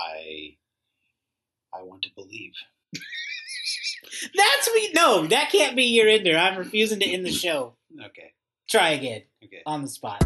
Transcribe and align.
I 0.00 0.56
I 1.74 1.82
want 1.82 2.02
to 2.02 2.10
believe. 2.14 2.52
That's 4.36 4.74
me. 4.74 4.90
No, 4.94 5.26
that 5.26 5.50
can't 5.50 5.76
be 5.76 5.84
your 5.84 6.08
ender. 6.08 6.36
I'm 6.36 6.56
refusing 6.58 7.00
to 7.00 7.06
end 7.06 7.24
the 7.26 7.32
show. 7.44 7.74
Okay. 8.06 8.32
Try 8.68 8.90
again 8.90 9.22
Okay. 9.44 9.62
on 9.66 9.82
the 9.82 9.88
spot. 9.88 10.24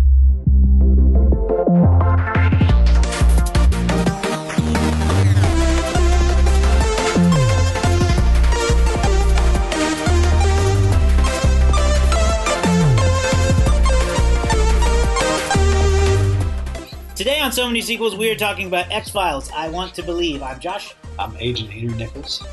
Today 17.23 17.39
on 17.39 17.52
So 17.52 17.68
Many 17.68 17.80
Sequels, 17.80 18.16
we 18.16 18.29
are 18.32 18.34
talking 18.34 18.66
about 18.66 18.91
X 18.91 19.09
Files. 19.09 19.48
I 19.54 19.68
want 19.68 19.95
to 19.95 20.02
believe. 20.02 20.43
I'm 20.43 20.59
Josh. 20.59 20.93
I'm 21.21 21.36
Agent 21.39 21.71
Hater 21.71 21.95
Nichols. 21.95 22.45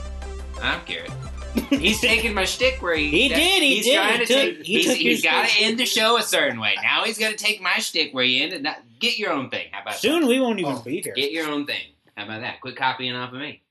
I'm 0.62 0.80
Garrett. 0.86 1.10
He's 1.72 2.00
taking 2.00 2.36
my 2.36 2.46
shtick 2.46 2.80
where 2.80 2.96
he 2.96 3.10
He 3.10 3.30
did, 3.30 3.64
He 3.64 3.78
he's 3.78 3.86
did. 3.86 3.96
Trying 3.96 4.20
he 4.20 4.20
to 4.20 4.26
took, 4.28 4.58
take, 4.58 4.66
he 4.68 4.74
he's, 4.76 4.86
took. 4.86 4.98
He's 4.98 5.24
got 5.24 5.42
to 5.42 5.48
shtick. 5.48 5.66
end 5.66 5.80
the 5.80 5.88
show 5.88 6.20
a 6.20 6.22
certain 6.22 6.60
way. 6.60 6.76
Now 6.84 7.04
he's 7.04 7.18
going 7.18 7.36
to 7.36 7.44
take 7.44 7.60
my 7.64 7.78
shtick 7.80 8.14
where 8.14 8.24
you 8.24 8.44
end 8.44 8.54
it. 8.54 8.62
Not, 8.62 8.78
get 9.00 9.18
your 9.18 9.32
own 9.32 9.50
thing. 9.50 9.70
How 9.72 9.82
about 9.82 9.94
that? 9.94 10.02
Soon 10.02 10.28
we 10.28 10.40
won't 10.40 10.60
even 10.60 10.74
Oh, 10.74 10.82
be 10.84 11.02
here. 11.02 11.16
Get 11.16 11.32
your 11.32 11.50
own 11.50 11.66
thing. 11.66 11.82
How 12.16 12.26
about 12.26 12.42
that? 12.42 12.62
Quit 12.62 12.76
copying 12.76 13.16
off 13.16 13.34
of 13.34 13.40
me. 13.40 13.64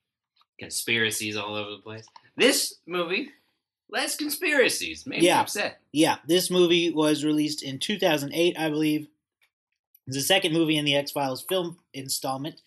Conspiracies 0.58 1.36
all 1.36 1.54
over 1.54 1.70
the 1.70 1.78
place. 1.78 2.06
This 2.36 2.74
movie, 2.86 3.30
less 3.88 4.16
conspiracies. 4.16 5.06
Made 5.06 5.22
Yeah. 5.22 5.36
me 5.36 5.40
upset. 5.42 5.78
Yeah, 5.92 6.16
this 6.26 6.50
movie 6.50 6.90
was 6.92 7.24
released 7.24 7.62
in 7.62 7.78
2008, 7.78 8.58
I 8.58 8.68
believe. 8.68 9.06
It's 10.08 10.16
the 10.16 10.22
second 10.22 10.54
movie 10.54 10.78
in 10.78 10.86
the 10.86 10.96
X 10.96 11.10
Files 11.12 11.44
film 11.46 11.76
installment. 11.92 12.62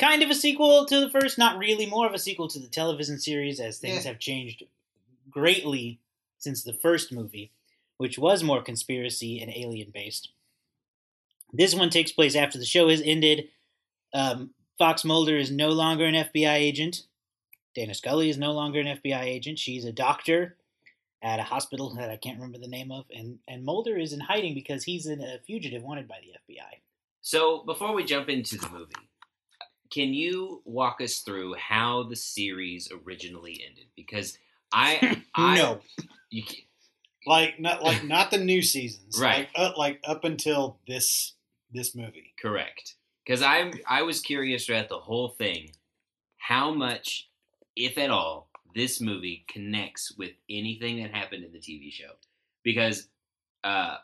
Kind 0.00 0.22
of 0.22 0.30
a 0.30 0.34
sequel 0.34 0.84
to 0.86 0.98
the 1.00 1.08
first, 1.08 1.38
not 1.38 1.58
really, 1.58 1.86
more 1.86 2.06
of 2.08 2.12
a 2.12 2.18
sequel 2.18 2.48
to 2.48 2.58
the 2.58 2.66
television 2.66 3.18
series 3.20 3.60
as 3.60 3.78
things 3.78 4.04
Yeah. 4.04 4.10
have 4.10 4.18
changed 4.18 4.64
greatly 5.30 6.00
since 6.38 6.64
the 6.64 6.72
first 6.72 7.12
movie, 7.12 7.52
which 7.98 8.18
was 8.18 8.42
more 8.42 8.62
conspiracy 8.62 9.40
and 9.40 9.52
alien 9.54 9.90
based. 9.92 10.30
This 11.52 11.72
one 11.74 11.88
takes 11.90 12.10
place 12.10 12.34
after 12.34 12.58
the 12.58 12.64
show 12.64 12.88
has 12.88 13.00
ended. 13.00 13.48
Um, 14.12 14.50
Fox 14.76 15.04
Mulder 15.04 15.36
is 15.36 15.52
no 15.52 15.68
longer 15.68 16.04
an 16.06 16.14
FBI 16.14 16.54
agent. 16.56 17.04
Dana 17.76 17.94
Scully 17.94 18.28
is 18.28 18.38
no 18.38 18.50
longer 18.52 18.80
an 18.80 18.86
FBI 18.88 19.22
agent. 19.22 19.58
She's 19.60 19.84
a 19.84 19.92
doctor 19.92 20.56
at 21.22 21.38
a 21.38 21.42
hospital 21.42 21.94
that 21.96 22.10
I 22.10 22.16
can't 22.16 22.36
remember 22.38 22.58
the 22.58 22.68
name 22.68 22.90
of, 22.90 23.04
and 23.10 23.38
and 23.48 23.64
Mulder 23.64 23.98
is 23.98 24.12
in 24.12 24.20
hiding 24.20 24.54
because 24.54 24.84
he's 24.84 25.06
in 25.06 25.20
a 25.20 25.38
fugitive 25.46 25.82
wanted 25.82 26.08
by 26.08 26.18
the 26.22 26.54
FBI. 26.54 26.80
So 27.20 27.62
before 27.64 27.94
we 27.94 28.04
jump 28.04 28.28
into 28.28 28.56
the 28.56 28.70
movie, 28.70 28.94
can 29.90 30.14
you 30.14 30.62
walk 30.64 31.00
us 31.00 31.18
through 31.18 31.54
how 31.54 32.04
the 32.04 32.16
series 32.16 32.90
originally 33.04 33.62
ended? 33.68 33.86
Because 33.96 34.38
I, 34.72 35.22
I 35.34 35.56
no, 35.56 35.80
you, 36.30 36.44
ca- 36.44 36.66
Like 37.26 37.60
not 37.60 37.82
like 37.82 38.04
not 38.04 38.30
the 38.30 38.38
new 38.38 38.62
seasons. 38.62 39.20
Right. 39.20 39.48
Like, 39.56 39.70
uh, 39.70 39.72
like 39.76 40.00
up 40.04 40.24
until 40.24 40.78
this 40.86 41.34
this 41.72 41.94
movie. 41.94 42.34
Correct. 42.40 42.94
Because 43.24 43.42
I'm 43.42 43.72
I 43.86 44.02
was 44.02 44.20
curious 44.20 44.66
throughout 44.66 44.88
the 44.88 44.98
whole 44.98 45.28
thing 45.28 45.70
how 46.38 46.72
much, 46.72 47.28
if 47.76 47.98
at 47.98 48.10
all, 48.10 48.49
this 48.74 49.00
movie 49.00 49.44
connects 49.48 50.12
with 50.16 50.32
anything 50.48 51.02
that 51.02 51.14
happened 51.14 51.44
in 51.44 51.52
the 51.52 51.58
TV 51.58 51.92
show. 51.92 52.12
Because 52.62 53.08
uh, 53.64 53.96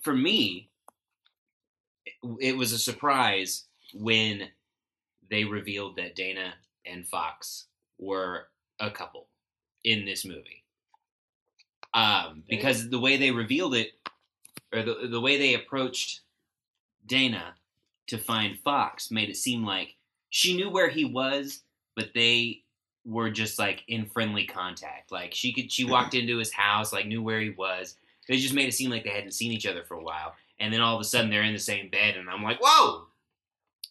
for 0.00 0.14
me, 0.14 0.70
it, 2.06 2.14
it 2.40 2.56
was 2.56 2.72
a 2.72 2.78
surprise 2.78 3.64
when 3.94 4.48
they 5.30 5.44
revealed 5.44 5.96
that 5.96 6.14
Dana 6.14 6.54
and 6.86 7.06
Fox 7.06 7.66
were 7.98 8.48
a 8.80 8.90
couple 8.90 9.28
in 9.84 10.04
this 10.04 10.24
movie. 10.24 10.64
Um, 11.94 12.42
because 12.48 12.88
the 12.88 12.98
way 12.98 13.16
they 13.16 13.30
revealed 13.30 13.74
it, 13.74 13.92
or 14.74 14.82
the 14.82 15.08
the 15.10 15.20
way 15.20 15.36
they 15.36 15.54
approached 15.54 16.20
Dana 17.06 17.54
to 18.06 18.18
find 18.18 18.58
Fox 18.58 19.10
made 19.10 19.28
it 19.28 19.36
seem 19.36 19.64
like 19.64 19.96
she 20.30 20.56
knew 20.56 20.70
where 20.70 20.88
he 20.88 21.04
was, 21.04 21.60
but 21.94 22.10
they 22.14 22.61
were 23.04 23.30
just 23.30 23.58
like 23.58 23.82
in 23.88 24.06
friendly 24.06 24.46
contact. 24.46 25.10
Like 25.10 25.34
she 25.34 25.52
could, 25.52 25.70
she 25.72 25.84
walked 25.84 26.14
into 26.14 26.38
his 26.38 26.52
house, 26.52 26.92
like 26.92 27.06
knew 27.06 27.22
where 27.22 27.40
he 27.40 27.50
was. 27.50 27.96
They 28.28 28.38
just 28.38 28.54
made 28.54 28.68
it 28.68 28.72
seem 28.74 28.90
like 28.90 29.04
they 29.04 29.10
hadn't 29.10 29.32
seen 29.32 29.52
each 29.52 29.66
other 29.66 29.82
for 29.82 29.94
a 29.94 30.02
while, 30.02 30.34
and 30.60 30.72
then 30.72 30.80
all 30.80 30.94
of 30.94 31.00
a 31.00 31.04
sudden 31.04 31.28
they're 31.30 31.42
in 31.42 31.52
the 31.52 31.58
same 31.58 31.88
bed, 31.90 32.16
and 32.16 32.30
I'm 32.30 32.42
like, 32.42 32.58
whoa, 32.62 33.06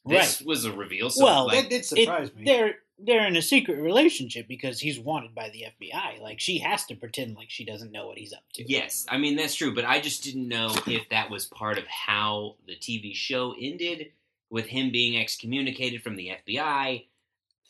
this 0.06 0.42
was 0.42 0.66
a 0.66 0.72
reveal. 0.72 1.10
So, 1.10 1.26
Well, 1.26 1.48
like, 1.48 1.64
that 1.64 1.70
did 1.70 1.86
surprise 1.86 2.34
me. 2.34 2.46
they're 2.46 2.76
they're 3.04 3.26
in 3.28 3.36
a 3.36 3.42
secret 3.42 3.80
relationship 3.82 4.48
because 4.48 4.80
he's 4.80 5.00
wanted 5.00 5.34
by 5.34 5.50
the 5.50 5.66
FBI. 5.82 6.22
Like 6.22 6.40
she 6.40 6.60
has 6.60 6.86
to 6.86 6.96
pretend 6.96 7.36
like 7.36 7.50
she 7.50 7.66
doesn't 7.66 7.92
know 7.92 8.08
what 8.08 8.18
he's 8.18 8.32
up 8.34 8.44
to. 8.54 8.72
Yes, 8.72 9.06
I 9.10 9.18
mean 9.18 9.36
that's 9.36 9.56
true, 9.56 9.74
but 9.76 9.86
I 9.86 10.00
just 10.00 10.24
didn't 10.24 10.48
know 10.48 10.74
if 10.88 11.10
that 11.10 11.30
was 11.30 11.46
part 11.48 11.78
of 11.78 11.86
how 11.88 12.56
the 12.68 12.76
TV 12.76 13.14
show 13.16 13.54
ended 13.60 14.12
with 14.50 14.68
him 14.68 14.92
being 14.92 15.18
excommunicated 15.20 16.04
from 16.04 16.16
the 16.16 16.32
FBI. 16.48 17.06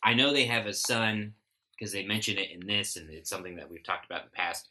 I 0.03 0.13
know 0.13 0.31
they 0.33 0.45
have 0.45 0.65
a 0.65 0.73
son 0.73 1.33
because 1.77 1.91
they 1.91 2.05
mention 2.05 2.37
it 2.37 2.51
in 2.51 2.65
this, 2.65 2.95
and 2.95 3.09
it's 3.09 3.29
something 3.29 3.55
that 3.55 3.69
we've 3.69 3.83
talked 3.83 4.05
about 4.05 4.21
in 4.21 4.27
the 4.31 4.37
past. 4.37 4.69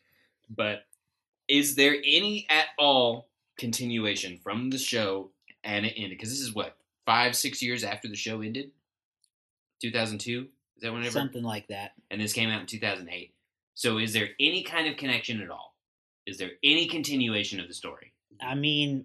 But 0.48 0.84
is 1.48 1.74
there 1.74 1.94
any 2.04 2.46
at 2.48 2.66
all 2.78 3.28
continuation 3.58 4.38
from 4.42 4.70
the 4.70 4.78
show 4.78 5.30
and 5.64 5.84
it 5.86 5.94
ended? 5.96 6.10
Because 6.18 6.30
this 6.30 6.40
is 6.40 6.54
what 6.54 6.76
five, 7.06 7.34
six 7.36 7.62
years 7.62 7.84
after 7.84 8.08
the 8.08 8.16
show 8.16 8.40
ended, 8.40 8.70
two 9.80 9.90
thousand 9.90 10.18
two. 10.18 10.48
Is 10.76 10.82
that 10.82 10.92
whenever? 10.92 11.10
something 11.10 11.42
like 11.42 11.68
that. 11.68 11.92
and 12.10 12.20
this 12.20 12.32
came 12.32 12.48
out 12.48 12.60
in 12.62 12.66
2008. 12.66 13.34
So 13.74 13.98
is 13.98 14.12
there 14.14 14.30
any 14.40 14.62
kind 14.62 14.88
of 14.88 14.96
connection 14.96 15.42
at 15.42 15.50
all? 15.50 15.74
Is 16.26 16.38
there 16.38 16.52
any 16.62 16.86
continuation 16.86 17.60
of 17.60 17.68
the 17.68 17.74
story? 17.74 18.12
I 18.40 18.54
mean, 18.54 19.04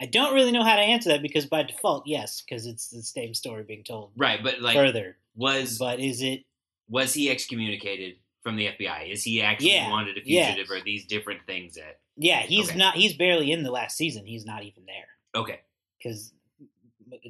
I 0.00 0.06
don't 0.06 0.34
really 0.34 0.52
know 0.52 0.62
how 0.62 0.76
to 0.76 0.82
answer 0.82 1.08
that 1.10 1.22
because 1.22 1.46
by 1.46 1.62
default, 1.62 2.06
yes, 2.06 2.42
because 2.42 2.66
it's 2.66 2.88
the 2.88 3.02
same 3.02 3.32
story 3.34 3.62
being 3.62 3.82
told 3.84 4.10
Right, 4.16 4.42
but 4.42 4.60
like 4.60 4.74
further. 4.76 5.16
was 5.34 5.78
But 5.78 6.00
is 6.00 6.22
it? 6.22 6.44
was 6.88 7.14
he 7.14 7.30
excommunicated 7.30 8.16
from 8.42 8.56
the 8.56 8.66
FBI? 8.68 9.10
Is 9.10 9.22
he 9.24 9.40
actually 9.42 9.72
Yeah, 9.72 9.88
wanted 9.90 10.18
a 10.18 10.20
yeah. 10.24 10.46
fugitive 10.48 10.70
or 10.70 10.80
these 10.80 11.06
different 11.06 11.40
things 11.46 11.74
that 11.76 12.00
Yeah, 12.16 12.40
he's 12.42 12.68
Okay. 12.68 12.78
not. 12.78 12.94
He's 12.96 13.14
barely 13.14 13.50
in 13.52 13.62
the 13.62 13.70
last 13.70 13.96
season. 13.96 14.26
He's 14.26 14.44
not 14.44 14.62
even 14.64 14.84
there 14.86 15.08
Okay, 15.40 15.60
because 15.98 16.32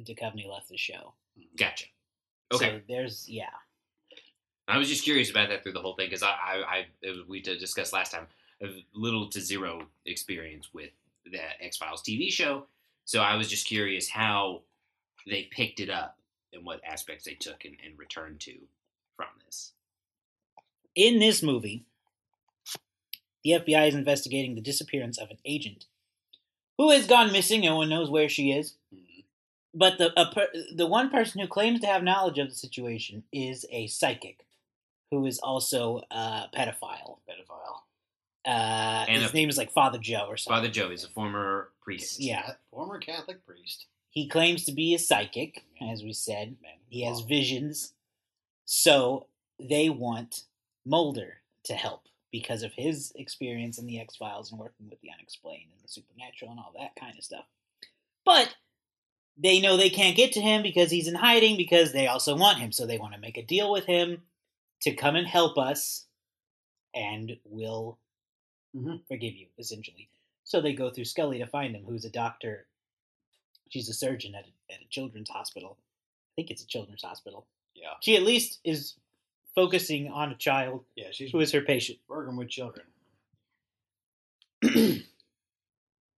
Duchovny 0.05 0.47
left 0.47 0.69
the 0.69 0.77
show. 0.77 1.13
gotcha. 1.57 1.85
Okay. 2.53 2.65
So 2.69 2.81
there's 2.87 3.27
yeah. 3.29 3.49
I 4.67 4.77
was 4.77 4.89
just 4.89 5.03
curious 5.05 5.29
about 5.29 5.47
that 5.49 5.63
through 5.63 5.71
the 5.73 5.79
whole 5.81 5.95
thing 5.95 6.07
because 6.07 6.23
I, 6.23 6.31
I, 6.31 6.85
I 7.03 7.13
we 7.27 7.41
discussed 7.41 7.93
last 7.93 8.11
time 8.11 8.27
little 8.93 9.29
to 9.29 9.39
zero 9.39 9.87
experience 10.05 10.73
with 10.73 10.89
the 11.31 11.63
X 11.63 11.77
Files 11.77 12.01
TV 12.01 12.31
show, 12.31 12.65
so 13.05 13.21
I 13.21 13.35
was 13.35 13.49
just 13.49 13.67
curious 13.67 14.09
how 14.09 14.61
they 15.25 15.47
picked 15.51 15.79
it 15.79 15.89
up 15.89 16.17
and 16.53 16.65
what 16.65 16.81
aspects 16.85 17.25
they 17.25 17.33
took 17.33 17.65
and, 17.65 17.75
and 17.85 17.97
returned 17.97 18.39
to 18.41 18.53
from 19.15 19.27
this. 19.45 19.73
In 20.95 21.19
this 21.19 21.43
movie, 21.43 21.85
the 23.43 23.51
FBI 23.51 23.89
is 23.89 23.95
investigating 23.95 24.55
the 24.55 24.61
disappearance 24.61 25.17
of 25.17 25.29
an 25.29 25.37
agent 25.45 25.85
who 26.77 26.91
has 26.91 27.07
gone 27.07 27.31
missing. 27.31 27.61
No 27.61 27.77
one 27.77 27.89
knows 27.89 28.09
where 28.09 28.29
she 28.29 28.51
is. 28.51 28.75
Mm-hmm. 28.93 29.21
But 29.73 29.97
the 29.97 30.11
a 30.19 30.31
per, 30.33 30.47
the 30.75 30.87
one 30.87 31.09
person 31.09 31.39
who 31.39 31.47
claims 31.47 31.79
to 31.81 31.87
have 31.87 32.03
knowledge 32.03 32.39
of 32.39 32.49
the 32.49 32.55
situation 32.55 33.23
is 33.31 33.65
a 33.71 33.87
psychic, 33.87 34.45
who 35.11 35.25
is 35.25 35.39
also 35.39 36.01
a 36.11 36.45
pedophile. 36.53 37.19
Pedophile. 37.29 37.81
Uh, 38.47 39.05
And 39.09 39.21
his 39.21 39.31
a- 39.31 39.35
name 39.35 39.49
is 39.49 39.57
like 39.57 39.71
Father 39.73 39.97
Joe 39.99 40.25
or 40.29 40.37
something. 40.37 40.57
Father 40.61 40.71
Joe 40.71 40.89
is 40.89 41.03
a 41.03 41.09
former 41.09 41.71
priest. 41.81 42.19
Yeah, 42.21 42.53
Former 42.71 42.97
Catholic 42.99 43.45
priest. 43.45 43.85
he 44.09 44.27
claims 44.29 44.63
to 44.65 44.71
be 44.71 44.93
a 44.95 44.99
psychic, 44.99 45.65
as 45.81 46.01
we 46.03 46.13
said. 46.13 46.55
Man, 46.61 46.77
He 46.89 47.03
has 47.03 47.19
visions. 47.21 47.93
So 48.65 49.27
they 49.59 49.89
want 49.89 50.43
Mulder 50.85 51.41
to 51.65 51.73
help 51.73 52.03
because 52.31 52.63
of 52.63 52.73
his 52.73 53.11
experience 53.15 53.77
in 53.77 53.85
the 53.85 53.99
X 53.99 54.15
Files 54.15 54.51
and 54.51 54.59
working 54.59 54.89
with 54.89 55.01
the 55.01 55.09
unexplained 55.11 55.69
and 55.73 55.83
the 55.83 55.87
supernatural 55.89 56.51
and 56.51 56.59
all 56.59 56.73
that 56.77 56.95
kind 56.95 57.17
of 57.17 57.23
stuff. 57.23 57.45
But 58.25 58.55
they 59.37 59.59
know 59.59 59.75
they 59.77 59.89
can't 59.89 60.15
get 60.15 60.31
to 60.33 60.41
him 60.41 60.61
because 60.63 60.89
he's 60.91 61.07
in 61.07 61.15
hiding 61.15 61.57
because 61.57 61.91
they 61.91 62.07
also 62.07 62.35
want 62.37 62.59
him. 62.59 62.71
So 62.71 62.85
they 62.85 62.97
want 62.97 63.13
to 63.13 63.19
make 63.19 63.37
a 63.37 63.43
deal 63.45 63.71
with 63.71 63.85
him 63.85 64.23
to 64.81 64.93
come 64.93 65.15
and 65.17 65.27
help 65.27 65.57
us 65.57 66.05
and 66.95 67.37
we'll 67.43 67.97
Mhm. 68.75 69.05
forgive 69.07 69.35
you, 69.35 69.47
essentially. 69.57 70.09
So 70.43 70.61
they 70.61 70.73
go 70.73 70.89
through 70.89 71.05
Scully 71.05 71.39
to 71.39 71.47
find 71.47 71.75
him, 71.75 71.83
who's 71.85 72.05
a 72.05 72.09
doctor. 72.09 72.67
She's 73.69 73.89
a 73.89 73.93
surgeon 73.93 74.33
at 74.35 74.45
a, 74.45 74.73
at 74.73 74.81
a 74.81 74.87
children's 74.89 75.29
hospital. 75.29 75.77
I 75.79 76.31
think 76.35 76.51
it's 76.51 76.63
a 76.63 76.67
children's 76.67 77.03
hospital. 77.03 77.45
Yeah. 77.75 77.93
She 78.01 78.15
at 78.15 78.23
least 78.23 78.59
is 78.63 78.95
focusing 79.55 80.09
on 80.09 80.31
a 80.31 80.35
child 80.35 80.85
Yeah, 80.95 81.07
she's 81.11 81.31
who 81.31 81.39
is 81.39 81.51
her 81.51 81.61
patient. 81.61 81.99
working 82.07 82.35
with 82.37 82.49
children. 82.49 82.85
I 84.63 85.03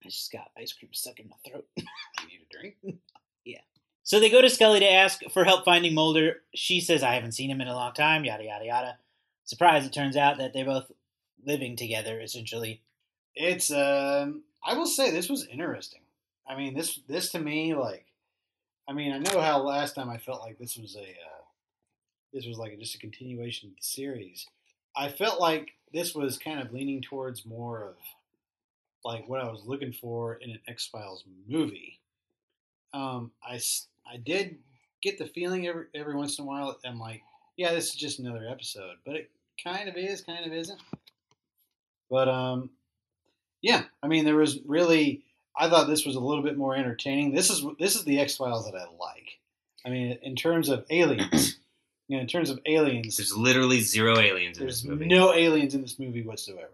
just 0.03 0.31
got 0.31 0.51
ice 0.57 0.73
cream 0.73 0.93
stuck 0.93 1.19
in 1.19 1.29
my 1.29 1.35
throat. 1.49 1.67
You 1.77 2.27
need 2.27 2.41
a 2.49 2.57
drink? 2.57 2.99
Yeah. 3.45 3.61
So 4.03 4.19
they 4.19 4.29
go 4.29 4.41
to 4.41 4.49
Scully 4.49 4.79
to 4.81 4.91
ask 4.91 5.21
for 5.31 5.43
help 5.45 5.63
finding 5.65 5.93
Mulder. 5.93 6.41
She 6.53 6.81
says, 6.81 7.01
I 7.03 7.13
haven't 7.15 7.31
seen 7.33 7.49
him 7.49 7.61
in 7.61 7.67
a 7.67 7.73
long 7.75 7.93
time, 7.93 8.25
yada, 8.25 8.43
yada, 8.43 8.65
yada. 8.65 8.97
Surprise, 9.45 9.85
it 9.85 9.93
turns 9.93 10.17
out 10.17 10.37
that 10.37 10.53
they're 10.53 10.65
both 10.65 10.91
living 11.45 11.75
together, 11.75 12.19
essentially. 12.19 12.81
It's 13.35 13.71
um 13.71 14.43
I 14.63 14.73
will 14.75 14.87
say 14.87 15.11
this 15.11 15.29
was 15.29 15.47
interesting. 15.47 16.01
I 16.47 16.55
mean 16.55 16.73
this 16.73 16.99
this 17.07 17.31
to 17.31 17.39
me 17.39 17.73
like 17.73 18.05
I 18.87 18.93
mean 18.93 19.11
I 19.11 19.17
know 19.19 19.39
how 19.39 19.59
last 19.61 19.95
time 19.95 20.09
I 20.09 20.17
felt 20.17 20.41
like 20.41 20.57
this 20.57 20.77
was 20.77 20.95
a 20.95 21.01
uh, 21.01 21.43
this 22.33 22.45
was 22.45 22.57
like 22.57 22.77
just 22.79 22.95
a 22.95 22.99
continuation 22.99 23.69
of 23.69 23.75
the 23.75 23.81
series. 23.83 24.47
I 24.95 25.09
felt 25.09 25.39
like 25.39 25.71
this 25.93 26.13
was 26.13 26.37
kind 26.37 26.59
of 26.59 26.73
leaning 26.73 27.01
towards 27.01 27.45
more 27.45 27.83
of 27.83 27.95
like 29.03 29.27
what 29.27 29.41
I 29.41 29.49
was 29.49 29.63
looking 29.65 29.93
for 29.93 30.35
in 30.35 30.51
an 30.51 30.59
X 30.67 30.87
Files 30.87 31.23
movie. 31.47 31.99
Um, 32.93 33.31
I 33.43 33.59
I 34.11 34.17
did 34.17 34.57
get 35.01 35.17
the 35.17 35.27
feeling 35.27 35.67
every 35.67 35.85
every 35.95 36.15
once 36.15 36.37
in 36.37 36.45
a 36.45 36.47
while 36.47 36.77
I'm 36.85 36.99
like, 36.99 37.21
yeah, 37.57 37.73
this 37.73 37.89
is 37.89 37.95
just 37.95 38.19
another 38.19 38.47
episode, 38.49 38.95
but 39.05 39.15
it 39.15 39.29
kind 39.63 39.89
of 39.89 39.95
is, 39.95 40.21
kind 40.21 40.45
of 40.45 40.53
isn't. 40.53 40.79
But 42.09 42.27
um, 42.27 42.69
yeah, 43.61 43.83
I 44.03 44.07
mean, 44.07 44.25
there 44.25 44.35
was 44.35 44.59
really. 44.65 45.23
I 45.57 45.69
thought 45.69 45.87
this 45.87 46.05
was 46.05 46.15
a 46.15 46.19
little 46.21 46.43
bit 46.43 46.57
more 46.57 46.75
entertaining. 46.75 47.33
This 47.33 47.49
is 47.49 47.65
this 47.79 47.95
is 47.95 48.03
the 48.05 48.19
X 48.19 48.37
Files 48.37 48.65
that 48.65 48.75
I 48.77 48.85
like. 48.99 49.37
I 49.85 49.89
mean, 49.89 50.17
in 50.21 50.35
terms 50.35 50.69
of 50.69 50.85
aliens, 50.89 51.59
you 52.07 52.17
know, 52.17 52.21
in 52.21 52.27
terms 52.27 52.49
of 52.49 52.59
aliens, 52.65 53.17
There's 53.17 53.35
literally 53.35 53.81
zero 53.81 54.17
aliens 54.19 54.57
in 54.57 54.63
there's 54.63 54.81
this 54.81 54.89
movie. 54.89 55.05
no 55.07 55.33
aliens 55.33 55.75
in 55.75 55.81
this 55.81 55.99
movie 55.99 56.23
whatsoever. 56.23 56.69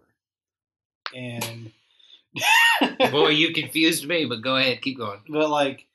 And 1.14 1.72
Boy, 3.10 3.28
you 3.28 3.52
confused 3.52 4.06
me, 4.06 4.26
but 4.26 4.42
go 4.42 4.56
ahead, 4.56 4.82
keep 4.82 4.98
going. 4.98 5.20
but 5.28 5.48
like 5.50 5.86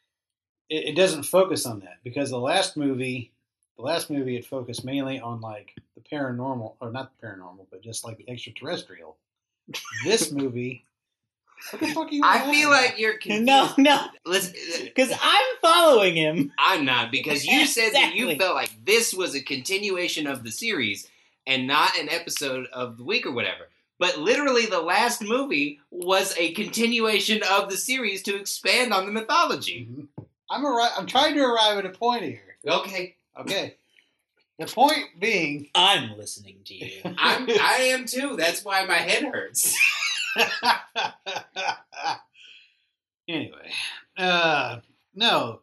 it, 0.69 0.89
it 0.89 0.95
doesn't 0.95 1.23
focus 1.23 1.65
on 1.65 1.81
that 1.81 1.97
because 2.03 2.29
the 2.29 2.39
last 2.39 2.75
movie 2.77 3.31
the 3.77 3.83
last 3.83 4.09
movie 4.09 4.37
it 4.37 4.45
focused 4.45 4.83
mainly 4.85 5.19
on 5.19 5.41
like 5.41 5.73
the 5.95 6.01
paranormal 6.01 6.73
or 6.79 6.91
not 6.91 7.11
the 7.19 7.27
paranormal 7.27 7.65
but 7.69 7.81
just 7.83 8.03
like 8.05 8.17
the 8.17 8.29
extraterrestrial 8.29 9.17
this 10.05 10.31
movie 10.31 10.83
what 11.69 11.79
the 11.79 11.87
fuck 11.93 12.07
are 12.07 12.13
you 12.13 12.21
I 12.25 12.39
feel 12.51 12.73
at? 12.73 12.81
like 12.81 12.99
you're 12.99 13.17
confused. 13.17 13.43
No, 13.45 13.69
no, 13.77 14.05
Let's, 14.25 14.51
because 14.83 15.11
I'm 15.11 15.55
following 15.61 16.15
him. 16.15 16.51
I'm 16.57 16.85
not 16.85 17.11
because 17.11 17.45
you 17.45 17.67
said 17.67 17.91
that 17.93 18.15
you 18.15 18.35
felt 18.35 18.55
like 18.55 18.71
this 18.83 19.13
was 19.13 19.35
a 19.35 19.41
continuation 19.41 20.25
of 20.25 20.43
the 20.43 20.51
series 20.51 21.07
and 21.45 21.67
not 21.67 21.97
an 21.99 22.09
episode 22.09 22.65
of 22.73 22.97
the 22.97 23.03
week 23.03 23.25
or 23.27 23.31
whatever. 23.31 23.67
But 23.99 24.17
literally, 24.17 24.65
the 24.65 24.81
last 24.81 25.21
movie 25.21 25.79
was 25.91 26.35
a 26.37 26.51
continuation 26.53 27.43
of 27.51 27.69
the 27.69 27.77
series 27.77 28.23
to 28.23 28.35
expand 28.35 28.91
on 28.91 29.05
the 29.05 29.11
mythology. 29.11 29.87
Mhm. 29.87 30.07
I'm 30.49 30.63
arri- 30.65 30.91
I'm 30.97 31.05
trying 31.05 31.35
to 31.35 31.43
arrive 31.43 31.77
at 31.77 31.85
a 31.85 31.89
point 31.89 32.23
here 32.23 32.57
Okay, 32.67 33.15
okay 33.37 33.75
the 34.61 34.67
point 34.67 35.19
being 35.19 35.67
I'm 35.75 36.17
listening 36.17 36.57
to 36.65 36.75
you. 36.75 37.01
I'm 37.03 37.49
I 37.49 37.89
am 37.91 38.05
too. 38.05 38.35
That's 38.37 38.63
why 38.63 38.85
my 38.85 38.95
head 38.95 39.23
hurts. 39.23 39.75
anyway, 43.27 43.71
uh, 44.17 44.77
no. 45.15 45.61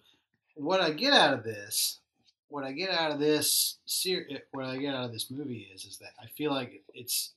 What 0.54 0.80
I 0.80 0.90
get 0.90 1.12
out 1.12 1.34
of 1.34 1.44
this, 1.44 2.00
what 2.48 2.64
I 2.64 2.72
get 2.72 2.90
out 2.90 3.12
of 3.12 3.20
this, 3.20 3.78
ser- 3.86 4.26
what 4.50 4.64
I 4.64 4.76
get 4.76 4.94
out 4.94 5.04
of 5.04 5.12
this 5.12 5.30
movie 5.30 5.70
is, 5.72 5.84
is 5.84 5.98
that 5.98 6.14
I 6.20 6.26
feel 6.36 6.50
like 6.50 6.82
it's 6.92 7.34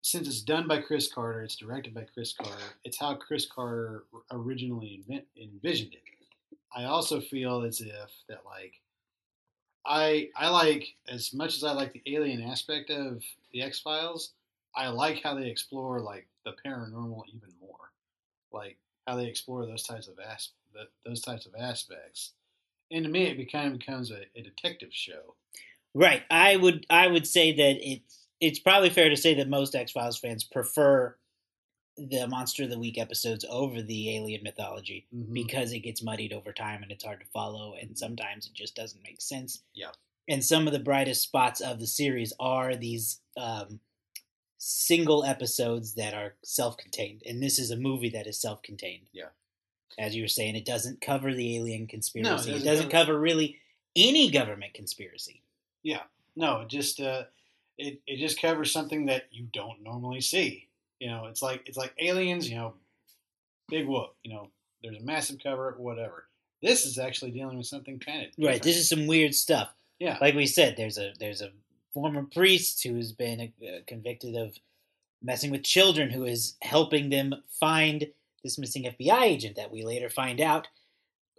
since 0.00 0.28
it's 0.28 0.42
done 0.42 0.66
by 0.66 0.80
Chris 0.80 1.12
Carter, 1.12 1.42
it's 1.42 1.56
directed 1.56 1.94
by 1.94 2.06
Chris 2.12 2.32
Carter. 2.32 2.62
It's 2.84 2.98
how 2.98 3.14
Chris 3.14 3.46
Carter 3.46 4.04
originally 4.30 5.02
invent, 5.02 5.24
envisioned 5.40 5.94
it. 5.94 6.00
I 6.76 6.84
also 6.84 7.20
feel 7.20 7.62
as 7.62 7.80
if 7.80 8.10
that 8.28 8.42
like 8.44 8.74
I 9.86 10.30
I 10.36 10.48
like 10.48 10.94
as 11.08 11.32
much 11.34 11.56
as 11.56 11.64
I 11.64 11.72
like 11.72 11.92
the 11.92 12.02
alien 12.06 12.42
aspect 12.42 12.90
of 12.90 13.22
the 13.52 13.62
X 13.62 13.80
Files. 13.80 14.32
I 14.76 14.88
like 14.88 15.22
how 15.22 15.34
they 15.34 15.48
explore 15.48 16.00
like 16.00 16.26
the 16.44 16.52
paranormal 16.66 17.22
even 17.28 17.50
more, 17.60 17.92
like 18.52 18.76
how 19.06 19.16
they 19.16 19.26
explore 19.26 19.66
those 19.66 19.84
types 19.84 20.08
of 20.08 20.18
as- 20.18 20.50
those 21.04 21.20
types 21.20 21.46
of 21.46 21.54
aspects. 21.58 22.32
And 22.90 23.04
to 23.04 23.10
me, 23.10 23.26
it 23.26 23.52
kind 23.52 23.72
of 23.72 23.78
becomes 23.78 24.10
a, 24.10 24.24
a 24.36 24.42
detective 24.42 24.90
show. 24.92 25.34
Right. 25.94 26.22
I 26.30 26.56
would 26.56 26.86
I 26.90 27.06
would 27.06 27.26
say 27.26 27.52
that 27.52 27.76
it's 27.80 28.26
it's 28.40 28.58
probably 28.58 28.90
fair 28.90 29.08
to 29.08 29.16
say 29.16 29.34
that 29.34 29.48
most 29.48 29.74
X 29.74 29.92
Files 29.92 30.18
fans 30.18 30.44
prefer 30.44 31.16
the 31.96 32.26
Monster 32.26 32.64
of 32.64 32.70
the 32.70 32.78
Week 32.78 32.98
episodes 32.98 33.44
over 33.48 33.80
the 33.80 34.16
alien 34.16 34.42
mythology 34.42 35.06
Mhm. 35.14 35.32
because 35.32 35.72
it 35.72 35.80
gets 35.80 36.02
muddied 36.02 36.32
over 36.32 36.52
time 36.52 36.82
and 36.82 36.90
it's 36.90 37.04
hard 37.04 37.20
to 37.20 37.26
follow 37.26 37.74
and 37.74 37.96
sometimes 37.98 38.46
it 38.46 38.52
just 38.54 38.74
doesn't 38.74 39.02
make 39.04 39.20
sense. 39.20 39.62
Yeah. 39.74 39.92
And 40.26 40.44
some 40.44 40.66
of 40.66 40.72
the 40.72 40.78
brightest 40.80 41.22
spots 41.22 41.60
of 41.60 41.78
the 41.78 41.86
series 41.86 42.32
are 42.40 42.74
these 42.74 43.20
um, 43.36 43.80
single 44.58 45.24
episodes 45.24 45.94
that 45.94 46.14
are 46.14 46.34
self-contained, 46.42 47.22
and 47.26 47.42
this 47.42 47.58
is 47.58 47.70
a 47.70 47.76
movie 47.76 48.08
that 48.10 48.26
is 48.26 48.40
self-contained. 48.40 49.08
Yeah. 49.12 49.28
As 49.98 50.16
you 50.16 50.22
were 50.22 50.28
saying, 50.28 50.56
it 50.56 50.64
doesn't 50.64 51.00
cover 51.00 51.34
the 51.34 51.56
alien 51.56 51.86
conspiracy. 51.86 52.28
No, 52.30 52.34
it 52.36 52.38
doesn't 52.38 52.64
doesn't, 52.64 52.88
cover- 52.90 53.12
cover 53.12 53.20
really 53.20 53.58
any 53.94 54.30
government 54.30 54.72
conspiracy. 54.74 55.42
Yeah. 55.82 56.02
No, 56.34 56.62
it 56.62 56.68
just 56.68 57.00
uh, 57.00 57.24
it 57.78 58.00
it 58.06 58.16
just 58.16 58.40
covers 58.40 58.72
something 58.72 59.06
that 59.06 59.24
you 59.30 59.44
don't 59.52 59.82
normally 59.82 60.20
see. 60.20 60.68
You 61.00 61.08
know, 61.10 61.26
it's 61.26 61.42
like 61.42 61.62
it's 61.66 61.76
like 61.76 61.94
aliens. 62.00 62.48
You 62.48 62.56
know, 62.56 62.74
big 63.68 63.86
whoop. 63.86 64.14
You 64.22 64.34
know, 64.34 64.48
there's 64.82 64.98
a 64.98 65.04
massive 65.04 65.38
cover, 65.42 65.74
whatever. 65.78 66.28
This 66.62 66.86
is 66.86 66.98
actually 66.98 67.32
dealing 67.32 67.58
with 67.58 67.66
something 67.66 67.98
kind 67.98 68.26
of 68.26 68.28
Right. 68.38 68.62
This 68.62 68.76
is 68.76 68.88
some 68.88 69.06
weird 69.06 69.34
stuff. 69.34 69.70
yeah. 69.98 70.18
Like 70.20 70.34
we 70.34 70.46
said, 70.46 70.76
there's 70.76 70.98
a 70.98 71.12
there's 71.18 71.42
a 71.42 71.50
former 71.92 72.24
priest 72.24 72.82
who's 72.82 73.12
been 73.12 73.52
uh, 73.62 73.78
convicted 73.86 74.34
of 74.34 74.56
messing 75.22 75.50
with 75.50 75.62
children, 75.62 76.10
who 76.10 76.24
is 76.24 76.56
helping 76.62 77.10
them 77.10 77.34
find 77.60 78.08
this 78.42 78.58
missing 78.58 78.84
FBI 78.84 79.22
agent 79.22 79.56
that 79.56 79.72
we 79.72 79.82
later 79.84 80.10
find 80.10 80.40
out 80.40 80.68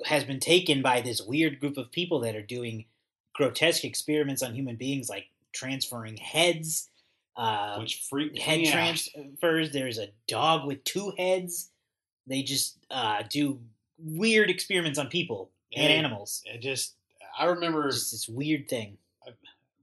has 0.06 0.24
been 0.24 0.40
taken 0.40 0.82
by 0.82 1.02
this 1.02 1.22
weird 1.22 1.60
group 1.60 1.78
of 1.78 1.92
people 1.92 2.20
that 2.20 2.36
are 2.36 2.42
doing 2.42 2.86
grotesque 3.34 3.86
experiments 3.86 4.42
on 4.44 4.54
human 4.54 4.76
beings, 4.76 5.10
like 5.10 5.28
transferring 5.54 6.18
heads, 6.18 6.90
uh, 7.38 7.78
which 7.78 8.04
freaked 8.10 8.38
head 8.40 8.60
me 8.60 8.68
out. 8.68 8.74
transfers. 8.74 9.72
There's 9.72 9.98
a 10.00 10.10
dog 10.28 10.66
with 10.68 10.84
two 10.84 11.14
heads. 11.18 11.72
They 12.28 12.44
just 12.44 12.78
uh, 12.90 13.24
do 13.30 13.60
weird 13.98 14.50
experiments 14.50 14.98
on 15.00 15.08
people 15.08 15.52
and 15.76 15.84
Yeah. 15.92 15.98
animals. 15.98 16.42
It 16.46 16.60
just 16.62 16.96
I 17.38 17.46
remember 17.46 17.92
Just 17.92 18.12
this 18.12 18.30
weird 18.30 18.70
thing. 18.70 18.98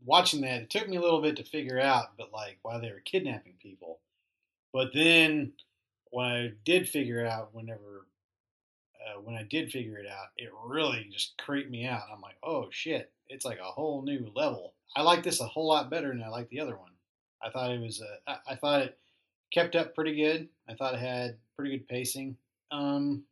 watching 0.04 0.40
that. 0.40 0.62
It 0.62 0.70
took 0.70 0.88
me 0.88 0.96
a 0.96 1.00
little 1.00 1.20
bit 1.22 1.36
to 1.36 1.44
figure 1.44 1.78
out, 1.78 2.16
but 2.16 2.32
like 2.32 2.58
why 2.62 2.78
they 2.78 2.90
were 2.90 3.00
kidnapping 3.04 3.54
people. 3.60 4.00
But 4.72 4.88
then 4.94 5.52
when 6.10 6.26
I 6.26 6.52
did 6.64 6.88
figure 6.88 7.26
out, 7.26 7.54
whenever 7.54 8.06
uh, 9.00 9.20
when 9.20 9.34
I 9.34 9.42
did 9.42 9.70
figure 9.70 9.98
it 9.98 10.06
out, 10.06 10.28
it 10.38 10.50
really 10.64 11.06
just 11.12 11.36
creeped 11.38 11.70
me 11.70 11.86
out. 11.86 12.02
I'm 12.12 12.20
like, 12.20 12.36
oh 12.42 12.68
shit, 12.70 13.12
it's 13.28 13.44
like 13.44 13.58
a 13.58 13.64
whole 13.64 14.02
new 14.02 14.30
level. 14.34 14.72
I 14.96 15.02
like 15.02 15.22
this 15.22 15.40
a 15.40 15.46
whole 15.46 15.68
lot 15.68 15.90
better 15.90 16.08
than 16.08 16.22
I 16.22 16.28
like 16.28 16.48
the 16.48 16.60
other 16.60 16.76
one. 16.76 16.90
I 17.44 17.50
thought 17.50 17.70
it 17.70 17.80
was, 17.80 18.00
uh, 18.02 18.16
I, 18.48 18.52
I 18.52 18.56
thought 18.56 18.82
it 18.82 18.98
kept 19.52 19.76
up 19.76 19.94
pretty 19.94 20.16
good. 20.16 20.48
I 20.68 20.74
thought 20.74 20.94
it 20.94 21.00
had 21.00 21.36
pretty 21.56 21.76
good 21.76 21.88
pacing. 21.88 22.36
Um, 22.70 23.24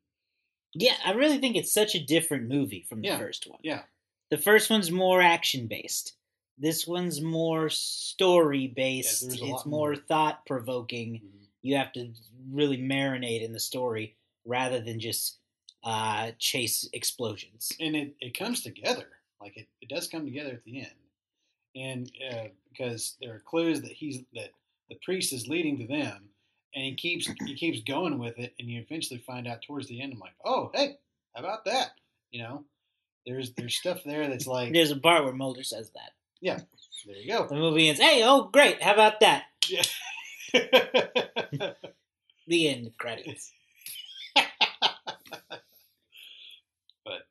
Yeah, 0.75 0.95
I 1.05 1.13
really 1.13 1.39
think 1.39 1.57
it's 1.57 1.73
such 1.73 1.95
a 1.95 2.05
different 2.05 2.49
movie 2.49 2.85
from 2.89 3.01
the 3.03 3.09
Yeah, 3.09 3.19
first 3.19 3.47
one. 3.49 3.61
yeah. 3.63 3.83
The 4.31 4.39
first 4.39 4.71
one's 4.71 4.91
more 4.91 5.21
action 5.21 5.67
based. 5.67 6.15
This 6.59 6.87
one's 6.87 7.21
more 7.21 7.69
story 7.71 8.67
based. 8.69 9.23
a 9.25 9.27
it's 9.33 9.41
more 9.41 9.65
more. 9.65 9.97
thought 9.97 10.45
provoking. 10.47 11.23
You 11.63 11.77
have 11.77 11.93
to 11.95 12.13
really 12.51 12.79
marinate 12.79 13.43
in 13.43 13.53
the 13.53 13.61
story 13.61 14.17
rather 14.45 14.81
than 14.81 15.01
just 15.01 15.39
uh, 15.85 16.33
chase 16.39 16.89
explosions. 16.93 17.73
and 17.81 17.97
it, 17.97 18.15
it 18.21 18.39
comes 18.39 18.63
together 18.63 19.07
like 19.41 19.57
it, 19.57 19.67
it 19.81 19.89
does 19.89 20.07
come 20.07 20.25
together 20.27 20.51
at 20.51 20.65
the 20.65 20.81
end 20.81 20.91
and 21.75 22.11
uh, 22.33 22.45
because 22.71 23.17
there 23.21 23.35
are 23.35 23.41
clues 23.41 23.81
that 23.83 23.93
he's 23.93 24.23
that 24.35 24.51
the 24.89 24.97
priest 25.05 25.33
is 25.33 25.49
leading 25.49 25.79
to 25.79 25.87
them 25.87 26.29
and 26.75 26.85
he 26.85 26.95
keeps 26.95 27.27
he 27.47 27.55
keeps 27.55 27.81
going 27.83 28.19
with 28.19 28.39
it 28.39 28.55
and 28.59 28.69
you 28.69 28.81
eventually 28.81 29.19
find 29.21 29.47
out 29.47 29.63
towards 29.63 29.89
the 29.89 30.01
end 30.01 30.13
i'm 30.13 30.19
like 30.19 30.35
oh 30.45 30.71
hey 30.75 30.97
how 31.35 31.43
about 31.43 31.65
that 31.65 31.91
you 32.31 32.43
know 32.43 32.65
there's 33.27 33.53
there's 33.53 33.77
stuff 33.77 33.99
there 34.05 34.29
that's 34.29 34.47
like 34.47 34.73
There's 34.73 34.91
a 34.91 34.97
part 34.97 35.25
where 35.25 35.33
Mulder 35.35 35.63
says 35.63 35.91
that. 35.91 36.13
Yeah, 36.41 36.59
there 37.07 37.17
you 37.17 37.29
go 37.31 37.47
The 37.47 37.55
movie 37.55 37.89
ends, 37.89 38.01
hey, 38.01 38.23
oh, 38.25 38.45
great, 38.51 38.83
how 38.83 38.95
about 38.95 39.21
that? 39.21 39.45
yeah. 39.69 39.83
The 42.47 42.69
end 42.69 42.91
credits. 42.99 43.53
But 47.05 47.23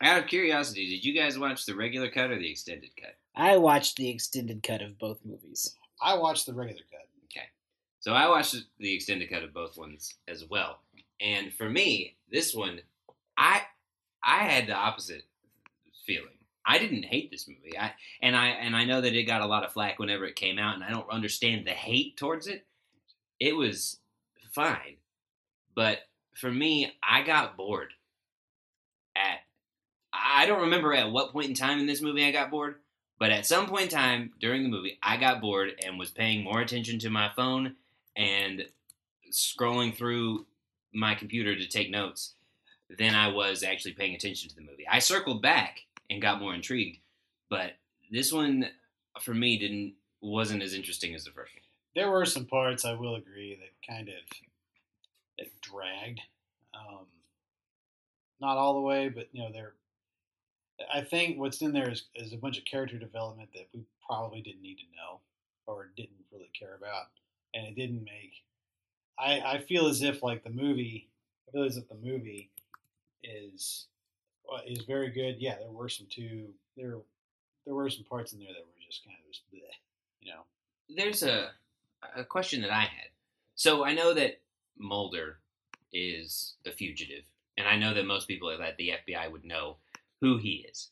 out 0.00 0.22
of 0.22 0.28
curiosity, 0.28 0.88
did 0.88 1.04
you 1.04 1.12
guys 1.14 1.38
watch 1.38 1.66
the 1.66 1.74
regular 1.74 2.08
cut 2.10 2.30
or 2.30 2.38
the 2.38 2.50
extended 2.50 2.90
cut? 3.00 3.16
I 3.36 3.58
watched 3.58 3.96
the 3.96 4.08
extended 4.08 4.62
cut 4.62 4.80
of 4.80 4.98
both 4.98 5.20
movies. 5.24 5.76
i 6.02 6.14
watched 6.16 6.46
the 6.46 6.54
regular 6.54 6.82
cut 6.90 7.06
Okay. 7.30 7.46
So 8.00 8.12
I 8.12 8.28
watched 8.28 8.56
the 8.78 8.94
extended 8.94 9.30
cut 9.30 9.42
of 9.42 9.52
both 9.52 9.76
ones 9.76 10.14
as 10.26 10.44
well. 10.48 10.78
And 11.20 11.52
for 11.52 11.68
me, 11.68 12.16
this 12.30 12.54
one, 12.54 12.80
I 13.36 13.62
I 14.22 14.38
had 14.38 14.66
the 14.66 14.74
opposite 14.74 15.24
feeling. 16.06 16.30
I 16.64 16.78
didn't 16.78 17.04
hate 17.04 17.30
this 17.30 17.46
movie. 17.46 17.78
I 17.78 17.92
and 18.22 18.34
I 18.34 18.48
and 18.48 18.74
I 18.74 18.84
know 18.84 19.00
that 19.00 19.14
it 19.14 19.24
got 19.24 19.42
a 19.42 19.46
lot 19.46 19.64
of 19.64 19.72
flack 19.72 19.98
whenever 19.98 20.24
it 20.24 20.34
came 20.34 20.58
out, 20.58 20.74
and 20.74 20.82
I 20.82 20.90
don't 20.90 21.08
understand 21.10 21.66
the 21.66 21.72
hate 21.72 22.16
towards 22.16 22.46
it. 22.46 22.66
It 23.38 23.54
was 23.54 23.98
fine, 24.52 24.96
but 25.74 26.00
for 26.34 26.50
me, 26.50 26.92
I 27.06 27.22
got 27.22 27.56
bored. 27.56 27.92
At 29.14 29.38
I 30.12 30.46
don't 30.46 30.62
remember 30.62 30.92
at 30.92 31.12
what 31.12 31.32
point 31.32 31.48
in 31.48 31.54
time 31.54 31.78
in 31.78 31.86
this 31.86 32.02
movie 32.02 32.24
I 32.24 32.32
got 32.32 32.50
bored, 32.50 32.76
but 33.18 33.30
at 33.30 33.46
some 33.46 33.66
point 33.66 33.84
in 33.84 33.88
time 33.88 34.32
during 34.40 34.62
the 34.62 34.68
movie, 34.68 34.98
I 35.02 35.16
got 35.16 35.40
bored 35.40 35.72
and 35.84 35.98
was 35.98 36.10
paying 36.10 36.44
more 36.44 36.60
attention 36.60 36.98
to 37.00 37.10
my 37.10 37.30
phone 37.34 37.76
and 38.16 38.66
scrolling 39.32 39.94
through 39.94 40.46
my 40.92 41.14
computer 41.14 41.56
to 41.56 41.66
take 41.66 41.90
notes 41.90 42.34
than 42.98 43.14
I 43.14 43.28
was 43.28 43.62
actually 43.62 43.94
paying 43.94 44.14
attention 44.14 44.48
to 44.50 44.54
the 44.54 44.62
movie. 44.62 44.86
I 44.90 44.98
circled 44.98 45.42
back 45.42 45.80
and 46.08 46.22
got 46.22 46.40
more 46.40 46.54
intrigued, 46.54 46.98
but 47.50 47.72
this 48.10 48.32
one 48.32 48.66
for 49.20 49.34
me 49.34 49.58
didn't 49.58 49.94
wasn't 50.20 50.62
as 50.62 50.74
interesting 50.74 51.14
as 51.14 51.24
the 51.24 51.30
first 51.30 51.52
one. 51.54 51.62
There 51.94 52.10
were 52.10 52.26
some 52.26 52.46
parts 52.46 52.84
I 52.84 52.94
will 52.94 53.16
agree 53.16 53.56
that 53.56 53.86
kind 53.86 54.08
of 54.08 54.14
that 55.38 55.60
dragged. 55.60 56.20
Um, 56.74 57.06
not 58.40 58.56
all 58.56 58.74
the 58.74 58.80
way, 58.80 59.08
but 59.08 59.28
you 59.32 59.42
know, 59.42 59.50
there. 59.52 59.72
I 60.92 61.00
think 61.00 61.38
what's 61.38 61.62
in 61.62 61.72
there 61.72 61.90
is, 61.90 62.04
is 62.14 62.32
a 62.32 62.36
bunch 62.36 62.58
of 62.58 62.64
character 62.64 62.98
development 62.98 63.48
that 63.54 63.68
we 63.74 63.84
probably 64.06 64.42
didn't 64.42 64.62
need 64.62 64.78
to 64.78 64.84
know 64.96 65.20
or 65.66 65.90
didn't 65.96 66.24
really 66.32 66.50
care 66.58 66.76
about, 66.76 67.06
and 67.54 67.66
it 67.66 67.74
didn't 67.74 68.04
make. 68.04 68.32
I 69.18 69.40
I 69.56 69.58
feel 69.58 69.86
as 69.86 70.02
if 70.02 70.22
like 70.22 70.44
the 70.44 70.50
movie. 70.50 71.08
I 71.48 71.52
feel 71.52 71.64
as 71.64 71.76
if 71.76 71.88
the 71.88 71.96
movie 71.96 72.50
is 73.22 73.86
uh, 74.52 74.60
is 74.66 74.84
very 74.84 75.10
good. 75.10 75.36
Yeah, 75.38 75.56
there 75.58 75.70
were 75.70 75.88
some 75.88 76.06
two. 76.10 76.48
There 76.76 76.98
there 77.64 77.74
were 77.74 77.90
some 77.90 78.04
parts 78.04 78.32
in 78.32 78.38
there 78.38 78.48
that 78.48 78.64
were 78.64 78.84
just 78.86 79.04
kind 79.04 79.16
of 79.18 79.32
just 79.32 79.42
bleh, 79.52 79.60
you 80.20 80.32
know. 80.32 80.42
There's 80.94 81.22
a 81.22 81.50
a 82.14 82.24
question 82.24 82.60
that 82.62 82.70
I 82.70 82.82
had. 82.82 83.08
So 83.54 83.84
I 83.84 83.94
know 83.94 84.14
that 84.14 84.40
Mulder 84.78 85.38
is 85.92 86.54
a 86.66 86.70
fugitive, 86.70 87.24
and 87.56 87.66
I 87.66 87.76
know 87.76 87.94
that 87.94 88.06
most 88.06 88.28
people 88.28 88.50
at 88.50 88.76
the 88.76 88.92
FBI 89.06 89.32
would 89.32 89.44
know 89.44 89.76
who 90.20 90.38
he 90.38 90.66
is. 90.70 90.90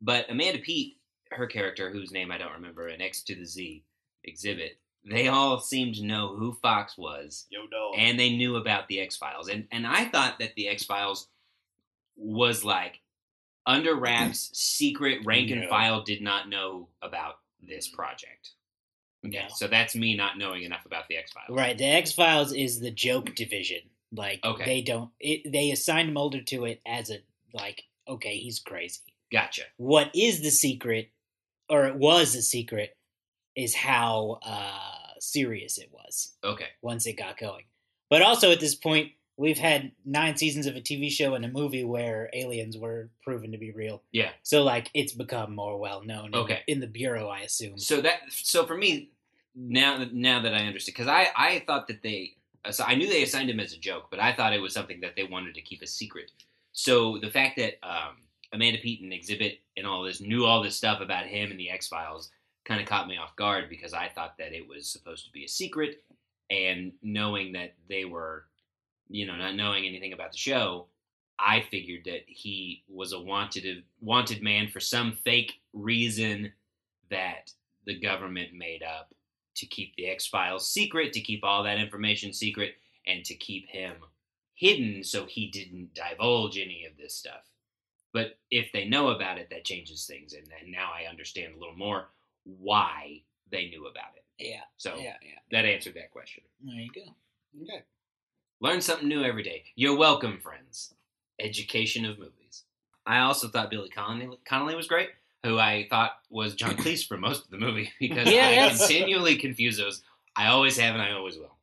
But 0.00 0.30
Amanda 0.30 0.58
Peet, 0.58 0.96
her 1.30 1.46
character, 1.46 1.90
whose 1.90 2.12
name 2.12 2.30
I 2.30 2.38
don't 2.38 2.52
remember, 2.52 2.88
an 2.88 3.00
X 3.02 3.22
to 3.24 3.34
the 3.34 3.44
Z 3.44 3.84
Xzibit, 4.28 4.72
they 5.08 5.28
all 5.28 5.60
seemed 5.60 5.94
to 5.96 6.04
know 6.04 6.34
who 6.36 6.52
Fox 6.54 6.96
was, 6.98 7.46
Yo, 7.50 7.60
dog. 7.70 7.94
and 7.96 8.18
they 8.18 8.30
knew 8.30 8.56
about 8.56 8.88
the 8.88 9.00
X 9.00 9.16
Files. 9.16 9.48
And 9.48 9.66
and 9.72 9.86
I 9.86 10.04
thought 10.06 10.38
that 10.40 10.54
the 10.56 10.68
X 10.68 10.84
Files 10.84 11.28
was 12.16 12.64
like 12.64 13.00
under 13.66 13.94
wraps, 13.94 14.50
secret. 14.54 15.20
Rank 15.24 15.50
and 15.50 15.62
No. 15.62 15.68
file 15.68 16.02
did 16.02 16.22
not 16.22 16.48
know 16.48 16.88
about 17.02 17.38
this 17.62 17.88
mm. 17.88 17.94
project. 17.94 18.50
Okay, 19.26 19.42
No. 19.48 19.54
so 19.54 19.66
that's 19.68 19.94
me 19.94 20.16
not 20.16 20.38
knowing 20.38 20.62
enough 20.62 20.86
about 20.86 21.08
the 21.08 21.16
X 21.16 21.32
Files. 21.32 21.50
Right. 21.50 21.76
The 21.76 21.84
X 21.84 22.12
Files 22.12 22.52
is 22.52 22.80
the 22.80 22.90
joke 22.90 23.34
division. 23.34 23.80
Like 24.12 24.40
Okay. 24.44 24.64
they 24.64 24.82
don't. 24.82 25.10
It, 25.20 25.50
they 25.52 25.70
assigned 25.70 26.14
Mulder 26.14 26.40
to 26.42 26.64
it 26.64 26.80
as 26.86 27.10
a 27.10 27.18
like. 27.52 27.84
Okay, 28.08 28.38
he's 28.38 28.58
crazy. 28.60 29.00
Gotcha. 29.30 29.62
What 29.76 30.10
is 30.14 30.40
the 30.40 30.50
secret, 30.50 31.10
or 31.68 31.86
it 31.86 31.96
was 31.96 32.32
the 32.32 32.42
secret, 32.42 32.96
is 33.54 33.74
how 33.74 34.38
uh, 34.42 35.18
serious 35.20 35.78
it 35.78 35.90
was 35.92 36.34
Okay. 36.44 36.68
once 36.82 37.06
it 37.06 37.14
got 37.18 37.38
going. 37.38 37.64
But 38.08 38.22
also 38.22 38.50
at 38.52 38.60
this 38.60 38.74
point, 38.74 39.12
we've 39.36 39.58
had 39.58 39.92
nine 40.04 40.36
seasons 40.36 40.66
of 40.66 40.76
a 40.76 40.80
TV 40.80 41.10
show 41.10 41.34
and 41.34 41.44
a 41.44 41.48
movie 41.48 41.84
where 41.84 42.30
aliens 42.32 42.78
were 42.78 43.10
proven 43.22 43.52
to 43.52 43.58
be 43.58 43.70
real. 43.72 44.02
Yeah. 44.12 44.30
So 44.42 44.62
like 44.62 44.90
it's 44.94 45.12
become 45.12 45.54
more 45.54 45.78
well 45.78 46.02
known. 46.04 46.28
in- 46.28 46.34
Okay. 46.36 46.60
In, 46.66 46.80
the 46.80 46.86
bureau, 46.86 47.28
I 47.28 47.40
assume. 47.40 47.78
So 47.78 48.00
that 48.00 48.20
so 48.30 48.64
for 48.66 48.76
me 48.76 49.10
now 49.54 49.98
that 49.98 50.14
now 50.14 50.40
that 50.42 50.54
I 50.54 50.66
understand 50.66 50.94
because 50.96 51.08
I 51.08 51.28
I 51.36 51.62
thought 51.66 51.88
that 51.88 52.02
they 52.02 52.36
so 52.70 52.84
I 52.84 52.94
knew 52.94 53.06
they 53.08 53.22
assigned 53.22 53.50
him 53.50 53.60
as 53.60 53.72
a 53.72 53.78
joke, 53.78 54.06
but 54.10 54.20
I 54.20 54.32
thought 54.34 54.52
it 54.52 54.60
was 54.62 54.72
something 54.74 55.00
that 55.02 55.14
they 55.16 55.24
wanted 55.24 55.54
to 55.54 55.62
keep 55.62 55.82
a 55.82 55.86
secret. 55.86 56.30
So 56.78 57.18
the 57.18 57.28
fact 57.28 57.56
that 57.56 57.74
um, 57.82 58.18
Amanda 58.52 58.78
and 58.80 59.12
Xzibit 59.12 59.58
and 59.76 59.84
all 59.84 60.04
this 60.04 60.20
knew 60.20 60.44
all 60.44 60.62
this 60.62 60.76
stuff 60.76 61.00
about 61.00 61.26
him 61.26 61.50
and 61.50 61.58
the 61.58 61.70
X 61.70 61.88
Files 61.88 62.30
kind 62.64 62.80
of 62.80 62.86
caught 62.86 63.08
me 63.08 63.16
off 63.16 63.34
guard 63.34 63.68
because 63.68 63.92
I 63.92 64.08
thought 64.14 64.38
that 64.38 64.52
it 64.52 64.68
was 64.68 64.88
supposed 64.88 65.24
to 65.26 65.32
be 65.32 65.44
a 65.44 65.48
secret, 65.48 66.04
and 66.50 66.92
knowing 67.02 67.52
that 67.54 67.74
they 67.88 68.04
were, 68.04 68.44
you 69.08 69.26
know, 69.26 69.34
not 69.34 69.56
knowing 69.56 69.86
anything 69.86 70.12
about 70.12 70.30
the 70.30 70.38
show, 70.38 70.86
I 71.36 71.62
figured 71.62 72.04
that 72.04 72.22
he 72.28 72.84
was 72.86 73.12
a 73.12 73.20
wanted 73.20 73.82
wanted 74.00 74.40
man 74.40 74.68
for 74.68 74.78
some 74.78 75.10
fake 75.24 75.54
reason 75.72 76.52
that 77.10 77.50
the 77.86 77.98
government 77.98 78.54
made 78.54 78.84
up 78.84 79.12
to 79.56 79.66
keep 79.66 79.96
the 79.96 80.06
X 80.06 80.28
Files 80.28 80.70
secret, 80.70 81.12
to 81.14 81.20
keep 81.20 81.42
all 81.42 81.64
that 81.64 81.80
information 81.80 82.32
secret, 82.32 82.74
and 83.04 83.24
to 83.24 83.34
keep 83.34 83.68
him 83.68 83.94
hidden 84.58 85.04
so 85.04 85.24
he 85.24 85.48
didn't 85.48 85.94
divulge 85.94 86.58
any 86.58 86.84
of 86.84 86.96
this 86.98 87.14
stuff. 87.14 87.44
But 88.12 88.38
if 88.50 88.72
they 88.72 88.84
know 88.86 89.08
about 89.08 89.38
it, 89.38 89.50
that 89.50 89.64
changes 89.64 90.06
things, 90.06 90.32
and, 90.32 90.46
and 90.60 90.72
now 90.72 90.90
I 90.92 91.08
understand 91.08 91.54
a 91.54 91.58
little 91.58 91.76
more 91.76 92.08
why 92.44 93.22
they 93.50 93.68
knew 93.68 93.86
about 93.86 94.14
it. 94.16 94.24
yeah. 94.38 94.62
So 94.78 94.96
Yeah. 94.96 95.14
Yeah. 95.22 95.38
that 95.52 95.64
answered 95.66 95.94
that 95.94 96.10
question. 96.10 96.42
There 96.64 96.74
you 96.74 96.90
go. 96.92 97.02
Okay. 97.62 97.82
Learn 98.60 98.80
something 98.80 99.08
new 99.08 99.22
every 99.22 99.42
day. 99.42 99.64
You're 99.76 99.96
welcome, 99.96 100.40
friends. 100.40 100.94
Education 101.38 102.04
of 102.04 102.18
movies. 102.18 102.64
I 103.06 103.20
also 103.20 103.48
thought 103.48 103.70
Billy 103.70 103.88
Connolly, 103.90 104.38
Connolly 104.44 104.74
was 104.74 104.88
great, 104.88 105.10
who 105.44 105.58
I 105.58 105.86
thought 105.88 106.12
was 106.30 106.54
John 106.54 106.76
Cleese 106.76 107.06
for 107.06 107.16
most 107.16 107.44
of 107.44 107.50
the 107.50 107.58
movie 107.58 107.92
because 108.00 108.28
Yeah, 108.30 108.66
I 108.66 108.68
continually 108.76 109.36
confuse 109.36 109.76
those. 109.76 110.02
I 110.34 110.48
always 110.48 110.76
have 110.78 110.94
and 110.94 111.02
I 111.02 111.12
always 111.12 111.36
will. 111.36 111.54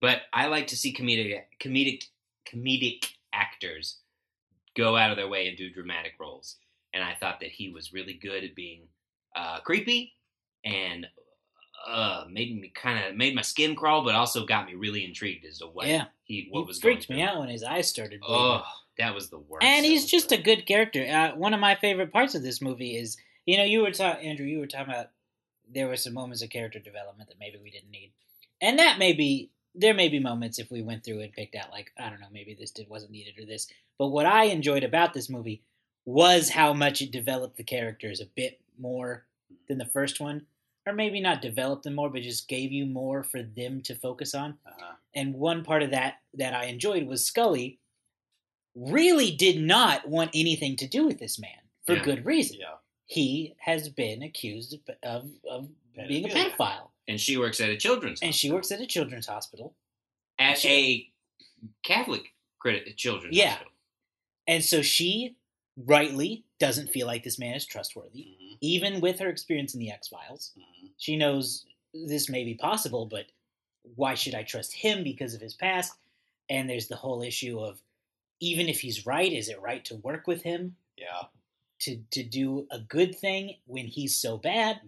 But 0.00 0.22
I 0.32 0.46
like 0.46 0.68
to 0.68 0.76
see 0.76 0.94
comedic 0.94 1.40
comedic 1.60 2.04
comedic 2.46 3.06
actors 3.32 3.98
go 4.76 4.96
out 4.96 5.10
of 5.10 5.16
their 5.16 5.28
way 5.28 5.48
and 5.48 5.56
do 5.56 5.70
dramatic 5.70 6.12
roles. 6.20 6.56
And 6.94 7.02
I 7.04 7.14
thought 7.14 7.40
that 7.40 7.50
he 7.50 7.68
was 7.70 7.92
really 7.92 8.14
good 8.14 8.44
at 8.44 8.54
being 8.54 8.82
uh, 9.36 9.60
creepy 9.60 10.14
and 10.64 11.06
uh, 11.86 12.24
made 12.30 12.58
me 12.60 12.72
kind 12.74 13.04
of 13.06 13.16
made 13.16 13.34
my 13.34 13.42
skin 13.42 13.74
crawl, 13.76 14.02
but 14.04 14.14
also 14.14 14.44
got 14.46 14.66
me 14.66 14.74
really 14.74 15.04
intrigued 15.04 15.44
as 15.46 15.58
to 15.58 15.66
what 15.66 15.86
Yeah. 15.86 16.06
he 16.24 16.48
what 16.50 16.62
He 16.62 16.66
was 16.66 16.80
freaked 16.80 17.08
me 17.10 17.22
out 17.22 17.38
when 17.38 17.48
his 17.48 17.62
eyes 17.62 17.88
started 17.88 18.20
bleeding. 18.20 18.36
Oh, 18.36 18.64
that 18.98 19.14
was 19.14 19.30
the 19.30 19.38
worst. 19.38 19.64
and 19.64 19.84
he's 19.86 20.06
just 20.06 20.30
the- 20.30 20.38
a 20.38 20.42
good 20.42 20.66
character. 20.66 21.06
Uh, 21.06 21.36
one 21.36 21.54
of 21.54 21.60
my 21.60 21.74
favorite 21.76 22.12
parts 22.12 22.34
of 22.34 22.42
this 22.42 22.60
movie 22.60 22.96
is, 22.96 23.16
you 23.46 23.56
know, 23.56 23.64
you 23.64 23.80
were 23.82 23.92
talking, 23.92 24.28
Andrew, 24.28 24.46
you 24.46 24.58
were 24.58 24.66
talking 24.66 24.92
about 24.92 25.10
there 25.70 25.86
were 25.86 25.96
some 25.96 26.14
moments 26.14 26.42
of 26.42 26.50
character 26.50 26.78
development 26.78 27.28
that 27.28 27.38
maybe 27.38 27.58
we 27.62 27.70
didn't 27.70 27.90
need, 27.90 28.12
and 28.60 28.78
that 28.78 28.98
may 28.98 29.12
be 29.12 29.50
there 29.78 29.94
may 29.94 30.08
be 30.08 30.18
moments 30.18 30.58
if 30.58 30.70
we 30.70 30.82
went 30.82 31.04
through 31.04 31.20
and 31.20 31.32
picked 31.32 31.54
out 31.54 31.70
like 31.70 31.90
I 31.98 32.10
don't 32.10 32.20
know, 32.20 32.26
maybe 32.32 32.54
this 32.54 32.70
did 32.72 32.88
wasn't 32.88 33.12
needed 33.12 33.38
or 33.38 33.46
this. 33.46 33.68
But 33.98 34.08
what 34.08 34.26
I 34.26 34.44
enjoyed 34.44 34.84
about 34.84 35.14
this 35.14 35.28
movie 35.28 35.62
was 36.04 36.50
how 36.50 36.72
much 36.72 37.00
it 37.02 37.10
developed 37.10 37.56
the 37.56 37.64
characters 37.64 38.20
a 38.20 38.26
bit 38.26 38.60
more 38.78 39.26
than 39.68 39.78
the 39.78 39.84
first 39.86 40.20
one, 40.20 40.46
or 40.86 40.92
maybe 40.92 41.20
not 41.20 41.42
developed 41.42 41.82
them 41.84 41.94
more, 41.94 42.08
but 42.10 42.22
just 42.22 42.48
gave 42.48 42.72
you 42.72 42.86
more 42.86 43.22
for 43.22 43.42
them 43.42 43.80
to 43.82 43.94
focus 43.94 44.34
on 44.34 44.58
Uh-huh. 44.66 44.94
and 45.14 45.34
one 45.34 45.64
part 45.64 45.82
of 45.82 45.90
that 45.90 46.20
that 46.34 46.54
I 46.54 46.64
enjoyed 46.66 47.06
was 47.06 47.24
Scully 47.24 47.78
really 48.74 49.30
did 49.34 49.60
not 49.60 50.08
want 50.08 50.30
anything 50.34 50.76
to 50.76 50.86
do 50.86 51.06
with 51.06 51.18
this 51.18 51.38
man 51.38 51.50
for 51.86 51.94
Yeah. 51.96 52.02
good 52.04 52.24
reason. 52.24 52.58
Yeah. 52.60 52.74
He 53.06 53.54
has 53.58 53.88
been 53.88 54.22
accused 54.22 54.74
of, 54.74 54.96
of, 55.02 55.30
of 55.50 55.68
being 56.08 56.26
a 56.26 56.28
pedophile, 56.28 56.90
and 57.08 57.20
she 57.20 57.36
works 57.36 57.60
at 57.60 57.70
a 57.70 57.76
children's 57.76 58.20
and 58.22 58.34
she 58.34 58.50
works 58.52 58.70
at 58.70 58.80
a 58.80 58.86
children's 58.86 59.26
hospital. 59.26 59.74
at 60.38 60.58
she- 60.58 60.68
a 60.68 61.66
Catholic 61.82 62.32
credit 62.60 62.96
children's 62.96 63.36
Yeah. 63.36 63.50
hospital. 63.50 63.72
And 64.46 64.64
so 64.64 64.82
she 64.82 65.36
rightly 65.76 66.44
doesn't 66.60 66.88
feel 66.92 67.06
like 67.08 67.24
this 67.24 67.38
man 67.38 67.54
is 67.54 67.66
trustworthy, 67.66 68.20
Mhm. 68.40 68.58
even 68.60 69.00
with 69.00 69.18
her 69.18 69.28
experience 69.28 69.74
in 69.74 69.80
the 69.80 69.90
X 69.90 70.08
Files. 70.08 70.52
Mhm. 70.56 70.90
She 70.98 71.16
knows 71.16 71.66
this 71.92 72.28
may 72.28 72.44
be 72.44 72.54
possible, 72.54 73.06
but 73.06 73.26
why 73.96 74.14
should 74.14 74.34
I 74.34 74.42
trust 74.44 74.72
him 74.74 75.02
because 75.02 75.34
of 75.34 75.40
his 75.40 75.54
past? 75.54 75.94
And 76.48 76.68
there's 76.70 76.88
the 76.88 76.96
whole 76.96 77.22
issue 77.22 77.58
of 77.60 77.82
even 78.40 78.68
if 78.68 78.80
he's 78.80 79.04
right, 79.06 79.32
is 79.32 79.48
it 79.48 79.60
right 79.60 79.84
to 79.86 79.96
work 79.96 80.26
with 80.28 80.42
him? 80.42 80.76
Yeah. 80.96 81.26
to 81.80 82.02
to 82.10 82.24
do 82.24 82.66
a 82.72 82.80
good 82.80 83.16
thing 83.16 83.56
when 83.66 83.86
he's 83.86 84.16
so 84.16 84.36
bad. 84.36 84.80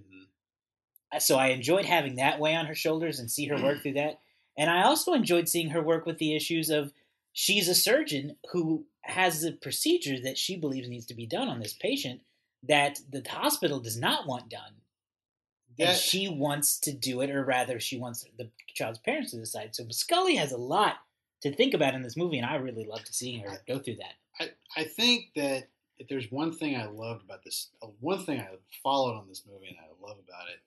So 1.19 1.37
I 1.38 1.49
enjoyed 1.49 1.85
having 1.87 2.17
that 2.17 2.38
weigh 2.38 2.55
on 2.55 2.67
her 2.67 2.75
shoulders 2.75 3.19
and 3.19 3.31
see 3.31 3.47
her 3.47 3.57
work 3.62 3.83
through 3.83 3.95
that. 3.95 4.21
And 4.57 4.71
I 4.71 4.83
also 4.85 5.12
enjoyed 5.12 5.49
seeing 5.49 5.71
her 5.71 5.83
work 5.83 6.07
with 6.07 6.19
the 6.19 6.37
issues 6.37 6.71
of 6.71 6.93
she's 7.33 7.69
a 7.69 7.75
surgeon 7.75 8.37
who 8.52 8.87
has 9.02 9.45
a 9.45 9.52
procedure 9.52 10.21
that 10.21 10.38
she 10.38 10.57
believes 10.57 10.88
needs 10.88 11.07
to 11.07 11.14
be 11.14 11.26
done 11.26 11.49
on 11.49 11.61
this 11.61 11.73
patient 11.73 12.21
that 12.62 13.00
the 13.11 13.25
hospital 13.29 13.81
does 13.81 13.97
not 13.97 14.26
want 14.26 14.49
done. 14.50 14.75
And 15.79 15.88
That- 15.88 15.97
she 15.99 16.29
wants 16.29 16.79
to 16.81 16.93
do 16.93 17.23
it, 17.23 17.31
or 17.31 17.45
rather, 17.45 17.81
she 17.81 17.97
wants 17.97 18.25
the 18.37 18.50
child's 18.75 18.99
parents 18.99 19.31
to 19.31 19.38
decide. 19.38 19.75
So 19.75 19.88
Scully 19.88 20.37
has 20.37 20.52
a 20.52 20.59
lot 20.59 20.99
to 21.40 21.52
think 21.52 21.73
about 21.73 21.95
in 21.95 22.02
this 22.02 22.17
movie, 22.17 22.37
and 22.37 22.47
I 22.47 22.57
really 22.57 22.85
loved 22.85 23.09
seeing 23.09 23.40
her 23.40 23.62
go 23.67 23.79
through 23.79 23.97
that. 23.97 24.14
I 24.38 24.50
I 24.76 24.85
think 24.85 25.33
that 25.37 25.69
if 25.99 26.09
there's 26.09 26.31
one 26.31 26.52
thing 26.52 26.76
I 26.76 26.87
loved 26.87 27.25
about 27.25 27.43
this, 27.45 27.71
uh, 27.83 27.87
one 28.00 28.25
thing 28.25 28.40
I 28.40 28.57
followed 28.83 29.17
on 29.17 29.29
this 29.29 29.47
movie 29.47 29.69
and 29.69 29.79
I 29.79 29.88
love 30.07 30.19
about 30.19 30.49
it 30.49 30.61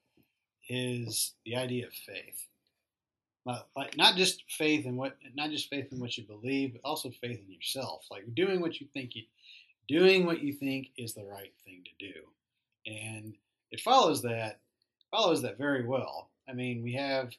is 0.70 1.34
the 1.46 1.56
idea 1.56 1.88
of 1.88 1.94
faith. 1.94 2.48
Like 3.76 3.98
not 3.98 4.16
just 4.16 4.44
faith 4.50 4.86
in 4.86 4.96
what, 4.96 5.18
not 5.36 5.50
just 5.50 5.70
faith 5.70 5.92
in 5.92 6.00
what 6.00 6.18
you 6.18 6.24
believe, 6.24 6.74
but 6.74 6.88
also 6.88 7.10
faith 7.10 7.42
in 7.46 7.52
yourself. 7.52 8.06
Like 8.10 8.34
doing 8.34 8.62
what 8.62 8.80
you 8.80 8.88
think 8.94 9.16
you, 9.16 9.24
doing 9.88 10.26
what 10.26 10.42
you 10.42 10.54
think 10.54 10.92
is 10.98 11.14
the 11.14 11.26
right 11.26 11.54
thing 11.66 11.84
to 11.84 12.06
do, 12.06 12.14
and 12.86 13.36
it 13.72 13.82
follows 13.82 14.22
that 14.22 14.60
follows 15.12 15.42
that 15.42 15.58
very 15.58 15.86
well. 15.86 16.30
I 16.48 16.54
mean, 16.54 16.84
we 16.84 16.94
have 16.94 17.34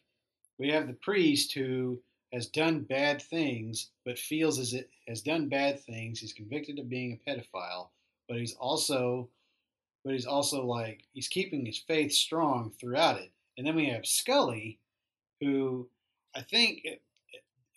we 0.58 0.68
have 0.70 0.86
the 0.86 0.92
priest 0.94 1.52
who 1.52 1.98
has 2.34 2.48
done 2.48 2.80
bad 2.80 3.22
things, 3.22 3.90
but 4.04 4.18
feels 4.18 4.58
as 4.58 4.74
it 4.74 4.90
has 5.08 5.22
done 5.22 5.48
bad 5.48 5.80
things. 5.80 6.20
He's 6.20 6.32
convicted 6.32 6.78
of 6.78 6.88
being 6.88 7.12
a 7.26 7.30
pedophile, 7.30 7.88
but 8.28 8.38
he's 8.38 8.54
also, 8.56 9.28
but 10.04 10.12
he's 10.12 10.26
also 10.26 10.64
like 10.64 11.04
he's 11.12 11.28
keeping 11.28 11.64
his 11.64 11.78
faith 11.78 12.12
strong 12.12 12.72
throughout 12.78 13.20
it. 13.20 13.30
And 13.56 13.66
then 13.66 13.74
we 13.74 13.86
have 13.88 14.06
Scully, 14.06 14.78
who 15.40 15.88
I 16.34 16.42
think 16.42 16.82
at, 16.86 17.00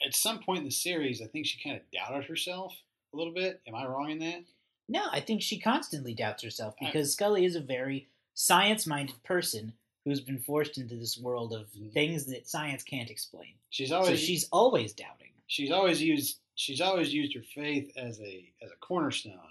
at 0.05 0.15
some 0.15 0.39
point 0.39 0.59
in 0.59 0.65
the 0.65 0.71
series, 0.71 1.21
I 1.21 1.27
think 1.27 1.45
she 1.45 1.61
kind 1.63 1.75
of 1.77 1.83
doubted 1.91 2.25
herself 2.27 2.75
a 3.13 3.17
little 3.17 3.33
bit. 3.33 3.61
Am 3.67 3.75
I 3.75 3.85
wrong 3.85 4.09
in 4.11 4.19
that? 4.19 4.43
No, 4.89 5.05
I 5.11 5.19
think 5.19 5.41
she 5.41 5.59
constantly 5.59 6.13
doubts 6.13 6.43
herself 6.43 6.75
I- 6.81 6.85
because 6.85 7.13
Scully 7.13 7.45
is 7.45 7.55
a 7.55 7.61
very 7.61 8.07
science-minded 8.33 9.21
person 9.23 9.73
who's 10.05 10.21
been 10.21 10.39
forced 10.39 10.77
into 10.77 10.95
this 10.95 11.17
world 11.17 11.53
of 11.53 11.67
Mhm. 11.73 11.91
things 11.91 12.25
that 12.27 12.47
science 12.47 12.83
can't 12.83 13.09
explain. 13.09 13.53
She's 13.71 13.89
So 13.89 13.97
always 13.99 14.19
she's 14.19 14.47
always 14.51 14.93
doubting. 14.93 15.31
she's 15.47 15.71
always 15.71 16.01
used 16.01 16.39
she's 16.55 16.81
always 16.81 17.13
used 17.13 17.33
her 17.35 17.43
faith 17.43 17.91
as 17.97 18.19
a 18.21 18.51
as 18.61 18.71
a 18.71 18.75
cornerstone. 18.77 19.46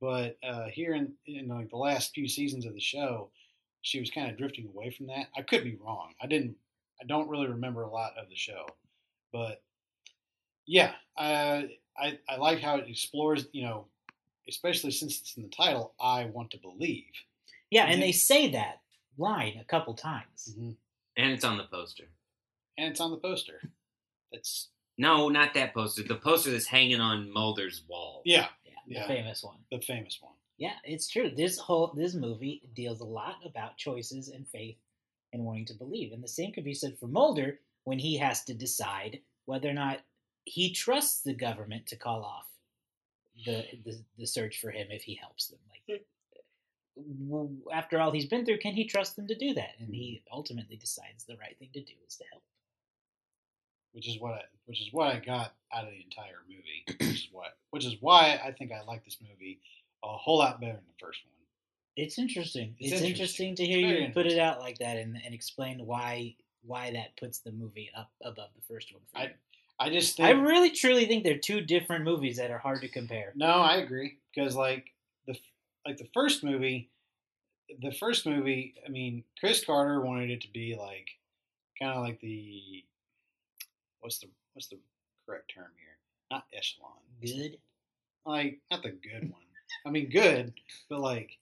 But 0.00 0.38
uh, 0.42 0.66
here 0.66 0.94
in 0.94 1.12
in 1.26 1.48
like 1.48 1.70
the 1.70 1.76
last 1.76 2.12
few 2.14 2.28
seasons 2.28 2.66
of 2.66 2.74
the 2.74 2.80
show, 2.80 3.30
she 3.82 4.00
was 4.00 4.10
kind 4.10 4.30
of 4.30 4.36
drifting 4.36 4.68
away 4.68 4.90
from 4.90 5.06
that. 5.06 5.28
I 5.36 5.42
could 5.42 5.64
be 5.64 5.76
wrong. 5.76 6.12
I 6.20 6.26
didn't. 6.26 6.56
I 7.00 7.04
don't 7.04 7.28
really 7.28 7.46
remember 7.48 7.82
a 7.82 7.90
lot 7.90 8.12
of 8.18 8.28
the 8.28 8.36
show, 8.36 8.66
but 9.32 9.62
yeah, 10.66 10.92
uh, 11.16 11.62
I 11.98 12.18
I 12.28 12.36
like 12.36 12.60
how 12.60 12.76
it 12.76 12.88
explores. 12.88 13.46
You 13.52 13.62
know, 13.62 13.86
especially 14.48 14.90
since 14.90 15.20
it's 15.20 15.36
in 15.36 15.44
the 15.44 15.48
title. 15.48 15.94
I 16.00 16.26
want 16.26 16.50
to 16.52 16.58
believe. 16.58 17.04
Yeah, 17.70 17.86
Mhm. 17.88 17.92
and 17.94 18.02
they 18.02 18.12
say 18.12 18.50
that 18.50 18.80
line 19.18 19.58
a 19.58 19.64
couple 19.64 19.94
times. 19.94 20.54
Mhm. 20.58 20.76
And 21.16 21.32
it's 21.32 21.44
on 21.44 21.56
the 21.56 21.64
poster. 21.64 22.08
And 22.78 22.88
it's 22.90 23.00
on 23.00 23.10
the 23.10 23.16
poster. 23.16 23.62
That's 24.30 24.68
No, 24.98 25.28
not 25.30 25.54
that 25.54 25.72
poster. 25.74 26.02
The 26.02 26.16
poster 26.16 26.50
that's 26.50 26.66
hanging 26.66 27.00
on 27.00 27.30
Mulder's 27.30 27.82
wall. 27.88 28.22
yeah, 28.24 28.48
Yeah, 28.64 28.65
the 28.86 28.94
Yeah. 28.94 29.06
famous 29.06 29.42
one. 29.42 29.64
the 29.70 29.80
famous 29.80 30.20
one. 30.20 30.34
Yeah, 30.58 30.78
it's 30.84 31.08
true. 31.08 31.30
This 31.30 31.58
whole 31.58 31.88
this 31.88 32.14
movie 32.14 32.62
deals 32.74 33.00
a 33.00 33.04
lot 33.04 33.44
about 33.44 33.76
choices 33.76 34.28
and 34.28 34.48
faith 34.48 34.78
and 35.32 35.44
wanting 35.44 35.66
to 35.66 35.74
believe. 35.74 36.12
And 36.12 36.22
the 36.22 36.28
same 36.28 36.52
could 36.52 36.64
be 36.64 36.74
said 36.74 36.98
for 36.98 37.08
Mulder 37.08 37.60
when 37.84 37.98
he 37.98 38.16
has 38.16 38.44
to 38.44 38.54
decide 38.54 39.20
whether 39.44 39.68
or 39.68 39.74
not 39.74 40.00
he 40.44 40.72
trusts 40.72 41.22
the 41.22 41.34
government 41.34 41.86
to 41.88 41.96
call 41.96 42.24
off 42.24 42.46
the 43.44 43.66
the, 43.84 44.02
the 44.16 44.26
search 44.26 44.60
for 44.60 44.70
him 44.70 44.88
if 44.90 45.02
he 45.02 45.14
helps 45.14 45.48
them. 45.48 45.60
Like 45.68 46.06
hmm. 46.96 47.70
after 47.72 48.00
all 48.00 48.12
he's 48.12 48.26
been 48.26 48.46
through, 48.46 48.58
can 48.58 48.74
he 48.74 48.86
trust 48.86 49.16
them 49.16 49.26
to 49.26 49.34
do 49.34 49.52
that? 49.54 49.74
And 49.78 49.94
he 49.94 50.22
hmm. 50.26 50.34
ultimately 50.34 50.76
decides 50.76 51.24
the 51.24 51.36
right 51.36 51.58
thing 51.58 51.70
to 51.74 51.82
do 51.82 51.92
is 52.06 52.16
to 52.16 52.24
help. 52.32 52.42
Which 53.96 54.06
is 54.06 54.20
what 54.20 54.34
I, 54.34 54.40
which 54.66 54.80
is 54.80 54.88
what 54.92 55.08
I 55.08 55.18
got 55.18 55.54
out 55.74 55.84
of 55.84 55.90
the 55.90 56.02
entire 56.04 56.42
movie. 56.48 56.84
Which 57.00 57.16
is 57.16 57.28
what 57.32 57.56
which 57.70 57.86
is 57.86 57.96
why 58.00 58.38
I 58.44 58.52
think 58.52 58.70
I 58.70 58.82
like 58.82 59.04
this 59.04 59.16
movie 59.22 59.58
a 60.04 60.08
whole 60.08 60.38
lot 60.38 60.60
better 60.60 60.74
than 60.74 60.84
the 60.86 61.04
first 61.04 61.20
one. 61.24 61.32
It's 61.96 62.18
interesting. 62.18 62.74
It's 62.78 62.92
It's, 62.92 63.02
interesting. 63.02 63.48
interesting. 63.48 63.54
to 63.56 63.64
hear 63.64 63.98
you 64.06 64.12
put 64.12 64.26
it 64.26 64.38
out 64.38 64.60
like 64.60 64.78
that 64.78 64.98
and, 64.98 65.16
and 65.24 65.34
explain 65.34 65.84
why 65.86 66.36
why 66.62 66.92
that 66.92 67.16
puts 67.16 67.38
the 67.38 67.52
movie 67.52 67.90
up 67.96 68.10
above 68.22 68.50
the 68.54 68.62
first 68.68 68.92
one. 68.92 69.02
For 69.12 69.18
I. 69.18 69.32
I 69.78 69.90
just 69.90 70.18
I 70.20 70.30
really 70.30 70.70
truly 70.70 71.04
think 71.04 71.22
they're 71.22 71.36
two 71.36 71.60
different 71.60 72.04
movies 72.04 72.38
that 72.38 72.50
are 72.50 72.56
hard 72.58 72.80
to 72.80 72.88
compare. 72.88 73.32
no, 73.34 73.46
I 73.46 73.76
agree 73.76 74.16
because 74.34 74.54
like 74.56 74.86
the 75.26 75.36
like 75.86 75.98
the 75.98 76.08
first 76.14 76.42
movie, 76.42 76.90
the 77.82 77.92
first 77.92 78.24
movie. 78.26 78.74
I 78.86 78.88
mean, 78.90 79.22
Chris 79.38 79.64
Carter 79.64 80.00
wanted 80.00 80.30
it 80.30 80.40
to 80.42 80.50
be 80.52 80.76
like 80.78 81.08
kind 81.78 81.92
of 81.92 82.02
like 82.02 82.20
the 82.20 82.84
what's 84.06 84.18
the 84.18 84.28
what's 84.54 84.68
the 84.68 84.78
correct 85.26 85.52
term 85.52 85.66
here? 85.76 85.98
Not 86.30 86.44
echelon. 86.56 86.92
Good. 87.20 87.58
like 88.24 88.60
not 88.70 88.84
the 88.84 88.90
good 88.90 89.30
one. 89.32 89.40
I 89.84 89.90
mean, 89.90 90.08
good, 90.10 90.54
but 90.88 91.00
like 91.00 91.38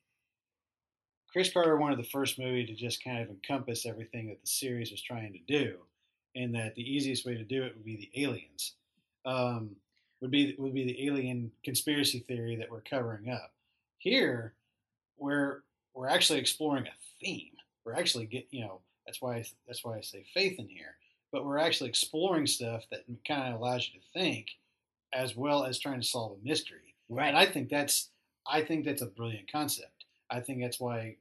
Chris 1.30 1.52
Carter 1.52 1.76
wanted 1.76 1.98
the 1.98 2.08
first 2.08 2.38
movie 2.38 2.64
to 2.64 2.74
just 2.74 3.04
kind 3.04 3.20
of 3.20 3.28
encompass 3.28 3.84
everything 3.84 4.28
that 4.28 4.40
the 4.40 4.46
series 4.46 4.90
was 4.90 5.02
trying 5.02 5.34
to 5.34 5.40
do, 5.46 5.76
and 6.34 6.54
that 6.54 6.74
the 6.74 6.82
easiest 6.82 7.26
way 7.26 7.34
to 7.34 7.44
do 7.44 7.64
it 7.64 7.74
would 7.76 7.84
be 7.84 7.96
the 7.96 8.22
aliens, 8.24 8.72
um, 9.26 9.76
would 10.22 10.30
be 10.30 10.54
would 10.58 10.72
be 10.72 10.86
the 10.86 11.06
alien 11.06 11.52
conspiracy 11.64 12.20
theory 12.20 12.56
that 12.56 12.70
we're 12.70 12.80
covering 12.80 13.28
up. 13.28 13.52
Here, 13.98 14.54
we're 15.18 15.60
we're 15.92 16.08
actually 16.08 16.38
exploring 16.38 16.86
a 16.86 17.22
theme. 17.22 17.52
We're 17.84 17.94
actually 17.94 18.24
get 18.24 18.46
you 18.50 18.62
know 18.62 18.80
that's 19.04 19.20
why 19.20 19.36
I, 19.36 19.44
that's 19.66 19.84
why 19.84 19.98
I 19.98 20.00
say 20.00 20.24
faith 20.32 20.58
in 20.58 20.68
here. 20.68 20.96
But 21.34 21.44
we're 21.44 21.58
actually 21.58 21.90
exploring 21.90 22.46
stuff 22.46 22.84
that 22.92 23.06
kind 23.26 23.52
of 23.52 23.60
allows 23.60 23.90
you 23.92 23.98
to 23.98 24.06
think, 24.20 24.50
as 25.12 25.34
well 25.34 25.64
as 25.64 25.80
trying 25.80 26.00
to 26.00 26.06
solve 26.06 26.38
a 26.38 26.48
mystery. 26.48 26.94
Right. 27.08 27.26
And 27.26 27.36
I 27.36 27.44
think 27.44 27.68
that's 27.68 28.10
I 28.46 28.62
think 28.62 28.84
that's 28.84 29.02
a 29.02 29.06
brilliant 29.06 29.50
concept. 29.50 30.04
I 30.30 30.38
think 30.38 30.62
that's 30.62 30.78
why 30.78 31.16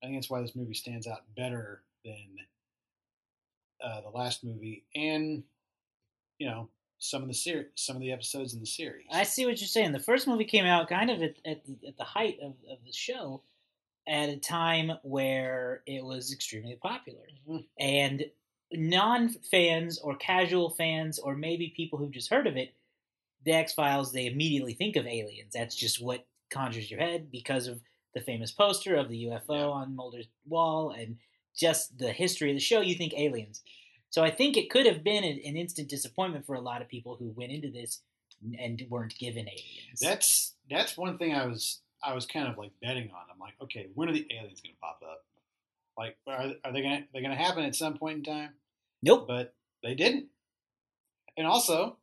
I 0.00 0.06
think 0.06 0.16
that's 0.16 0.30
why 0.30 0.42
this 0.42 0.54
movie 0.54 0.74
stands 0.74 1.08
out 1.08 1.22
better 1.36 1.82
than 2.04 2.36
uh, 3.84 4.00
the 4.02 4.16
last 4.16 4.44
movie, 4.44 4.84
and 4.94 5.42
you 6.38 6.46
know 6.46 6.68
some 7.00 7.22
of 7.22 7.28
the 7.28 7.34
ser- 7.34 7.70
some 7.74 7.96
of 7.96 8.00
the 8.00 8.12
episodes 8.12 8.54
in 8.54 8.60
the 8.60 8.66
series. 8.66 9.06
I 9.10 9.24
see 9.24 9.44
what 9.44 9.60
you're 9.60 9.66
saying. 9.66 9.90
The 9.90 9.98
first 9.98 10.28
movie 10.28 10.44
came 10.44 10.66
out 10.66 10.88
kind 10.88 11.10
of 11.10 11.20
at, 11.20 11.34
at, 11.44 11.64
the, 11.64 11.88
at 11.88 11.96
the 11.96 12.04
height 12.04 12.38
of, 12.40 12.52
of 12.70 12.78
the 12.86 12.92
show 12.92 13.42
at 14.06 14.28
a 14.28 14.36
time 14.36 14.92
where 15.02 15.82
it 15.84 16.04
was 16.04 16.32
extremely 16.32 16.76
popular. 16.80 17.26
Mhm. 17.48 17.64
And 17.78 18.24
non 18.72 19.28
fans 19.28 19.98
or 19.98 20.14
casual 20.16 20.70
fans 20.70 21.18
or 21.18 21.34
maybe 21.36 21.72
people 21.76 21.98
who've 21.98 22.10
just 22.10 22.30
heard 22.30 22.46
of 22.46 22.56
it, 22.56 22.74
the 23.44 23.52
X 23.52 23.72
Files, 23.72 24.12
they 24.12 24.26
immediately 24.26 24.74
think 24.74 24.96
of 24.96 25.06
aliens. 25.06 25.52
That's 25.54 25.74
just 25.74 26.02
what 26.02 26.26
conjures 26.50 26.90
your 26.90 27.00
head 27.00 27.30
because 27.30 27.66
of 27.66 27.80
the 28.14 28.20
famous 28.20 28.50
poster 28.50 28.96
of 28.96 29.08
the 29.08 29.26
UFO 29.26 29.50
Yeah. 29.50 29.64
on 29.66 29.94
Mulder's 29.96 30.28
wall 30.46 30.90
and 30.90 31.16
just 31.56 31.98
the 31.98 32.12
history 32.12 32.50
of 32.50 32.56
the 32.56 32.60
show. 32.60 32.80
You 32.80 32.94
think 32.94 33.14
aliens. 33.16 33.62
So 34.10 34.24
I 34.24 34.30
think 34.30 34.56
it 34.56 34.70
could 34.70 34.86
have 34.86 35.04
been 35.04 35.24
an, 35.24 35.38
an 35.44 35.56
instant 35.56 35.88
disappointment 35.88 36.46
for 36.46 36.54
a 36.54 36.60
lot 36.60 36.80
of 36.80 36.88
people 36.88 37.16
who 37.16 37.28
went 37.36 37.52
into 37.52 37.70
this 37.70 38.00
and 38.58 38.82
weren't 38.88 39.16
given 39.18 39.46
aliens. 39.48 40.00
That's 40.00 40.54
that's 40.70 40.96
one 40.96 41.18
thing 41.18 41.34
I 41.34 41.46
was 41.46 41.80
I 42.02 42.14
was 42.14 42.24
kind 42.26 42.48
of 42.48 42.56
like 42.56 42.70
betting 42.80 43.10
on. 43.10 43.22
I'm 43.32 43.38
like, 43.38 43.54
okay, 43.62 43.88
when 43.94 44.08
are 44.08 44.12
the 44.12 44.26
aliens 44.30 44.60
going 44.60 44.74
to 44.74 44.80
pop 44.80 45.00
up? 45.04 45.24
Like, 45.98 46.16
are, 46.28 46.52
are 46.64 46.72
they 46.72 46.80
going 46.82 47.02
to 47.02 47.08
they 47.12 47.20
going 47.20 47.36
to 47.36 47.42
happen 47.42 47.64
at 47.64 47.74
some 47.74 47.98
point 47.98 48.18
in 48.18 48.24
time? 48.24 48.50
nope. 49.02 49.26
But 49.28 49.54
they 49.82 49.94
didn't. 49.94 50.26
And 51.36 51.46
also, 51.46 51.98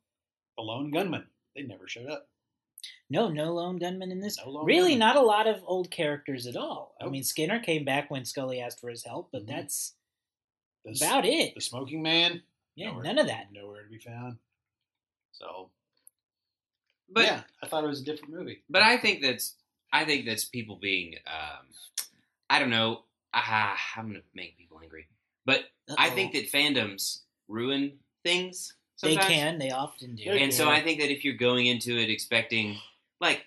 the 0.56 0.62
lone 0.62 0.90
gunman. 0.90 1.26
They 1.54 1.62
never 1.62 1.88
showed 1.88 2.08
up. 2.08 2.28
No, 3.08 3.28
no 3.28 3.54
lone 3.54 3.78
gunman 3.78 4.10
in 4.12 4.20
this. 4.20 4.38
No 4.38 4.50
lone 4.50 4.66
really, 4.66 4.90
gunman. 4.92 4.98
not 5.00 5.16
a 5.16 5.20
lot 5.22 5.46
of 5.46 5.62
old 5.66 5.90
characters 5.90 6.46
at 6.46 6.56
all. 6.56 6.94
I 7.00 7.08
mean, 7.08 7.22
Skinner 7.24 7.58
came 7.60 7.84
back 7.84 8.10
when 8.10 8.24
Scully 8.24 8.60
asked 8.60 8.80
for 8.80 8.90
his 8.90 9.04
help, 9.04 9.30
but 9.32 9.42
Mhm. 9.44 9.48
that's 9.48 9.94
The, 10.84 10.92
about 11.04 11.24
it. 11.24 11.54
the 11.54 11.60
smoking 11.60 12.02
man. 12.02 12.42
Yeah, 12.74 12.88
nowhere- 12.90 13.04
none 13.04 13.18
of 13.18 13.26
that. 13.28 13.50
Nowhere 13.52 13.82
to 13.84 13.88
be 13.88 13.98
found. 13.98 14.38
So, 15.32 15.70
But 17.08 17.24
yeah, 17.24 17.42
I 17.62 17.66
thought 17.68 17.84
it 17.84 17.88
was 17.88 18.00
a 18.02 18.04
different 18.04 18.34
movie. 18.34 18.62
but 18.68 18.82
I 18.82 18.96
think 18.98 19.22
that's 19.22 19.54
I 19.92 20.04
think 20.04 20.26
that's 20.26 20.44
people 20.44 20.76
being 20.76 21.14
um, 21.26 21.66
I 22.50 22.58
don't 22.58 22.70
know. 22.70 23.04
Ah, 23.36 23.78
I'm 23.96 24.08
gonna 24.08 24.20
make 24.34 24.56
people 24.56 24.80
angry. 24.82 25.06
But 25.44 25.64
I 25.98 26.10
think 26.10 26.32
that 26.32 26.50
fandoms 26.50 27.20
ruin 27.48 27.98
things. 28.24 28.74
they 29.02 29.16
can. 29.16 29.58
They 29.58 29.70
often 29.70 30.16
do. 30.16 30.24
They 30.24 30.42
and 30.42 30.52
so. 30.52 30.68
I 30.68 30.80
think 30.80 31.00
that 31.00 31.12
if 31.12 31.24
you're 31.24 31.34
going 31.34 31.66
into 31.66 31.96
it 31.98 32.10
expecting, 32.10 32.78
like, 33.20 33.44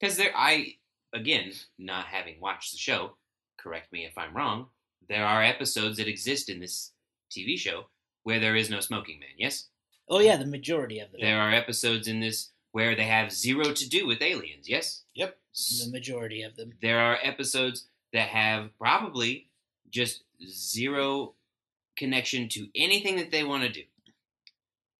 because 0.00 0.16
there, 0.16 0.32
I 0.36 0.74
again, 1.12 1.52
not 1.78 2.06
having 2.06 2.40
watched 2.40 2.72
the 2.72 2.78
show, 2.78 3.16
correct 3.56 3.92
me 3.92 4.04
if 4.04 4.18
I'm 4.18 4.36
wrong. 4.36 4.66
There 5.08 5.24
are 5.24 5.42
episodes 5.42 5.98
that 5.98 6.08
exist 6.08 6.48
in 6.48 6.58
this 6.60 6.90
TV 7.30 7.56
show 7.56 7.86
where 8.24 8.40
there 8.40 8.56
is 8.56 8.68
no 8.68 8.80
smoking 8.80 9.20
man. 9.20 9.30
Yes, 9.38 9.68
oh 10.08 10.18
yeah, 10.18 10.36
the 10.36 10.46
majority 10.46 10.98
of 10.98 11.12
them. 11.12 11.20
there 11.22 11.40
are 11.40 11.52
episodes 11.52 12.08
in 12.08 12.20
this 12.20 12.50
where 12.72 12.96
they 12.96 13.04
have 13.04 13.30
zero 13.30 13.72
to 13.72 13.88
do 13.88 14.06
with 14.06 14.20
aliens. 14.20 14.68
Yes, 14.68 15.04
Yep. 15.14 15.38
The 15.84 15.90
majority 15.92 16.42
of 16.42 16.56
them. 16.56 16.72
there 16.82 16.98
are 16.98 17.16
episodes 17.22 17.86
that 18.14 18.28
have 18.28 18.70
probably 18.78 19.50
just 19.90 20.22
zero 20.48 21.34
connection 21.96 22.48
to 22.48 22.68
anything 22.74 23.16
that 23.16 23.30
they 23.30 23.44
want 23.44 23.62
to 23.64 23.68
do. 23.68 23.82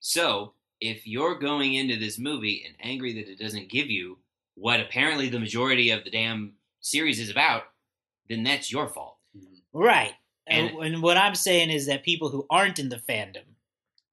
So 0.00 0.52
if 0.80 1.06
you're 1.06 1.38
going 1.38 1.74
into 1.74 1.96
this 1.96 2.18
movie 2.18 2.62
and 2.66 2.74
angry 2.80 3.14
that 3.14 3.28
it 3.30 3.38
doesn't 3.38 3.70
give 3.70 3.88
you 3.90 4.18
what 4.54 4.80
apparently 4.80 5.28
the 5.28 5.40
majority 5.40 5.90
of 5.90 6.04
the 6.04 6.10
damn 6.10 6.52
series 6.80 7.18
is 7.18 7.30
about, 7.30 7.62
then 8.28 8.42
that's 8.42 8.70
your 8.70 8.88
fault. 8.88 9.16
Right. 9.72 10.12
And- 10.46 10.70
And, 10.70 10.94
and 10.94 11.02
what 11.02 11.16
I'm 11.16 11.34
saying 11.34 11.70
is 11.70 11.86
that 11.86 12.02
people 12.04 12.28
who 12.28 12.46
aren't 12.50 12.78
in 12.78 12.90
the 12.90 12.98
fandom 12.98 13.44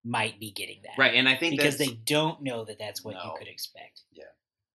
might 0.04 0.40
be 0.40 0.50
getting 0.52 0.80
that. 0.84 0.98
Right, 0.98 1.14
and 1.14 1.28
I 1.30 1.36
think 1.36 1.58
Because 1.58 1.78
that's, 1.78 1.90
they 1.92 1.96
don't 2.06 2.42
know 2.42 2.64
that 2.66 2.80
that's 2.80 3.04
what 3.04 3.16
you 3.16 3.32
could 3.38 3.48
expect. 3.48 4.02
Yeah. 4.12 4.24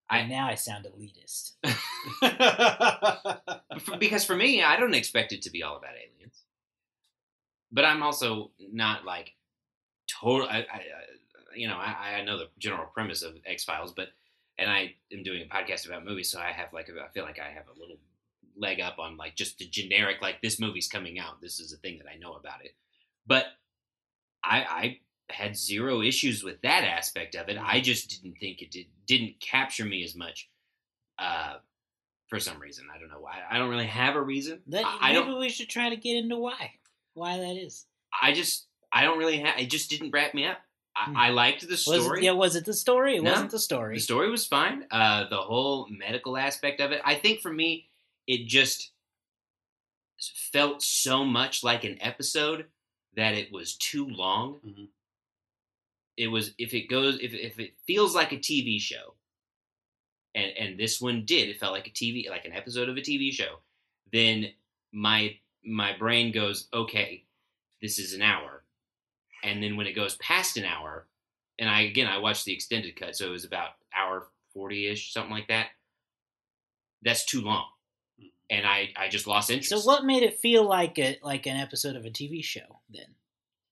I- 0.09 0.19
And 0.19 0.31
now 0.31 0.49
I 0.49 0.55
sound 0.55 0.87
elitist. 0.87 1.53
because 3.99 4.25
for 4.25 4.37
me, 4.37 4.63
I 4.63 4.77
don't 4.79 4.95
expect 4.95 5.33
it 5.33 5.43
to 5.43 5.51
be 5.51 5.63
all 5.63 5.77
about 5.77 5.91
aliens. 5.95 6.43
But 7.73 7.85
I'm 7.85 8.03
also 8.03 8.53
not 8.73 9.05
like 9.05 9.35
total. 10.09 10.49
I, 10.49 10.59
I, 10.59 10.77
I 10.77 10.83
you 11.55 11.69
know, 11.69 11.77
I, 11.77 12.19
I 12.19 12.25
know 12.25 12.39
the 12.39 12.49
general 12.59 12.87
premise 12.87 13.23
of 13.23 13.35
X 13.45 13.65
Files, 13.65 13.93
but 13.93 14.09
and 14.59 14.71
I 14.71 14.95
am 15.13 15.23
doing 15.23 15.43
a 15.43 15.55
podcast 15.55 15.87
about 15.87 16.05
movies, 16.05 16.31
so 16.31 16.39
I 16.41 16.53
have 16.53 16.73
like 16.73 16.89
I 16.89 17.09
feel 17.13 17.25
like 17.25 17.39
I 17.39 17.51
have 17.51 17.65
a 17.75 17.79
little 17.79 17.97
leg 18.57 18.81
up 18.81 18.99
on 18.99 19.17
like 19.17 19.35
just 19.37 19.59
the 19.59 19.67
generic 19.67 20.23
like 20.23 20.41
this 20.41 20.61
movie's 20.61 20.89
coming 20.89 21.19
out. 21.19 21.41
This 21.43 21.61
is 21.61 21.73
a 21.73 21.77
thing 21.77 21.99
that 21.99 22.07
I 22.11 22.17
know 22.17 22.35
about 22.35 22.65
it. 22.65 22.75
But 23.27 23.47
I, 24.45 24.59
I 24.61 24.99
had 25.31 25.57
zero 25.57 26.03
issues 26.03 26.43
with 26.45 26.61
that 26.63 26.85
aspect 26.85 27.35
of 27.35 27.49
it. 27.49 27.59
I 27.61 27.81
just 27.81 28.11
didn't 28.11 28.39
think 28.39 28.63
it 28.63 28.71
did 28.71 28.87
didn't 29.07 29.41
capture 29.41 29.85
me 29.85 30.03
as 30.05 30.15
much. 30.15 30.49
Uh, 31.19 31.55
for 32.29 32.39
some 32.41 32.59
reason, 32.61 32.87
I 32.95 32.99
don't 32.99 33.09
know 33.09 33.21
why. 33.21 33.39
I 33.51 33.59
don't 33.59 33.71
really 33.71 33.87
have 33.87 34.17
a 34.17 34.23
reason. 34.23 34.61
That, 34.69 34.85
I, 34.85 34.99
I 35.11 35.13
maybe 35.13 35.27
don't. 35.27 35.39
we 35.41 35.49
should 35.49 35.69
try 35.69 35.89
to 35.91 35.97
get 35.97 36.17
into 36.17 36.37
why. 36.37 36.73
Why 37.15 37.39
that 37.39 37.57
is. 37.57 37.87
I 38.21 38.33
just. 38.33 38.67
I 38.93 39.03
don't 39.05 39.19
really 39.19 39.39
have. 39.39 39.59
It 39.59 39.71
just 39.71 39.91
didn't 39.91 40.11
wrap 40.13 40.35
me 40.35 40.47
up. 40.47 40.59
I, 40.97 41.05
Hmm. 41.11 41.17
I 41.17 41.29
liked 41.31 41.61
the 41.63 41.69
Was 41.73 41.83
story. 41.83 42.21
it, 42.21 42.25
yeah, 42.25 42.31
was 42.33 42.57
it 42.57 42.65
the 42.65 42.73
story? 42.73 43.17
It 43.17 43.23
No. 43.23 43.31
wasn't 43.33 43.51
the 43.51 43.59
story. 43.59 43.97
The 43.97 44.01
story 44.01 44.31
was 44.31 44.47
fine. 44.47 44.87
Uh, 44.91 45.29
the 45.29 45.37
whole 45.37 45.89
medical 45.91 46.37
aspect 46.39 46.81
of 46.81 46.91
it. 46.93 47.01
I 47.05 47.15
think 47.17 47.41
for 47.41 47.53
me, 47.53 47.89
it 48.27 48.47
just 48.47 48.93
felt 50.53 50.83
so 50.83 51.25
much 51.25 51.63
like 51.63 51.85
an 51.85 51.99
episode 52.01 52.67
that 53.15 53.35
it 53.35 53.53
was 53.53 53.77
too 53.77 54.07
long. 54.09 54.61
Mhm. 54.67 54.89
It 56.17 56.29
was 56.29 56.53
if 56.59 56.73
it 56.75 56.89
goes 56.89 57.19
if 57.21 57.35
if 57.35 57.59
it 57.59 57.75
feels 57.87 58.15
like 58.15 58.33
a 58.33 58.39
TV 58.39 58.81
show, 58.81 59.15
and 60.35 60.53
and 60.59 60.79
this 60.79 61.01
one 61.01 61.25
did. 61.25 61.49
It 61.49 61.59
felt 61.59 61.73
like 61.73 61.87
a 61.87 61.91
TV 61.91 62.29
like 62.31 62.45
an 62.45 62.53
episode 62.53 62.89
of 62.89 62.97
a 62.97 63.01
TV 63.01 63.33
show. 63.33 63.61
Then 64.13 64.49
my 64.93 65.37
my 65.65 65.97
brain 65.97 66.33
goes 66.33 66.69
okay, 66.73 67.25
this 67.83 67.99
is 67.99 68.15
an 68.15 68.23
hour, 68.23 68.63
and 69.43 69.63
then 69.63 69.77
when 69.77 69.87
it 69.87 69.97
goes 69.97 70.17
past 70.17 70.57
an 70.57 70.65
hour, 70.65 71.07
and 71.59 71.69
I 71.69 71.83
again 71.83 72.07
I 72.07 72.19
watched 72.19 72.45
the 72.45 72.55
extended 72.55 72.97
cut, 72.97 73.17
so 73.17 73.27
it 73.27 73.31
was 73.31 73.45
about 73.45 73.71
hour 73.95 74.29
forty 74.53 74.87
ish, 74.89 75.13
something 75.13 75.33
like 75.33 75.49
that. 75.49 75.69
That's 77.03 77.25
too 77.25 77.41
long, 77.41 77.67
mm-hmm. 78.21 78.29
and 78.51 78.67
I 78.67 78.91
I 78.97 79.09
just 79.09 79.27
lost 79.27 79.51
interest. 79.51 79.71
So 79.71 79.87
what 79.87 80.05
made 80.05 80.23
it 80.23 80.39
feel 80.39 80.65
like 80.65 80.99
a 80.99 81.19
like 81.23 81.47
an 81.47 81.57
episode 81.57 81.97
of 81.97 82.05
a 82.05 82.11
TV 82.11 82.45
show? 82.45 82.81
Then 82.91 83.07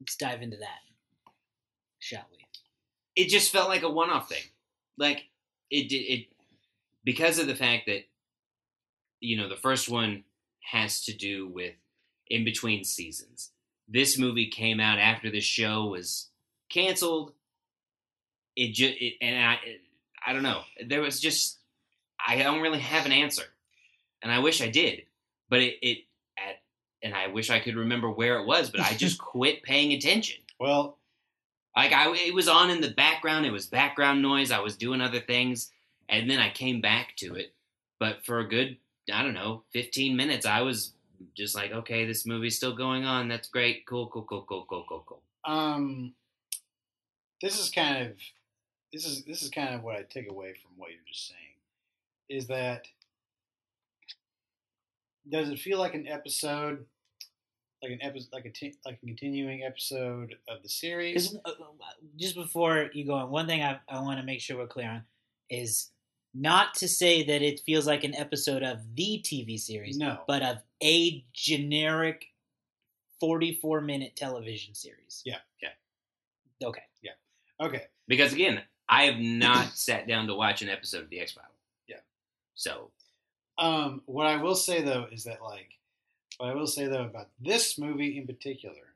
let's 0.00 0.16
dive 0.16 0.42
into 0.42 0.58
that, 0.58 0.80
shall 2.04 2.26
we? 2.30 2.44
It 3.16 3.28
just 3.28 3.50
felt 3.50 3.68
like 3.68 3.82
a 3.82 3.88
one 3.88 4.10
off 4.10 4.28
thing, 4.28 4.42
like 4.98 5.24
it 5.70 5.88
did 5.88 6.02
it 6.02 6.26
because 7.02 7.38
of 7.38 7.46
the 7.46 7.54
fact 7.54 7.86
that 7.86 8.04
you 9.20 9.36
know 9.36 9.48
the 9.48 9.56
first 9.56 9.88
one 9.88 10.24
has 10.60 11.04
to 11.04 11.16
do 11.16 11.48
with 11.48 11.74
in 12.28 12.44
between 12.44 12.84
seasons. 12.84 13.50
This 13.88 14.18
movie 14.18 14.48
came 14.48 14.80
out 14.80 14.98
after 14.98 15.30
the 15.30 15.40
show 15.40 15.86
was 15.86 16.28
canceled. 16.68 17.32
It 18.56 18.74
just 18.74 18.94
it, 19.00 19.14
and 19.22 19.42
I 19.42 19.54
it, 19.64 19.80
I 20.26 20.32
don't 20.32 20.42
know. 20.42 20.62
There 20.86 21.00
was 21.00 21.20
just 21.20 21.58
I 22.26 22.36
don't 22.36 22.60
really 22.60 22.80
have 22.80 23.06
an 23.06 23.12
answer, 23.12 23.44
and 24.22 24.30
I 24.30 24.40
wish 24.40 24.60
I 24.60 24.68
did, 24.68 25.02
but 25.48 25.60
it 25.60 25.76
it 25.80 25.98
at 26.36 26.56
and 27.02 27.14
I 27.14 27.28
wish 27.28 27.48
I 27.48 27.60
could 27.60 27.76
remember 27.76 28.10
where 28.10 28.38
it 28.40 28.46
was, 28.46 28.68
but 28.70 28.80
I 28.80 28.92
just 28.92 29.18
quit 29.32 29.62
paying 29.62 29.92
attention. 29.92 30.36
well, 30.60 30.98
Like 31.76 31.92
I, 31.92 32.12
it 32.14 32.34
was 32.34 32.48
on 32.48 32.70
in 32.70 32.80
the 32.80 32.90
background. 32.90 33.46
It 33.46 33.52
was 33.52 33.66
background 33.66 34.22
noise. 34.22 34.50
I 34.52 34.60
was 34.60 34.76
doing 34.76 35.00
other 35.00 35.20
things, 35.20 35.70
and 36.08 36.30
then 36.30 36.38
I 36.38 36.50
came 36.50 36.80
back 36.80 37.16
to 37.18 37.34
it. 37.34 37.52
But 37.98 38.24
for 38.24 38.38
a 38.40 38.48
good, 38.48 38.76
I 39.12 39.22
don't 39.22 39.34
know, 39.34 39.64
fifteen 39.72 40.16
minutes, 40.16 40.46
I 40.46 40.62
was 40.62 40.92
just 41.36 41.54
like, 41.54 41.72
okay, 41.72 42.04
this 42.06 42.26
movie's 42.26 42.56
still 42.56 42.76
going 42.76 43.04
on. 43.04 43.28
That's 43.28 43.48
great. 43.48 43.86
Cool, 43.86 44.08
cool, 44.08 44.22
cool, 44.28 44.44
cool, 44.48 44.66
cool, 44.68 44.84
cool, 44.88 45.04
cool. 45.06 45.22
um, 45.44 46.14
this 47.42 47.58
is 47.60 47.70
kind 47.70 48.06
of 48.06 48.12
this 48.92 49.06
is 49.06 49.24
this 49.24 49.42
is 49.42 49.50
kind 49.50 49.74
of 49.74 49.82
what 49.82 49.96
I 49.96 50.02
take 50.02 50.30
away 50.30 50.54
from 50.62 50.72
what 50.76 50.90
you're 50.90 51.00
just 51.06 51.28
saying 51.28 51.40
is 52.28 52.46
that 52.46 52.86
does 55.28 55.48
it 55.48 55.58
feel 55.58 55.78
like 55.78 55.94
an 55.94 56.06
episode 56.06 56.86
like 57.84 57.92
an 57.92 58.02
episode 58.02 58.28
like 58.32 58.44
a 58.46 58.50
t- 58.50 58.74
like 58.84 58.98
a 59.02 59.06
continuing 59.06 59.62
episode 59.62 60.34
of 60.48 60.62
the 60.62 60.68
series 60.68 61.28
'Cause, 61.28 61.38
uh, 61.44 61.52
just 62.16 62.34
before 62.34 62.90
you 62.94 63.04
go 63.04 63.14
on, 63.14 63.30
one 63.30 63.46
thing 63.46 63.62
I, 63.62 63.78
I 63.88 64.00
want 64.00 64.18
to 64.18 64.24
make 64.26 64.40
sure 64.40 64.56
we're 64.56 64.66
clear 64.66 64.88
on 64.88 65.04
is 65.50 65.90
not 66.34 66.74
to 66.74 66.88
say 66.88 67.22
that 67.24 67.42
it 67.42 67.60
feels 67.60 67.86
like 67.86 68.02
an 68.02 68.14
episode 68.16 68.62
of 68.62 68.78
the 68.96 69.20
TV 69.24 69.58
series, 69.58 69.98
no 69.98 70.22
but 70.26 70.42
of 70.42 70.58
a 70.82 71.24
generic 71.32 72.26
44 73.20 73.80
minute 73.80 74.16
television 74.16 74.74
series. 74.74 75.22
Yeah, 75.24 75.38
yeah. 75.62 75.70
Okay. 76.62 76.82
Yeah, 77.02 77.12
okay 77.60 77.86
Because 78.08 78.32
again, 78.32 78.62
I 78.88 79.04
have 79.04 79.18
not 79.20 79.66
sat 79.76 80.06
down 80.08 80.26
to 80.26 80.34
watch 80.34 80.62
an 80.62 80.68
episode 80.68 81.04
of 81.04 81.10
the 81.10 81.20
X 81.20 81.32
Files. 81.32 81.48
Yeah. 81.86 82.00
So 82.54 82.90
Um, 83.58 84.02
what 84.06 84.26
I 84.26 84.36
will 84.42 84.54
say 84.56 84.82
though 84.82 85.06
is 85.12 85.24
that 85.24 85.42
like, 85.42 85.70
what 86.38 86.50
I 86.50 86.54
will 86.54 86.66
say 86.66 86.86
though 86.86 87.04
about 87.04 87.28
this 87.40 87.78
movie 87.78 88.18
in 88.18 88.26
particular, 88.26 88.94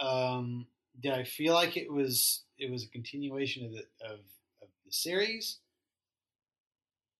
um, 0.00 0.66
did 1.00 1.12
I 1.12 1.24
feel 1.24 1.54
like 1.54 1.76
it 1.76 1.92
was 1.92 2.42
it 2.58 2.70
was 2.70 2.84
a 2.84 2.88
continuation 2.88 3.66
of 3.66 3.72
the 3.72 3.84
of, 4.04 4.18
of 4.62 4.68
the 4.84 4.92
series? 4.92 5.58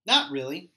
Not 0.06 0.30
really. 0.30 0.70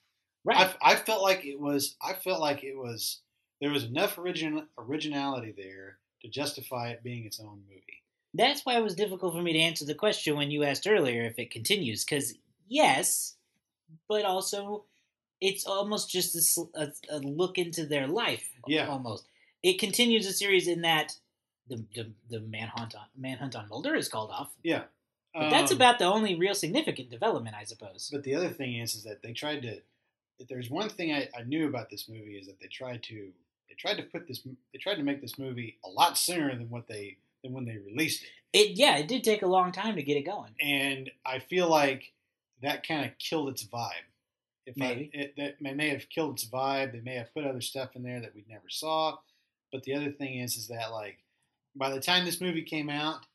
Right. 0.43 0.75
I, 0.81 0.93
I 0.93 0.95
felt 0.95 1.23
like 1.23 1.45
it 1.45 1.59
was. 1.59 1.95
I 2.01 2.13
felt 2.13 2.39
like 2.39 2.63
it 2.63 2.77
was. 2.77 3.21
There 3.61 3.71
was 3.71 3.85
enough 3.85 4.17
origin 4.17 4.67
originality 4.77 5.53
there 5.55 5.97
to 6.21 6.27
justify 6.27 6.89
it 6.89 7.03
being 7.03 7.25
its 7.25 7.39
own 7.39 7.61
movie. 7.67 8.03
That's 8.33 8.65
why 8.65 8.77
it 8.77 8.83
was 8.83 8.95
difficult 8.95 9.33
for 9.33 9.41
me 9.41 9.53
to 9.53 9.59
answer 9.59 9.85
the 9.85 9.95
question 9.95 10.35
when 10.35 10.51
you 10.51 10.63
asked 10.63 10.87
earlier 10.87 11.23
if 11.23 11.39
it 11.39 11.51
continues. 11.51 12.03
Because, 12.03 12.35
yes, 12.67 13.35
but 14.09 14.25
also 14.25 14.83
it's 15.47 15.65
almost 15.65 16.09
just 16.09 16.31
a, 16.35 16.81
a, 16.83 16.87
a 17.09 17.19
look 17.19 17.57
into 17.57 17.85
their 17.85 18.07
life. 18.07 18.47
Yeah. 18.67 18.87
Almost. 18.87 19.27
It 19.63 19.79
continues 19.79 20.25
the 20.27 20.33
series 20.33 20.67
in 20.67 20.81
that 20.81 21.13
the, 21.67 21.77
the, 21.95 22.11
the 22.29 22.39
manhunt, 22.39 22.95
on, 22.95 23.05
manhunt 23.17 23.55
on 23.55 23.67
Mulder 23.69 23.95
is 23.95 24.07
called 24.09 24.29
off. 24.31 24.51
Yeah, 24.63 24.83
But 25.33 25.49
that's 25.49 25.71
Um, 25.71 25.77
about 25.77 25.97
the 25.99 26.05
only 26.05 26.35
real 26.35 26.53
significant 26.55 27.09
development, 27.09 27.55
I 27.59 27.63
suppose. 27.63 28.09
But 28.11 28.23
the 28.23 28.35
other 28.35 28.49
thing 28.49 28.75
is, 28.79 28.93
is 28.95 29.03
that 29.03 29.21
they 29.23 29.33
tried 29.33 29.61
to. 29.63 29.79
If 30.37 30.47
there's 30.49 30.69
one 30.69 30.89
thing 30.89 31.13
I, 31.13 31.29
I 31.37 31.43
knew 31.43 31.67
about 31.67 31.89
this 31.89 32.07
movie 32.09 32.37
is 32.37 32.45
that 32.47 32.59
they 32.59 32.67
tried 32.67 33.01
to 33.03 33.31
they 33.69 33.75
tried 33.75 33.95
to 33.97 34.03
put 34.03 34.27
this 34.27 34.41
they 34.73 34.79
tried 34.79 34.95
to 34.95 35.03
make 35.03 35.21
this 35.21 35.39
movie 35.39 35.77
a 35.83 35.89
lot 35.89 36.17
sooner 36.17 36.53
than 36.55 36.69
what 36.69 36.87
they 36.87 37.17
than 37.41 37.53
when 37.53 37.65
they 37.65 37.77
released 37.77 38.23
it, 38.53 38.59
It 38.59 38.77
yeah, 38.77 38.97
it 38.97 39.07
did 39.07 39.23
take 39.23 39.43
a 39.43 39.47
long 39.47 39.71
time 39.71 39.95
to 39.95 40.03
get 40.03 40.17
it 40.17 40.25
going. 40.25 40.53
and 40.61 41.09
I 41.25 41.39
feel 41.39 41.69
like 41.69 42.11
that 42.61 42.85
kind 42.87 43.05
of 43.05 43.17
killed 43.17 43.47
its 43.49 43.63
vibe. 43.65 44.07
If 44.65 44.77
Maybe. 44.77 45.11
I, 45.13 45.17
it, 45.17 45.33
that 45.37 45.61
may, 45.61 45.73
may 45.73 45.89
have 45.89 46.09
killed 46.09 46.33
its 46.35 46.45
vibe. 46.45 46.91
They 46.93 47.01
may 47.01 47.15
have 47.15 47.33
put 47.33 47.45
other 47.45 47.61
stuff 47.61 47.95
in 47.95 48.03
there 48.03 48.19
that 48.21 48.33
we 48.33 48.45
never 48.49 48.69
saw. 48.69 49.17
But 49.71 49.83
the 49.83 49.93
other 49.93 50.11
thing 50.11 50.39
is, 50.39 50.55
is 50.57 50.67
that 50.69 50.91
like 50.91 51.19
by 51.75 51.89
the 51.91 51.99
time 51.99 52.25
this 52.25 52.41
movie 52.41 52.63
came 52.63 52.89
out, 52.89 53.25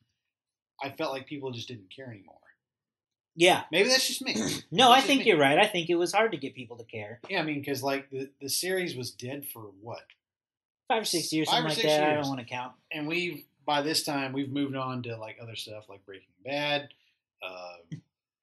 I 0.83 0.89
felt 0.89 1.11
like 1.13 1.27
people 1.27 1.51
just 1.51 1.67
didn't 1.67 1.93
care 1.95 2.07
anymore. 2.09 2.35
Yeah. 3.35 3.63
Maybe 3.71 3.87
that's 3.89 4.07
just 4.07 4.21
me. 4.21 4.35
No, 4.71 4.89
That's 4.91 5.03
I 5.03 5.07
think 5.07 5.21
me. 5.21 5.27
you're 5.27 5.37
right. 5.39 5.57
I 5.57 5.67
think 5.67 5.89
it 5.89 5.95
was 5.95 6.11
hard 6.13 6.31
to 6.33 6.37
get 6.37 6.53
people 6.55 6.77
to 6.77 6.83
care. 6.83 7.19
Yeah, 7.29 7.39
I 7.41 7.43
mean, 7.43 7.59
because 7.59 7.81
like 7.83 8.09
the 8.09 8.29
the 8.41 8.49
series 8.49 8.95
was 8.95 9.11
dead 9.11 9.45
for 9.53 9.71
what, 9.81 10.01
Five 10.89 11.03
or 11.03 11.05
six 11.05 11.31
years, 11.31 11.47
Five 11.49 11.57
something 11.59 11.65
or 11.65 11.69
like 11.69 11.77
six 11.77 11.87
that. 11.93 12.09
I 12.09 12.13
don't 12.15 12.27
want 12.27 12.39
to 12.39 12.45
count. 12.45 12.73
and 12.91 13.07
we've 13.07 13.43
by 13.65 13.81
this 13.81 14.03
time 14.03 14.33
we've 14.33 14.51
moved 14.51 14.75
on 14.75 15.03
to 15.03 15.15
like 15.17 15.37
other 15.41 15.55
stuff 15.55 15.85
like 15.87 16.05
Breaking 16.05 16.27
Bad, 16.43 16.89
uh, 17.45 17.95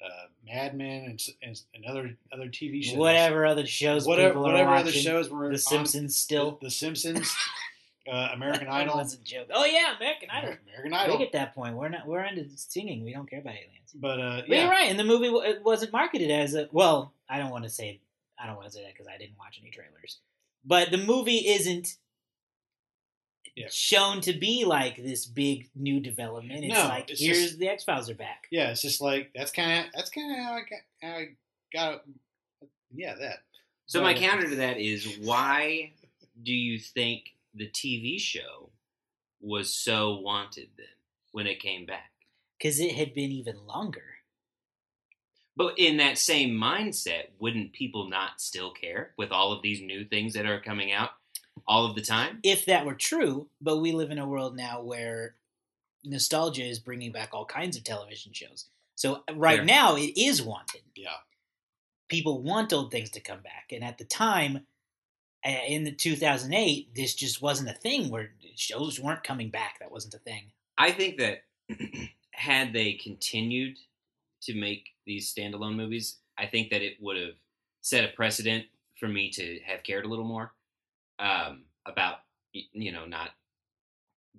uh, 0.04 0.26
Mad 0.46 0.76
Men, 0.76 1.04
and, 1.04 1.20
and, 1.42 1.60
and 1.74 1.84
other 1.86 2.16
other 2.32 2.46
TV 2.48 2.82
shows. 2.84 2.96
Whatever 2.96 3.44
other 3.46 3.66
shows 3.66 4.06
whatever, 4.06 4.34
people 4.34 4.46
are 4.46 4.74
other 4.76 4.92
shows 4.92 5.28
were 5.30 5.48
The 5.48 5.54
on- 5.54 5.58
Simpsons 5.58 6.16
still. 6.16 6.52
The, 6.60 6.66
The 6.66 6.70
Simpsons, 6.70 7.34
uh, 8.10 8.28
American 8.32 8.68
Idol, 8.68 8.96
was 8.96 9.14
a 9.14 9.18
joke. 9.18 9.48
Oh 9.52 9.64
yeah, 9.64 9.96
American 9.96 10.30
Idol. 10.30 10.50
American 10.50 10.90
Big 10.90 10.92
Idol. 10.94 11.22
at 11.22 11.32
that 11.32 11.54
point. 11.54 11.74
We're 11.76 11.88
not. 11.88 12.06
We're 12.06 12.24
into 12.24 12.48
singing. 12.56 13.04
We 13.04 13.12
don't 13.12 13.28
care 13.28 13.40
about 13.40 13.54
aliens. 13.54 13.92
But 13.94 14.20
uh, 14.20 14.42
But 14.48 14.56
you're 14.56 14.68
right. 14.70 14.90
And 14.90 14.98
the 14.98 15.04
movie 15.04 15.28
it 15.48 15.62
wasn't 15.64 15.92
marketed 15.92 16.30
as 16.30 16.54
a. 16.54 16.68
Well, 16.72 17.12
I 17.28 17.38
don't 17.38 17.50
want 17.50 17.64
to 17.64 17.70
say. 17.70 18.00
I 18.40 18.46
don't 18.46 18.56
want 18.56 18.68
to 18.68 18.72
say 18.74 18.82
that 18.84 18.92
because 18.92 19.08
I 19.08 19.18
didn't 19.18 19.36
watch 19.38 19.58
any 19.60 19.70
trailers. 19.70 20.18
But 20.64 20.90
the 20.90 20.98
movie 20.98 21.48
isn't. 21.48 21.96
Yeah. 23.58 23.66
shown 23.70 24.20
to 24.22 24.32
be 24.32 24.64
like 24.64 24.96
this 24.96 25.26
big 25.26 25.68
new 25.74 25.98
development. 26.00 26.64
It's 26.64 26.74
No, 26.74 26.84
like 26.84 27.10
it's 27.10 27.20
here's 27.20 27.42
just- 27.42 27.58
the 27.58 27.68
X 27.68 27.84
Files 27.84 28.08
are 28.08 28.14
back. 28.14 28.46
Yeah, 28.50 28.70
it's 28.70 28.82
just 28.82 29.00
like 29.00 29.32
that's 29.34 29.50
kind 29.50 29.84
of 29.86 29.92
that's 29.94 30.10
kind 30.10 30.30
of 30.32 30.38
how 30.38 30.52
I 30.54 30.60
got 30.60 30.80
how 31.02 31.08
I 31.08 31.26
got. 31.72 32.04
Yeah, 32.94 33.14
that. 33.16 33.38
So 33.86 34.02
my 34.02 34.14
counter 34.14 34.48
to 34.48 34.56
that 34.56 34.78
is 34.78 35.18
why 35.22 35.92
do 36.42 36.52
you 36.52 36.78
think 36.78 37.34
the 37.54 37.68
TV 37.68 38.20
show 38.20 38.70
was 39.40 39.74
so 39.74 40.18
wanted 40.20 40.68
then 40.76 40.86
when 41.32 41.46
it 41.46 41.60
came 41.60 41.84
back? 41.86 42.12
because 42.58 42.80
it 42.80 42.96
had 42.96 43.14
been 43.14 43.30
even 43.30 43.56
longer. 43.68 44.02
But 45.56 45.78
in 45.78 45.96
that 45.98 46.18
same 46.18 46.50
mindset, 46.50 47.28
wouldn't 47.38 47.72
people 47.72 48.08
not 48.08 48.40
still 48.40 48.70
care 48.72 49.12
with 49.16 49.30
all 49.32 49.52
of 49.52 49.62
these 49.62 49.80
new 49.80 50.04
things 50.04 50.34
that 50.34 50.44
are 50.46 50.60
coming 50.60 50.90
out 50.92 51.10
all 51.68 51.84
of 51.84 51.94
the 51.94 52.00
time? 52.00 52.40
If 52.42 52.64
that 52.64 52.86
were 52.86 52.94
true, 52.94 53.46
but 53.60 53.78
we 53.78 53.92
live 53.92 54.10
in 54.10 54.18
a 54.18 54.26
world 54.26 54.56
now 54.56 54.80
where 54.80 55.34
nostalgia 56.02 56.64
is 56.64 56.78
bringing 56.78 57.12
back 57.12 57.30
all 57.32 57.44
kinds 57.44 57.76
of 57.76 57.84
television 57.84 58.32
shows. 58.32 58.64
So 58.96 59.22
right 59.32 59.58
Fair. 59.58 59.64
now, 59.64 59.96
it 59.96 60.18
is 60.18 60.42
wanted. 60.42 60.80
Yeah, 60.96 61.10
People 62.08 62.42
want 62.42 62.72
old 62.72 62.90
things 62.90 63.10
to 63.10 63.20
come 63.20 63.40
back, 63.40 63.66
and 63.70 63.84
at 63.84 63.98
the 63.98 64.04
time, 64.04 64.66
uh, 65.46 65.50
in 65.68 65.84
the 65.84 65.92
2008, 65.92 66.94
this 66.96 67.14
just 67.14 67.40
wasn't 67.40 67.68
a 67.68 67.74
thing 67.74 68.10
where 68.10 68.30
shows 68.56 68.98
weren't 68.98 69.22
coming 69.22 69.50
back. 69.50 69.78
That 69.78 69.92
wasn't 69.92 70.14
a 70.14 70.18
thing. 70.18 70.50
I 70.78 70.90
think 70.90 71.18
that 71.18 71.42
had 72.32 72.72
they 72.72 72.94
continued 72.94 73.76
to 74.42 74.54
make 74.54 74.88
these 75.06 75.32
standalone 75.32 75.76
movies, 75.76 76.16
I 76.38 76.46
think 76.46 76.70
that 76.70 76.82
it 76.82 76.94
would 77.00 77.16
have 77.16 77.34
set 77.82 78.04
a 78.04 78.08
precedent 78.08 78.64
for 78.98 79.06
me 79.06 79.30
to 79.30 79.60
have 79.64 79.84
cared 79.84 80.04
a 80.04 80.08
little 80.08 80.24
more 80.24 80.52
um, 81.18 81.64
about, 81.86 82.18
you 82.52 82.92
know, 82.92 83.04
not 83.04 83.30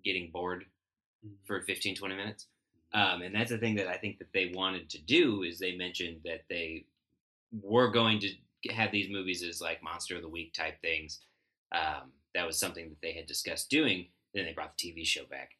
getting 0.03 0.31
bored 0.31 0.65
for 1.45 1.61
15, 1.61 1.95
20 1.95 2.15
minutes. 2.15 2.47
Um, 2.93 3.21
and 3.21 3.35
that's 3.35 3.51
the 3.51 3.57
thing 3.57 3.75
that 3.75 3.87
I 3.87 3.97
think 3.97 4.17
that 4.19 4.33
they 4.33 4.51
wanted 4.53 4.89
to 4.91 5.01
do 5.01 5.43
is 5.43 5.59
they 5.59 5.75
mentioned 5.75 6.21
that 6.25 6.45
they 6.49 6.85
were 7.61 7.91
going 7.91 8.19
to 8.19 8.73
have 8.73 8.91
these 8.91 9.11
movies 9.11 9.43
as 9.43 9.61
like 9.61 9.83
monster 9.83 10.15
of 10.15 10.21
the 10.21 10.29
week 10.29 10.53
type 10.53 10.81
things. 10.81 11.19
Um, 11.71 12.11
that 12.33 12.47
was 12.47 12.59
something 12.59 12.89
that 12.89 13.01
they 13.01 13.13
had 13.13 13.27
discussed 13.27 13.69
doing. 13.69 14.07
Then 14.33 14.45
they 14.45 14.53
brought 14.53 14.77
the 14.77 14.91
TV 14.91 15.05
show 15.05 15.25
back. 15.29 15.51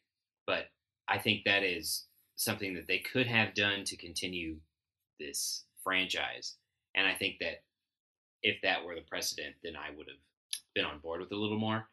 But 0.46 0.66
I 1.08 1.18
think 1.18 1.44
that 1.44 1.62
is 1.62 2.06
something 2.36 2.74
that 2.74 2.88
they 2.88 2.98
could 2.98 3.26
have 3.26 3.54
done 3.54 3.84
to 3.84 3.96
continue 3.96 4.56
this 5.18 5.64
franchise. 5.84 6.56
And 6.94 7.06
I 7.06 7.14
think 7.14 7.36
that 7.40 7.62
if 8.42 8.60
that 8.62 8.84
were 8.84 8.94
the 8.94 9.02
precedent, 9.02 9.56
then 9.62 9.74
I 9.76 9.94
would 9.96 10.08
have 10.08 10.16
been 10.74 10.84
on 10.84 10.98
board 10.98 11.20
with 11.20 11.32
a 11.32 11.36
little 11.36 11.58
more. 11.58 11.88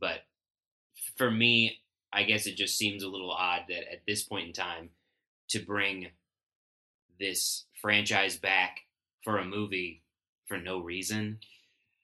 But 0.00 0.20
for 1.16 1.30
me, 1.30 1.78
I 2.12 2.24
guess 2.24 2.46
it 2.46 2.56
just 2.56 2.78
seems 2.78 3.02
a 3.02 3.08
little 3.08 3.30
odd 3.30 3.62
that 3.68 3.92
at 3.92 4.02
this 4.06 4.24
point 4.24 4.46
in 4.48 4.52
time 4.52 4.90
to 5.50 5.58
bring 5.60 6.08
this 7.18 7.66
franchise 7.80 8.36
back 8.36 8.78
for 9.22 9.38
a 9.38 9.44
movie 9.44 10.02
for 10.46 10.58
no 10.58 10.80
reason. 10.80 11.38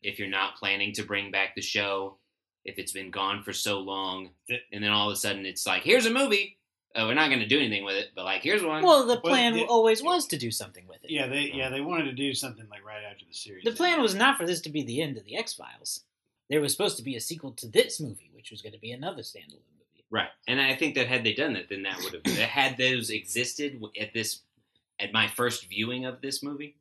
If 0.02 0.18
you're 0.18 0.28
not 0.28 0.56
planning 0.56 0.92
to 0.94 1.02
bring 1.02 1.30
back 1.30 1.54
the 1.54 1.62
show, 1.62 2.18
if 2.64 2.78
it's 2.78 2.92
been 2.92 3.10
gone 3.10 3.42
for 3.42 3.52
so 3.52 3.80
long, 3.80 4.30
and 4.72 4.82
then 4.82 4.90
all 4.90 5.10
of 5.10 5.14
a 5.14 5.16
sudden 5.16 5.46
it's 5.46 5.66
like, 5.66 5.82
here's 5.82 6.06
a 6.06 6.10
movie. 6.10 6.58
Oh, 6.96 7.06
we're 7.06 7.14
not 7.14 7.28
going 7.28 7.38
to 7.40 7.46
do 7.46 7.58
anything 7.58 7.84
with 7.84 7.94
it, 7.94 8.08
but 8.16 8.24
like, 8.24 8.42
here's 8.42 8.64
one. 8.64 8.82
Well, 8.82 9.06
the 9.06 9.14
Well, 9.14 9.20
plan 9.32 9.52
the- 9.54 9.64
always 9.66 10.02
was 10.02 10.26
to 10.28 10.36
do 10.36 10.50
something 10.50 10.86
with 10.88 11.04
it. 11.04 11.10
yeah, 11.10 11.28
they 11.28 11.50
yeah 11.54 11.68
they 11.68 11.80
wanted 11.80 12.04
to 12.04 12.12
do 12.12 12.34
something 12.34 12.66
like 12.68 12.84
right 12.84 13.04
after 13.04 13.24
the 13.24 13.32
series. 13.32 13.64
The 13.64 13.72
plan 13.72 14.00
was 14.02 14.14
not 14.14 14.36
for 14.36 14.46
this 14.46 14.60
to 14.62 14.70
be 14.70 14.82
the 14.82 15.00
end 15.00 15.16
of 15.16 15.24
the 15.24 15.36
X 15.36 15.52
Files. 15.54 16.04
There 16.48 16.60
was 16.60 16.72
supposed 16.72 16.96
to 16.96 17.04
be 17.04 17.14
a 17.14 17.20
sequel 17.20 17.52
to 17.52 17.68
this 17.68 18.00
movie, 18.00 18.30
which 18.34 18.50
was 18.50 18.60
going 18.60 18.72
to 18.72 18.78
be 18.80 18.90
another 18.90 19.22
standalone 19.22 19.62
movie. 19.78 20.04
Right, 20.10 20.30
and 20.48 20.60
I 20.60 20.74
think 20.74 20.96
that 20.96 21.06
had 21.06 21.22
they 21.22 21.32
done 21.32 21.52
that, 21.52 21.68
then 21.68 21.84
that 21.84 21.98
would 22.02 22.14
have 22.26 22.36
had 22.36 22.76
those 22.76 23.10
existed 23.10 23.80
at 24.00 24.12
this 24.12 24.40
at 24.98 25.12
my 25.12 25.28
first 25.28 25.68
viewing 25.68 26.04
of 26.06 26.20
this 26.20 26.42
movie. 26.42 26.76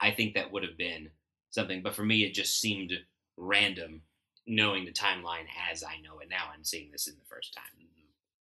I 0.00 0.10
think 0.10 0.34
that 0.34 0.50
would 0.50 0.64
have 0.64 0.76
been 0.76 1.10
something, 1.50 1.82
but 1.82 1.94
for 1.94 2.04
me, 2.04 2.24
it 2.24 2.34
just 2.34 2.60
seemed 2.60 2.92
random, 3.36 4.02
knowing 4.44 4.84
the 4.84 4.90
timeline 4.90 5.46
as 5.70 5.84
I 5.84 6.00
know 6.02 6.18
it 6.18 6.28
now 6.28 6.50
and 6.52 6.66
seeing 6.66 6.90
this 6.90 7.06
in 7.06 7.14
the 7.14 7.24
first 7.28 7.54
time. 7.54 7.64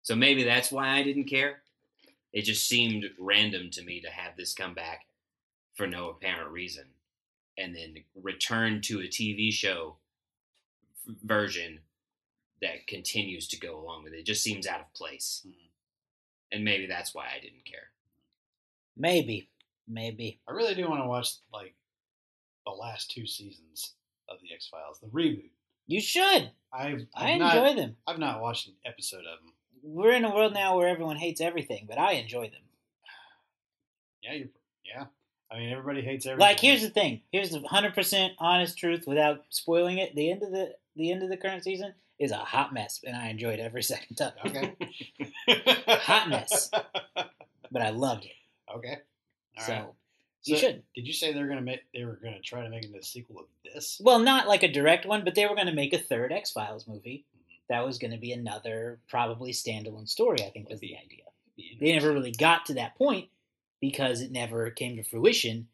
So 0.04 0.14
maybe 0.14 0.44
that's 0.44 0.70
why 0.70 0.90
I 0.90 1.02
didn't 1.02 1.24
care. 1.24 1.62
It 2.32 2.42
just 2.42 2.68
seemed 2.68 3.04
random 3.18 3.70
to 3.72 3.82
me 3.82 4.00
to 4.02 4.10
have 4.10 4.36
this 4.36 4.54
come 4.54 4.74
back 4.74 5.06
for 5.74 5.86
no 5.86 6.10
apparent 6.10 6.50
reason, 6.50 6.84
and 7.58 7.74
then 7.74 7.96
return 8.22 8.80
to 8.82 9.00
a 9.00 9.04
TV 9.08 9.50
show 9.52 9.96
f- 11.08 11.14
version 11.24 11.80
that 12.60 12.86
continues 12.86 13.48
to 13.48 13.58
go 13.58 13.80
along 13.80 14.04
with 14.04 14.12
it. 14.12 14.18
It 14.20 14.26
just 14.26 14.42
seems 14.42 14.66
out 14.66 14.80
of 14.80 14.92
place. 14.94 15.42
Mhm. 15.46 15.68
And 16.52 16.64
maybe 16.64 16.86
that's 16.86 17.14
why 17.14 17.26
I 17.34 17.40
didn't 17.40 17.64
care. 17.64 17.90
Maybe, 18.96 19.48
maybe. 19.88 20.38
I 20.46 20.52
really 20.52 20.74
do 20.74 20.88
want 20.88 21.02
to 21.02 21.08
watch 21.08 21.30
like 21.52 21.74
the 22.66 22.72
last 22.72 23.10
two 23.10 23.26
seasons 23.26 23.94
of 24.28 24.38
the 24.42 24.52
X 24.54 24.68
Files, 24.68 25.00
the 25.00 25.08
reboot. 25.08 25.50
You 25.86 26.00
should. 26.00 26.50
I've, 26.72 27.06
I 27.14 27.32
I've 27.32 27.38
not, 27.38 27.56
enjoy 27.56 27.74
them. 27.80 27.96
I've 28.06 28.18
not 28.18 28.40
watched 28.40 28.68
an 28.68 28.74
episode 28.84 29.24
of 29.26 29.40
them. 29.40 29.54
We're 29.86 30.12
in 30.12 30.24
a 30.24 30.34
world 30.34 30.54
now 30.54 30.76
where 30.76 30.88
everyone 30.88 31.16
hates 31.16 31.40
everything, 31.42 31.84
but 31.86 31.98
I 31.98 32.12
enjoy 32.12 32.44
them. 32.48 32.62
Yeah, 34.22 34.32
you're, 34.32 34.48
yeah. 34.84 35.04
I 35.52 35.58
mean, 35.58 35.70
everybody 35.70 36.00
hates 36.00 36.24
everything. 36.24 36.40
Like, 36.40 36.58
here's 36.58 36.80
the 36.80 36.88
thing. 36.88 37.20
Here's 37.30 37.50
the 37.50 37.60
hundred 37.60 37.94
percent 37.94 38.32
honest 38.38 38.78
truth 38.78 39.04
without 39.06 39.44
spoiling 39.50 39.98
it. 39.98 40.14
The 40.14 40.30
end 40.30 40.42
of 40.42 40.50
the 40.50 40.74
the 40.96 41.12
end 41.12 41.22
of 41.22 41.28
the 41.28 41.36
current 41.36 41.62
season 41.64 41.92
is 42.18 42.30
a 42.32 42.38
hot 42.38 42.72
mess, 42.72 43.00
and 43.04 43.14
I 43.14 43.28
enjoyed 43.28 43.60
every 43.60 43.82
second 43.92 44.18
of 44.20 44.32
it. 44.46 44.76
okay. 45.48 45.96
Hot 45.98 46.30
mess. 46.30 46.70
But 47.70 47.82
I 47.82 47.90
loved 47.90 48.24
it. 48.24 48.32
Okay. 48.74 48.96
All 49.58 49.64
so 49.64 49.72
right. 49.72 49.84
you 50.44 50.56
So, 50.56 50.60
should. 50.60 50.82
Did 50.94 51.06
you 51.06 51.12
say 51.12 51.32
they're 51.34 51.46
gonna 51.48 51.60
make? 51.60 51.80
They 51.92 52.04
were 52.04 52.18
gonna 52.22 52.40
try 52.40 52.62
to 52.62 52.70
make 52.70 52.84
a 52.84 53.02
sequel 53.02 53.40
of 53.40 53.46
this? 53.64 54.00
Well, 54.02 54.18
not 54.20 54.48
like 54.48 54.62
a 54.62 54.72
direct 54.72 55.04
one, 55.04 55.24
but 55.24 55.34
they 55.34 55.44
were 55.46 55.54
going 55.54 55.66
to 55.66 55.74
make 55.74 55.92
a 55.92 55.98
third 55.98 56.32
X 56.32 56.52
Files 56.52 56.88
movie. 56.88 57.26
That 57.68 57.84
was 57.84 57.98
going 57.98 58.10
to 58.10 58.18
be 58.18 58.32
another 58.32 58.98
probably 59.08 59.52
standalone 59.52 60.08
story. 60.08 60.38
I 60.44 60.50
think 60.50 60.68
was 60.68 60.80
the 60.80 60.96
idea. 60.96 61.24
They 61.80 61.92
never 61.92 62.12
really 62.12 62.32
got 62.32 62.66
to 62.66 62.74
that 62.74 62.96
point 62.96 63.28
because 63.80 64.20
it 64.20 64.32
never 64.32 64.70
came 64.70 64.96
to 64.96 65.04
fruition. 65.04 65.68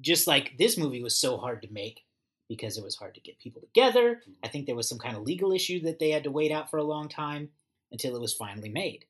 Just 0.00 0.26
like 0.26 0.58
this 0.58 0.76
movie 0.76 1.02
was 1.02 1.16
so 1.16 1.36
hard 1.36 1.62
to 1.62 1.72
make 1.72 2.02
because 2.48 2.76
it 2.76 2.84
was 2.84 2.96
hard 2.96 3.14
to 3.14 3.20
get 3.20 3.38
people 3.38 3.60
together. 3.60 4.20
I 4.44 4.48
think 4.48 4.66
there 4.66 4.76
was 4.76 4.88
some 4.88 4.98
kind 4.98 5.16
of 5.16 5.22
legal 5.22 5.52
issue 5.52 5.80
that 5.82 5.98
they 5.98 6.10
had 6.10 6.24
to 6.24 6.30
wait 6.30 6.52
out 6.52 6.70
for 6.70 6.78
a 6.78 6.84
long 6.84 7.08
time 7.08 7.48
until 7.92 8.14
it 8.14 8.20
was 8.20 8.34
finally 8.34 8.68
made. 8.68 9.04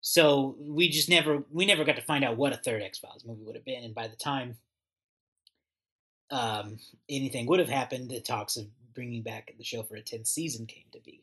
So 0.00 0.56
we 0.60 0.88
just 0.88 1.08
never 1.08 1.42
we 1.50 1.66
never 1.66 1.84
got 1.84 1.96
to 1.96 2.02
find 2.02 2.24
out 2.24 2.36
what 2.36 2.52
a 2.52 2.56
third 2.56 2.82
X 2.82 2.98
Files 2.98 3.24
movie 3.24 3.42
would 3.44 3.56
have 3.56 3.64
been, 3.64 3.84
and 3.84 3.94
by 3.94 4.06
the 4.06 4.16
time 4.16 4.56
um, 6.30 6.78
anything 7.08 7.46
would 7.46 7.58
have 7.58 7.68
happened, 7.68 8.10
the 8.10 8.20
talks 8.20 8.56
of 8.56 8.66
bringing 8.94 9.22
back 9.22 9.52
the 9.56 9.64
show 9.64 9.82
for 9.82 9.96
a 9.96 10.02
tenth 10.02 10.26
season 10.26 10.66
came 10.66 10.84
to 10.92 11.00
be. 11.00 11.22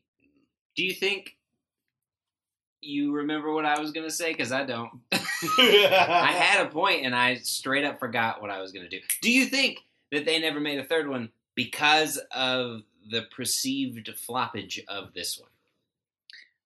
Do 0.75 0.83
you 0.83 0.93
think 0.93 1.37
you 2.81 3.13
remember 3.13 3.51
what 3.53 3.65
I 3.65 3.79
was 3.79 3.91
going 3.91 4.05
to 4.07 4.13
say? 4.13 4.31
Because 4.31 4.51
I 4.51 4.65
don't. 4.65 4.91
I 5.11 5.19
I 5.89 6.31
had 6.37 6.65
a 6.65 6.69
point 6.69 7.05
and 7.05 7.15
I 7.15 7.35
straight 7.35 7.85
up 7.85 7.99
forgot 7.99 8.41
what 8.41 8.51
I 8.51 8.61
was 8.61 8.71
going 8.71 8.83
to 8.87 8.89
do. 8.89 9.03
Do 9.21 9.31
you 9.31 9.45
think 9.45 9.79
that 10.11 10.25
they 10.25 10.39
never 10.39 10.59
made 10.59 10.79
a 10.79 10.83
third 10.83 11.07
one 11.09 11.29
because 11.55 12.17
of 12.31 12.81
the 13.09 13.23
perceived 13.35 14.07
floppage 14.27 14.79
of 14.87 15.13
this 15.13 15.39
one? 15.39 15.49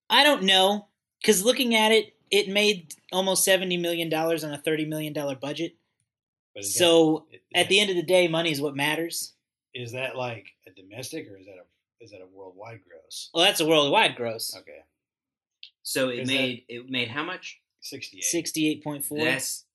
I 0.09 0.23
don't 0.23 0.43
know 0.43 0.87
because 1.21 1.43
looking 1.45 1.75
at 1.75 1.91
it, 1.91 2.15
it 2.31 2.49
made 2.49 2.95
almost 3.11 3.43
seventy 3.45 3.77
million 3.77 4.09
dollars 4.09 4.43
on 4.43 4.53
a 4.53 4.57
thirty 4.57 4.85
million 4.85 5.13
dollar 5.13 5.35
budget. 5.35 5.75
So 6.61 7.27
at 7.55 7.69
the 7.69 7.79
end 7.79 7.89
of 7.89 7.95
the 7.95 8.03
day, 8.03 8.27
money 8.27 8.51
is 8.51 8.59
what 8.59 8.75
matters. 8.75 9.33
is 9.73 9.93
that 9.93 10.17
like 10.17 10.47
a 10.67 10.71
domestic 10.71 11.29
or 11.31 11.37
is 11.37 11.45
that 11.45 11.53
a 11.53 11.63
is 12.01 12.11
that 12.11 12.21
a 12.21 12.27
worldwide 12.27 12.79
gross? 12.87 13.29
Well, 13.33 13.43
that's 13.45 13.59
a 13.59 13.65
worldwide 13.67 14.15
gross, 14.15 14.55
Okay, 14.55 14.83
So 15.83 16.09
it 16.09 16.19
Is 16.19 16.27
made 16.27 16.65
it 16.67 16.89
made 16.89 17.09
how 17.09 17.23
much? 17.23 17.59
sixty 17.81 18.17
eight. 18.17 18.23
sixty-eight 18.23 18.83
point 18.83 19.05
four. 19.05 19.23
That's 19.23 19.65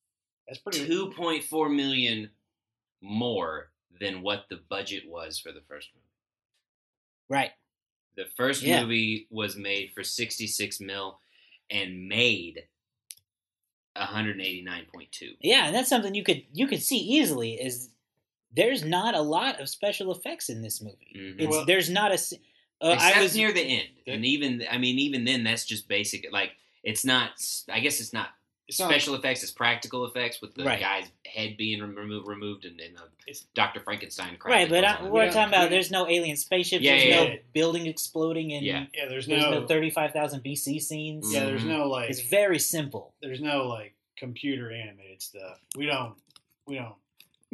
That's 0.47 0.59
pretty. 0.61 0.87
two 0.87 1.11
point 1.13 1.45
four 1.45 1.69
million 1.69 2.31
more 3.03 3.71
than 4.01 4.23
what 4.23 4.47
the 4.49 4.57
budget 4.69 5.05
was 5.07 5.39
for 5.39 5.53
the 5.53 5.61
first 5.69 5.91
movie. 5.95 6.05
Right. 7.29 7.53
The 8.17 8.27
first 8.37 8.63
Yeah. 8.63 8.83
movie 8.83 9.27
was 9.31 9.57
made 9.57 9.93
for 9.95 10.03
66 10.05 10.81
mil 10.81 11.21
and 11.71 12.07
made 12.09 12.69
189.2. 13.97 15.37
Yeah, 15.41 15.67
and 15.67 15.75
that's 15.75 15.89
something 15.89 16.15
you 16.15 16.25
could 16.25 16.45
you 16.53 16.67
could 16.67 16.83
see 16.83 16.99
easily. 16.99 17.55
Is 17.55 17.91
there's 18.55 18.85
not 18.85 19.15
a 19.15 19.21
lot 19.21 19.61
of 19.61 19.69
special 19.69 20.13
effects 20.13 20.49
in 20.49 20.63
this 20.63 20.81
movie. 20.83 21.13
Mhm. 21.17 21.41
It's 21.41 21.51
Well- 21.51 21.65
there's 21.67 21.91
not 21.91 22.11
a. 22.11 22.15
s- 22.15 22.35
Uh, 22.81 22.91
Except 22.95 23.17
I 23.17 23.23
was 23.23 23.35
near 23.37 23.53
the 23.53 23.63
end, 23.63 23.89
Yeah. 24.05 24.15
and 24.15 24.27
even 24.27 24.65
I 24.71 24.79
mean, 24.79 24.99
even 24.99 25.25
then, 25.25 25.45
that's 25.45 25.65
just 25.65 25.89
basic. 25.89 26.27
Like 26.33 26.53
it's 26.83 27.05
not. 27.05 27.31
I 27.71 27.81
guess 27.81 28.01
it's 28.01 28.13
not 28.13 28.31
it's 28.67 28.79
not 28.81 28.91
special 28.91 29.15
effects 29.15 29.43
It's 29.43 29.53
practical 29.53 30.05
effects 30.07 30.41
with 30.43 30.55
the 30.55 30.65
Right. 30.65 30.81
guy's 30.81 31.07
head 31.27 31.57
being 31.57 31.81
remo- 31.83 32.23
removed 32.25 32.65
and, 32.65 32.81
and 32.81 32.97
uh, 32.99 33.03
Dr. 33.55 33.81
Frankenstein. 33.81 34.37
Right, 34.45 34.69
but 34.69 34.85
I, 34.85 35.03
we're 35.09 35.25
Yeah, 35.27 35.31
talking 35.31 35.49
about 35.55 35.65
we- 35.65 35.77
there's 35.77 35.91
no 35.91 36.09
alien 36.09 36.37
spaceships, 36.37 36.83
Yeah, 36.83 36.93
there's 36.97 37.05
yeah, 37.09 37.17
no 37.17 37.31
yeah. 37.31 37.37
building 37.53 37.87
exploding, 37.87 38.53
and 38.55 38.65
Yeah. 38.67 38.87
yeah. 38.95 39.07
There's 39.09 39.27
there's 39.27 39.43
no, 39.43 39.61
no 39.61 39.67
35,000 39.67 40.43
BC 40.43 40.79
scenes. 40.81 41.33
yeah. 41.33 41.45
There's 41.45 41.65
no 41.65 41.89
like 41.89 42.11
It's 42.11 42.21
very 42.21 42.59
simple. 42.59 43.15
there's 43.23 43.41
no 43.41 43.67
like 43.69 43.95
computer 44.17 44.73
animated 44.73 45.23
stuff. 45.23 45.61
We 45.77 45.87
don't 45.87 46.17
we 46.67 46.75
don't. 46.77 46.97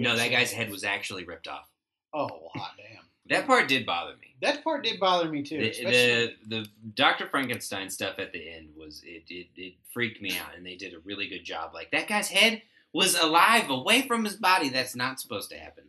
No, 0.03 0.17
that 0.17 0.31
guy's 0.31 0.53
head 0.53 0.71
was 0.71 0.85
actually 0.85 1.25
ripped 1.25 1.49
off. 1.49 1.69
Oh 2.13 2.27
well, 2.31 2.51
hot 2.55 2.73
damn. 2.77 3.05
That 3.29 3.47
part 3.47 3.69
did 3.69 3.87
bother 3.87 4.15
me. 4.21 4.35
That 4.43 4.65
part 4.65 4.83
did 4.83 4.99
bother 4.99 5.29
me 5.29 5.43
too. 5.43 5.59
The, 5.59 5.71
especially- 5.71 6.37
the 6.49 6.57
the 6.63 6.67
Dr. 6.95 7.29
Frankenstein 7.29 7.89
stuff 7.91 8.19
at 8.19 8.33
the 8.33 8.51
end 8.51 8.71
was 8.77 9.03
it, 9.05 9.25
it 9.29 9.47
it 9.57 9.75
freaked 9.93 10.21
me 10.21 10.37
out, 10.39 10.57
and 10.57 10.65
they 10.67 10.77
did 10.77 10.95
a 10.95 10.99
really 11.05 11.29
good 11.29 11.45
job. 11.45 11.73
Like 11.75 11.91
that 11.93 12.09
guy's 12.09 12.29
head 12.29 12.63
was 12.93 13.17
alive, 13.19 13.71
away 13.71 14.03
from 14.03 14.25
his 14.25 14.35
body. 14.37 14.69
That's 14.69 14.97
not 14.97 15.21
supposed 15.21 15.51
to 15.51 15.57
happen. 15.59 15.85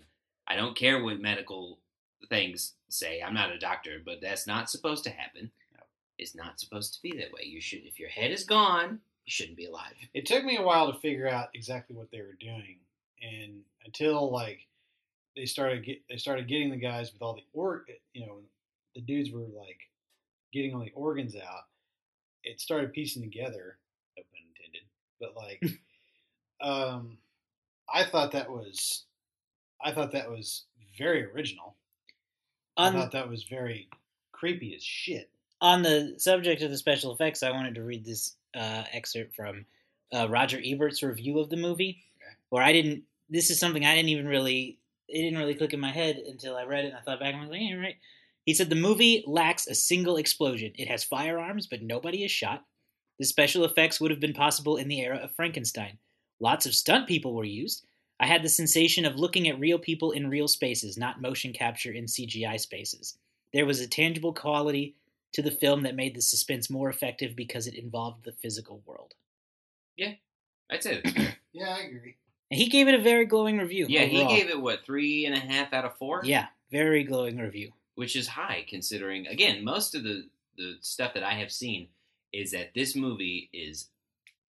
I 0.47 0.55
don't 0.55 0.75
care 0.77 1.01
what 1.03 1.19
medical 1.19 1.79
things 2.29 2.73
say. 2.89 3.21
I'm 3.21 3.33
not 3.33 3.51
a 3.51 3.57
doctor, 3.57 4.01
but 4.05 4.21
that's 4.21 4.45
not 4.45 4.69
supposed 4.69 5.03
to 5.05 5.09
happen. 5.09 5.49
It's 6.19 6.35
not 6.35 6.59
supposed 6.59 6.93
to 6.93 7.01
be 7.01 7.17
that 7.17 7.31
way. 7.33 7.45
You 7.45 7.59
should, 7.61 7.79
if 7.85 7.99
your 7.99 8.09
head 8.09 8.29
is 8.29 8.43
gone, 8.43 8.99
you 9.25 9.31
shouldn't 9.31 9.57
be 9.57 9.65
alive. 9.65 9.93
it 10.13 10.27
took 10.27 10.43
me 10.45 10.57
a 10.57 10.61
while 10.61 10.91
to 10.93 10.99
figure 10.99 11.27
out 11.27 11.49
exactly 11.55 11.95
what 11.95 12.11
they 12.11 12.21
were 12.21 12.37
doing, 12.39 12.75
and 13.21 13.61
until 13.85 14.31
like 14.31 14.59
they 15.35 15.45
started 15.45 15.85
get 15.85 16.01
they 16.09 16.17
started 16.17 16.47
getting 16.47 16.69
the 16.69 16.77
guys 16.77 17.13
with 17.13 17.21
all 17.21 17.33
the 17.35 17.43
or 17.53 17.85
you 18.13 18.25
know 18.25 18.39
the 18.95 19.01
dudes 19.01 19.31
were 19.31 19.41
like 19.41 19.79
getting 20.53 20.73
all 20.73 20.81
the 20.83 20.91
organs 20.95 21.35
out. 21.35 21.63
It 22.43 22.59
started 22.59 22.91
piecing 22.93 23.21
together, 23.21 23.77
no 24.17 24.23
pun 24.31 24.41
intended, 24.49 24.81
but 25.19 25.35
like 25.35 25.63
um, 26.61 27.17
I 27.93 28.03
thought 28.05 28.31
that 28.33 28.49
was 28.49 29.05
I 29.83 29.91
thought 29.91 30.11
that 30.11 30.29
was 30.29 30.65
very 30.97 31.23
original. 31.25 31.75
I 32.77 32.91
thought 32.91 33.11
that 33.11 33.29
was 33.29 33.43
very 33.43 33.89
creepy 34.31 34.73
as 34.75 34.83
shit. 34.83 35.29
on 35.61 35.83
the 35.83 36.15
subject 36.17 36.61
of 36.63 36.71
the 36.71 36.77
special 36.77 37.13
effects, 37.13 37.43
I 37.43 37.51
wanted 37.51 37.75
to 37.75 37.83
read 37.83 38.03
this 38.03 38.35
uh, 38.55 38.83
excerpt 38.91 39.35
from 39.35 39.65
uh, 40.13 40.27
Roger 40.29 40.59
Ebert's 40.63 41.03
review 41.03 41.39
of 41.39 41.49
the 41.49 41.57
movie, 41.57 42.03
Okay. 42.17 42.35
where 42.49 42.63
I 42.63 42.73
didn't. 42.73 43.03
This 43.31 43.49
is 43.49 43.59
something 43.59 43.83
I 43.83 43.95
didn't 43.95 44.09
even 44.09 44.27
really. 44.27 44.77
It 45.07 45.23
didn't 45.23 45.39
really 45.39 45.55
click 45.55 45.73
in 45.73 45.79
my 45.79 45.91
head 45.91 46.17
until 46.17 46.55
I 46.55 46.63
read 46.63 46.85
it 46.85 46.89
and 46.89 46.97
I 46.97 47.01
thought 47.01 47.19
back 47.19 47.33
and 47.33 47.37
I 47.37 47.41
was 47.41 47.49
like, 47.49 47.61
yeah, 47.61 47.75
right. 47.75 47.95
He 48.45 48.53
said 48.53 48.69
the 48.69 48.75
movie 48.75 49.23
lacks 49.27 49.67
a 49.67 49.75
single 49.75 50.17
explosion. 50.17 50.71
It 50.75 50.87
has 50.87 51.03
firearms, 51.03 51.67
but 51.67 51.81
nobody 51.81 52.23
is 52.23 52.31
shot. 52.31 52.63
The 53.19 53.25
special 53.25 53.65
effects 53.65 53.99
would 53.99 54.11
have 54.11 54.19
been 54.19 54.33
possible 54.33 54.77
in 54.77 54.87
the 54.87 55.01
era 55.01 55.17
of 55.17 55.35
Frankenstein. 55.35 55.97
Lots 56.39 56.65
of 56.65 56.73
stunt 56.73 57.07
people 57.07 57.33
were 57.35 57.43
used. 57.43 57.85
I 58.19 58.27
had 58.27 58.41
the 58.43 58.49
sensation 58.49 59.05
of 59.05 59.15
looking 59.15 59.49
at 59.49 59.59
real 59.59 59.79
people 59.79 60.11
in 60.11 60.29
real 60.29 60.47
spaces, 60.47 60.97
not 60.97 61.21
motion 61.21 61.53
capture 61.53 61.91
in 61.91 62.05
CGI 62.05 62.59
spaces. 62.59 63.17
There 63.53 63.65
was 63.65 63.79
a 63.79 63.87
tangible 63.87 64.33
quality 64.33 64.95
to 65.33 65.41
the 65.41 65.51
film 65.51 65.83
that 65.83 65.95
made 65.95 66.15
the 66.15 66.21
suspense 66.21 66.69
more 66.69 66.89
effective 66.89 67.35
because 67.35 67.67
it 67.67 67.75
involved 67.75 68.23
the 68.23 68.31
physical 68.31 68.81
world. 68.85 69.13
Yeah, 69.97 70.13
I'd 70.69 70.83
say. 70.83 71.01
Yeah, 71.53 71.75
I 71.77 71.81
agree. 71.81 72.15
And 72.51 72.59
he 72.59 72.67
gave 72.67 72.87
it 72.87 72.93
a 72.95 73.01
very 73.01 73.25
glowing 73.25 73.57
review. 73.57 73.85
yeah, 73.89 74.03
he 74.03 74.25
gave 74.27 74.49
it 74.49 74.61
what 74.61 74.85
three 74.85 75.25
and 75.25 75.33
a 75.33 75.39
half 75.39 75.71
out 75.73 75.85
of 75.85 75.97
four. 75.97 76.21
Yeah, 76.23 76.47
very 76.69 77.03
glowing 77.03 77.37
review. 77.37 77.71
which 77.95 78.15
is 78.15 78.27
high 78.27 78.65
considering 78.67 79.25
again 79.27 79.63
most 79.63 79.95
of 79.95 80.03
the 80.03 80.27
the 80.57 80.75
stuff 80.81 81.13
that 81.13 81.23
I 81.23 81.33
have 81.35 81.51
seen 81.51 81.87
is 82.33 82.51
that 82.51 82.73
this 82.75 82.95
movie 82.95 83.49
is 83.53 83.87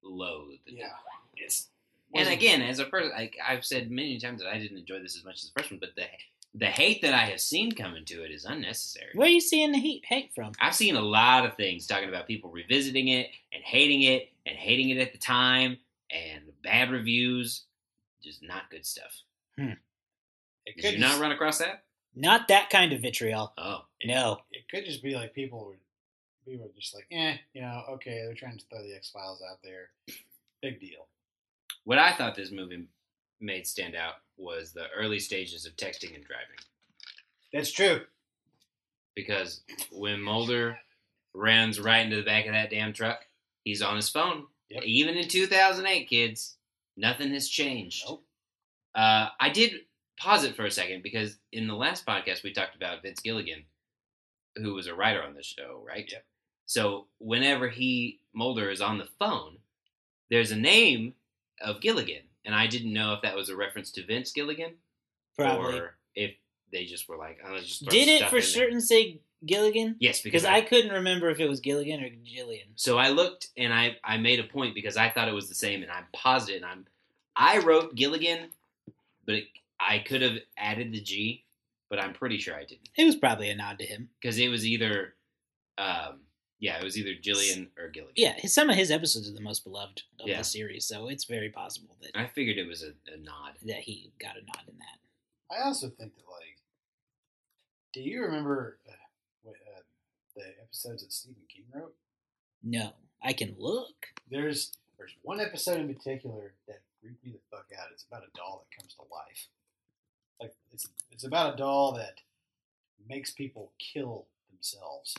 loathed. 0.02 0.58
Yeah, 0.66 0.88
it's 1.36 1.68
And 2.14 2.28
again, 2.28 2.60
as 2.60 2.78
a 2.80 2.84
person, 2.84 3.12
I, 3.16 3.30
I've 3.46 3.64
said 3.64 3.90
many 3.90 4.18
times 4.18 4.40
that 4.42 4.48
I 4.48 4.58
didn't 4.58 4.78
enjoy 4.78 5.00
this 5.00 5.16
as 5.16 5.24
much 5.24 5.36
as 5.42 5.50
the 5.50 5.60
first 5.60 5.70
one, 5.70 5.80
but 5.80 5.94
the 5.96 6.06
the 6.54 6.66
hate 6.66 7.00
that 7.02 7.14
I 7.14 7.24
have 7.30 7.40
seen 7.40 7.72
coming 7.72 8.04
to 8.06 8.24
it 8.24 8.30
is 8.30 8.44
unnecessary. 8.44 9.10
Where 9.14 9.26
are 9.26 9.30
you 9.30 9.40
seeing 9.40 9.72
the 9.72 9.78
heat 9.78 10.04
hate 10.06 10.32
from? 10.34 10.52
I've 10.60 10.74
seen 10.74 10.96
a 10.96 11.00
lot 11.00 11.46
of 11.46 11.56
things 11.56 11.86
talking 11.86 12.10
about 12.10 12.26
people 12.26 12.50
revisiting 12.50 13.08
it 13.08 13.30
and 13.54 13.62
hating 13.62 14.02
it 14.02 14.28
and 14.44 14.56
hating 14.56 14.90
it 14.90 14.98
at 14.98 15.12
the 15.12 15.18
time 15.18 15.78
and 16.10 16.42
bad 16.62 16.90
reviews, 16.90 17.64
just 18.22 18.42
not 18.42 18.70
good 18.70 18.84
stuff. 18.86 19.12
it 19.58 19.78
Did 20.66 20.74
could 20.76 20.84
you 20.94 20.98
just, 20.98 21.00
not 21.00 21.20
run 21.20 21.32
across 21.32 21.58
that? 21.58 21.84
Not 22.14 22.48
that 22.48 22.70
kind 22.70 22.92
of 22.92 23.00
vitriol. 23.00 23.52
Oh, 23.58 23.84
No. 24.04 24.40
it 24.52 24.68
could 24.70 24.84
just 24.84 25.02
be 25.02 25.14
like 25.14 25.34
people 25.34 25.64
were 25.66 25.76
people 26.44 26.66
were 26.66 26.80
just 26.80 26.94
like, 26.94 27.06
eh, 27.12 27.36
you 27.54 27.62
know, 27.62 27.82
okay, 27.90 28.22
they're 28.24 28.34
trying 28.34 28.58
to 28.58 28.64
throw 28.66 28.82
the 28.82 28.94
X 28.94 29.10
Files 29.10 29.42
out 29.48 29.58
there. 29.62 29.90
Big 30.60 30.80
deal. 30.80 31.06
what 31.84 31.98
I 31.98 32.12
thought 32.12 32.34
this 32.34 32.50
movie 32.50 32.86
made 33.40 33.66
stand 33.66 33.94
out 33.96 34.14
was 34.36 34.72
the 34.72 34.86
early 34.96 35.18
stages 35.18 35.66
of 35.66 35.74
texting 35.76 36.14
and 36.14 36.24
driving. 36.24 36.56
That's 37.52 37.70
true. 37.72 38.02
because 39.14 39.62
when 39.90 40.20
Mulder 40.20 40.78
runs 41.34 41.78
right 41.80 42.04
into 42.04 42.16
the 42.16 42.22
back 42.22 42.46
of 42.46 42.52
that 42.52 42.70
damn 42.70 42.92
truck, 42.92 43.26
he's 43.64 43.82
on 43.82 43.96
his 43.96 44.08
phone. 44.08 44.46
Yep. 44.70 44.82
Even 44.84 45.16
in 45.16 45.28
2008, 45.28 46.08
kids, 46.08 46.56
nothing 46.96 47.32
has 47.32 47.48
changed. 47.48 48.04
Nope. 48.06 48.24
Uh, 48.94 49.28
I 49.40 49.48
did 49.48 49.72
pause 50.18 50.44
it 50.44 50.54
for 50.54 50.64
a 50.64 50.70
second 50.70 51.02
because 51.02 51.38
in 51.52 51.66
the 51.66 51.74
last 51.74 52.06
podcast 52.06 52.42
we 52.42 52.52
talked 52.52 52.76
about 52.76 53.02
Vince 53.02 53.20
Gilligan, 53.20 53.64
who 54.56 54.74
was 54.74 54.86
a 54.86 54.94
writer 54.94 55.22
on 55.22 55.34
the 55.34 55.42
show, 55.42 55.82
right? 55.86 56.08
Yep. 56.10 56.24
So 56.66 57.06
whenever 57.18 57.68
he 57.68 58.20
Mulder 58.34 58.70
is 58.70 58.80
on 58.80 58.98
the 58.98 59.08
phone, 59.18 59.58
there's 60.30 60.52
a 60.52 60.56
name 60.56 61.14
of 61.60 61.80
Gilligan, 61.80 62.22
and 62.44 62.54
I 62.54 62.66
didn't 62.66 62.92
know 62.92 63.14
if 63.14 63.22
that 63.22 63.36
was 63.36 63.48
a 63.48 63.56
reference 63.56 63.90
to 63.92 64.06
Vince 64.06 64.32
Gilligan 64.32 64.74
Probably. 65.36 65.78
or 65.78 65.96
if 66.14 66.32
they 66.72 66.84
just 66.86 67.08
were 67.08 67.16
like, 67.16 67.38
oh, 67.46 67.58
just 67.58 67.86
Did 67.88 68.08
it 68.08 68.28
for 68.30 68.40
certain 68.40 68.80
say 68.80 69.20
Gilligan? 69.44 69.96
Yes, 69.98 70.20
Because 70.20 70.42
because 70.42 70.44
I 70.54 70.60
couldn't 70.60 70.92
remember 70.92 71.28
if 71.30 71.40
it 71.40 71.48
was 71.48 71.60
Gilligan 71.60 72.02
or 72.02 72.08
Gillian. 72.24 72.68
So 72.76 72.98
I 72.98 73.08
looked 73.10 73.48
and 73.56 73.72
I, 73.72 73.96
I 74.04 74.16
made 74.18 74.38
a 74.40 74.44
point 74.44 74.74
because 74.74 74.96
I 74.96 75.10
thought 75.10 75.28
it 75.28 75.34
was 75.34 75.48
the 75.48 75.54
same 75.54 75.82
and 75.82 75.90
I 75.90 76.02
paused 76.12 76.48
it 76.50 76.56
and 76.56 76.64
I'm 76.64 76.86
I 77.34 77.58
wrote 77.58 77.94
Gilligan, 77.94 78.50
but 79.26 79.34
it, 79.36 79.44
I 79.80 79.98
could 80.00 80.22
have 80.22 80.36
added 80.56 80.92
the 80.92 81.00
G, 81.00 81.44
but 81.90 81.98
I'm 81.98 82.12
pretty 82.12 82.38
sure 82.38 82.54
I 82.54 82.64
didn't 82.64 82.88
It 82.96 83.04
was 83.04 83.16
probably 83.16 83.48
a 83.50 83.54
nod 83.56 83.78
to 83.78 83.86
him. 83.86 84.10
because 84.20 84.38
it 84.38 84.48
was 84.48 84.66
either, 84.66 85.14
um, 85.78 86.20
yeah, 86.60 86.78
it 86.78 86.84
was 86.84 86.96
either 86.98 87.14
Gillian 87.20 87.68
or 87.78 87.88
Gilligan. 87.88 88.12
Yeah, 88.16 88.34
his, 88.34 88.54
some 88.54 88.70
of 88.70 88.76
his 88.76 88.90
episodes 88.90 89.28
are 89.28 89.34
the 89.34 89.40
most 89.40 89.64
beloved 89.64 90.02
of 90.20 90.28
Yeah. 90.28 90.38
the 90.38 90.44
series, 90.44 90.84
so 90.86 91.08
it's 91.08 91.24
very 91.24 91.48
possible 91.50 91.96
that 92.02 92.10
I 92.14 92.26
figured 92.26 92.58
it 92.58 92.68
was 92.68 92.82
a, 92.82 92.92
a 93.12 93.16
nod. 93.16 93.54
that 93.64 93.80
he 93.80 94.12
got 94.20 94.36
a 94.36 94.40
nod 94.44 94.68
in 94.68 94.76
that. 94.78 95.56
I 95.58 95.64
also 95.66 95.88
think 95.88 96.14
that 96.14 96.22
like, 96.30 96.58
do 97.92 98.00
you 98.02 98.22
remember 98.22 98.78
uh, 98.88 98.92
the 100.36 100.44
episodes 100.62 101.02
that 101.02 101.12
Stephen 101.12 101.42
King 101.48 101.64
wrote? 101.74 101.94
No, 102.62 102.92
I 103.22 103.32
can 103.32 103.54
look. 103.58 104.06
There's 104.30 104.72
there's 104.98 105.14
one 105.22 105.40
episode 105.40 105.80
in 105.80 105.92
particular 105.92 106.52
that 106.68 106.80
freaked 107.00 107.24
me 107.24 107.32
the 107.32 107.38
fuck 107.56 107.66
out. 107.78 107.88
It's 107.92 108.04
about 108.04 108.22
a 108.22 108.36
doll 108.36 108.64
that 108.70 108.80
comes 108.80 108.94
to 108.94 109.02
life. 109.12 109.48
Like 110.40 110.54
it's 110.72 110.88
it's 111.10 111.24
about 111.24 111.54
a 111.54 111.56
doll 111.56 111.92
that 111.94 112.20
makes 113.08 113.30
people 113.32 113.72
kill 113.78 114.26
themselves. 114.50 115.14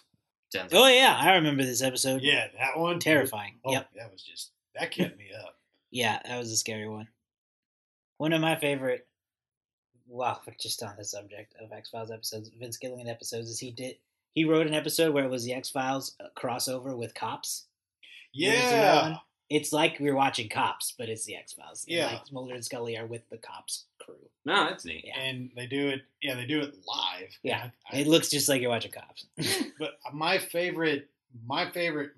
Sounds 0.54 0.74
Oh 0.74 0.82
like, 0.82 0.96
yeah, 0.96 1.18
I 1.20 1.34
remember 1.36 1.64
this 1.64 1.82
episode. 1.82 2.22
Yeah, 2.22 2.48
that 2.60 2.78
one 2.80 3.00
terrifying. 3.00 3.56
Oh, 3.66 3.72
Yep. 3.72 3.90
that 3.98 4.12
was 4.12 4.22
just 4.24 4.52
that 4.76 4.92
kept 4.92 5.18
me 5.18 5.32
up. 5.46 5.58
Yeah, 5.92 6.20
that 6.26 6.38
was 6.40 6.52
a 6.52 6.58
scary 6.58 6.88
one. 6.88 7.08
One 8.18 8.34
of 8.34 8.42
my 8.42 8.56
favorite, 8.56 9.08
well, 10.08 10.42
we're 10.48 10.54
just 10.60 10.82
on 10.84 10.96
the 10.98 11.04
subject 11.04 11.56
of 11.60 11.72
X 11.72 11.90
Files 11.90 12.12
episodes, 12.12 12.50
Vince 12.58 12.78
Gilligan 12.78 13.08
episodes, 13.10 13.50
is 13.50 13.60
he 13.60 13.72
did 13.72 13.96
he 14.34 14.46
wrote 14.46 14.68
an 14.68 14.74
episode 14.74 15.14
where 15.14 15.24
it 15.24 15.30
was 15.30 15.44
the 15.46 15.54
X 15.54 15.70
Files 15.70 16.16
uh, 16.20 16.26
crossover 16.38 16.98
with 16.98 17.14
Cops. 17.14 17.66
You 18.32 18.50
ever 18.52 18.58
seen 18.62 18.70
that 18.72 19.10
Yeah. 19.12 19.18
It's 19.50 19.72
like 19.74 19.98
we're 20.00 20.16
watching 20.16 20.50
Cops, 20.50 20.94
but 20.98 21.10
it's 21.10 21.26
the 21.26 21.36
X 21.36 21.54
Files. 21.54 21.86
Yeah. 21.88 22.08
like 22.08 22.32
Mulder 22.32 22.56
and 22.56 22.66
Scully 22.66 22.98
are 22.98 23.06
with 23.06 23.28
the 23.30 23.38
Cops 23.38 23.86
crew. 24.00 24.16
no, 24.46 24.66
that's 24.66 24.86
neat. 24.86 25.04
Yeah. 25.06 25.20
and 25.20 25.52
they 25.56 25.68
do 25.68 25.90
it. 25.90 26.02
Yeah, 26.22 26.36
they 26.36 26.46
do 26.46 26.62
it 26.62 26.76
live. 26.88 27.30
Yeah. 27.44 27.70
I- 27.92 27.98
I- 27.98 28.00
It 28.02 28.08
looks 28.08 28.30
just 28.30 28.50
like 28.50 28.62
you're 28.62 28.72
watching 28.72 28.92
Cops. 28.92 29.28
but 29.80 30.00
my 30.14 30.38
favorite, 30.40 31.10
my 31.46 31.70
favorite, 31.72 32.12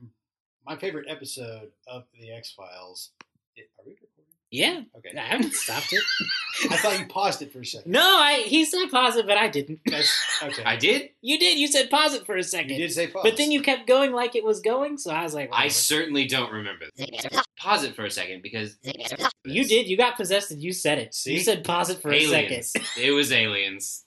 my 0.66 0.78
favorite 0.78 1.08
episode 1.10 1.72
of 1.88 2.06
the 2.20 2.32
X 2.32 2.52
Files. 2.52 3.12
Are 3.58 3.84
we 3.86 3.92
recording? 3.92 4.10
Yeah, 4.52 4.82
Okay. 4.98 5.18
I 5.18 5.22
haven't 5.22 5.54
stopped 5.54 5.92
it. 5.92 6.02
I 6.72 6.78
thought 6.78 6.98
you 7.00 7.06
paused 7.08 7.42
it 7.42 7.52
for 7.52 7.60
a 7.60 7.66
second. 7.66 7.92
no, 7.92 8.00
I 8.02 8.44
he 8.46 8.64
said 8.64 8.90
pause 8.90 9.18
it, 9.18 9.28
but 9.28 9.38
I 9.38 9.48
didn't. 9.50 9.80
That's 9.86 10.12
okay. 10.44 10.64
I 10.64 10.76
did. 10.78 11.10
You 11.22 11.38
did. 11.38 11.58
You 11.60 11.68
said 11.68 11.90
pause 11.90 12.14
it 12.14 12.26
for 12.26 12.36
a 12.38 12.44
second. 12.44 12.70
You 12.72 12.78
did 12.78 12.94
say 12.94 13.08
pause, 13.08 13.24
But 13.24 13.36
then 13.38 13.52
you 13.52 13.62
kept 13.62 13.88
going 13.88 14.14
like 14.14 14.36
it 14.36 14.44
was 14.44 14.62
going, 14.62 14.98
so 14.98 15.12
I 15.12 15.24
was 15.24 15.34
like, 15.34 15.50
I 15.52 15.56
whatever. 15.56 15.70
certainly 15.72 16.26
don't 16.28 16.52
remember. 16.52 16.86
Pause 17.60 17.86
it 17.86 17.96
for 17.96 18.06
a 18.06 18.12
second 18.12 18.42
because 18.44 18.78
You 19.44 19.66
did. 19.66 19.88
You 19.88 19.98
got 19.98 20.16
possessed 20.16 20.52
and 20.52 20.62
you 20.62 20.72
said 20.72 21.00
it. 21.00 21.14
See? 21.14 21.34
You 21.34 21.40
said 21.40 21.64
pause 21.66 21.90
it 21.90 22.02
for 22.02 22.12
a 22.12 22.16
aliens. 22.16 22.72
second. 22.72 22.88
it 23.04 23.12
was 23.12 23.32
aliens. 23.32 24.04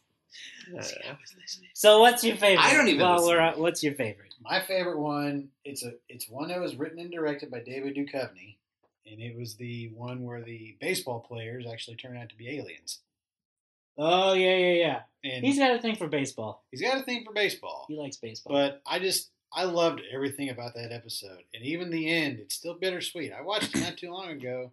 See, 0.69 0.75
I 0.77 0.79
was 1.13 1.35
listening. 1.41 1.71
So 1.75 2.01
what's 2.01 2.23
your 2.23 2.37
favorite? 2.37 2.63
I 2.65 2.75
don't 2.75 2.89
even 2.89 3.01
Well, 3.01 3.15
listen. 3.17 3.29
we're 3.29 3.41
at- 3.41 3.59
what's 3.59 3.83
your 3.83 3.95
favorite? 3.95 4.35
My 4.43 4.61
favorite 4.61 4.99
one. 4.99 5.49
It's 5.65 5.83
a. 5.85 5.93
It's 6.11 6.29
one 6.29 6.49
that 6.49 6.61
was 6.61 6.77
written 6.77 6.99
and 6.99 7.11
directed 7.11 7.51
by 7.51 7.61
David 7.61 7.97
Duchovny, 7.97 8.57
and 9.11 9.21
it 9.21 9.37
was 9.37 9.57
the 9.57 9.89
one 9.95 10.23
where 10.25 10.43
the 10.43 10.77
baseball 10.81 11.21
players 11.21 11.67
actually 11.71 11.97
turned 11.97 12.19
out 12.19 12.29
to 12.31 12.37
be 12.37 12.49
aliens. 12.59 13.01
Oh 13.97 14.33
yeah, 14.35 14.57
yeah, 14.57 14.73
yeah. 14.75 15.01
And 15.25 15.45
He's 15.45 15.59
got 15.59 15.75
a 15.75 15.81
thing 15.83 15.97
for 15.97 16.07
baseball. 16.09 16.65
he's 16.71 16.83
got 16.83 16.99
a 16.99 17.03
thing 17.03 17.25
for 17.25 17.33
baseball. 17.33 17.87
He 17.89 17.97
likes 17.97 18.17
baseball. 18.17 18.53
But 18.55 18.83
I 18.87 18.99
just 18.99 19.31
I 19.53 19.65
loved 19.65 20.01
everything 20.13 20.51
about 20.51 20.75
that 20.75 20.93
episode, 20.93 21.43
and 21.55 21.65
even 21.65 21.91
the 21.91 22.09
end. 22.09 22.39
It's 22.39 22.55
still 22.55 22.75
bittersweet. 22.75 23.33
I 23.33 23.43
watched 23.43 23.75
it 23.75 23.81
not 23.81 23.97
too 23.97 24.11
long 24.13 24.29
ago, 24.31 24.71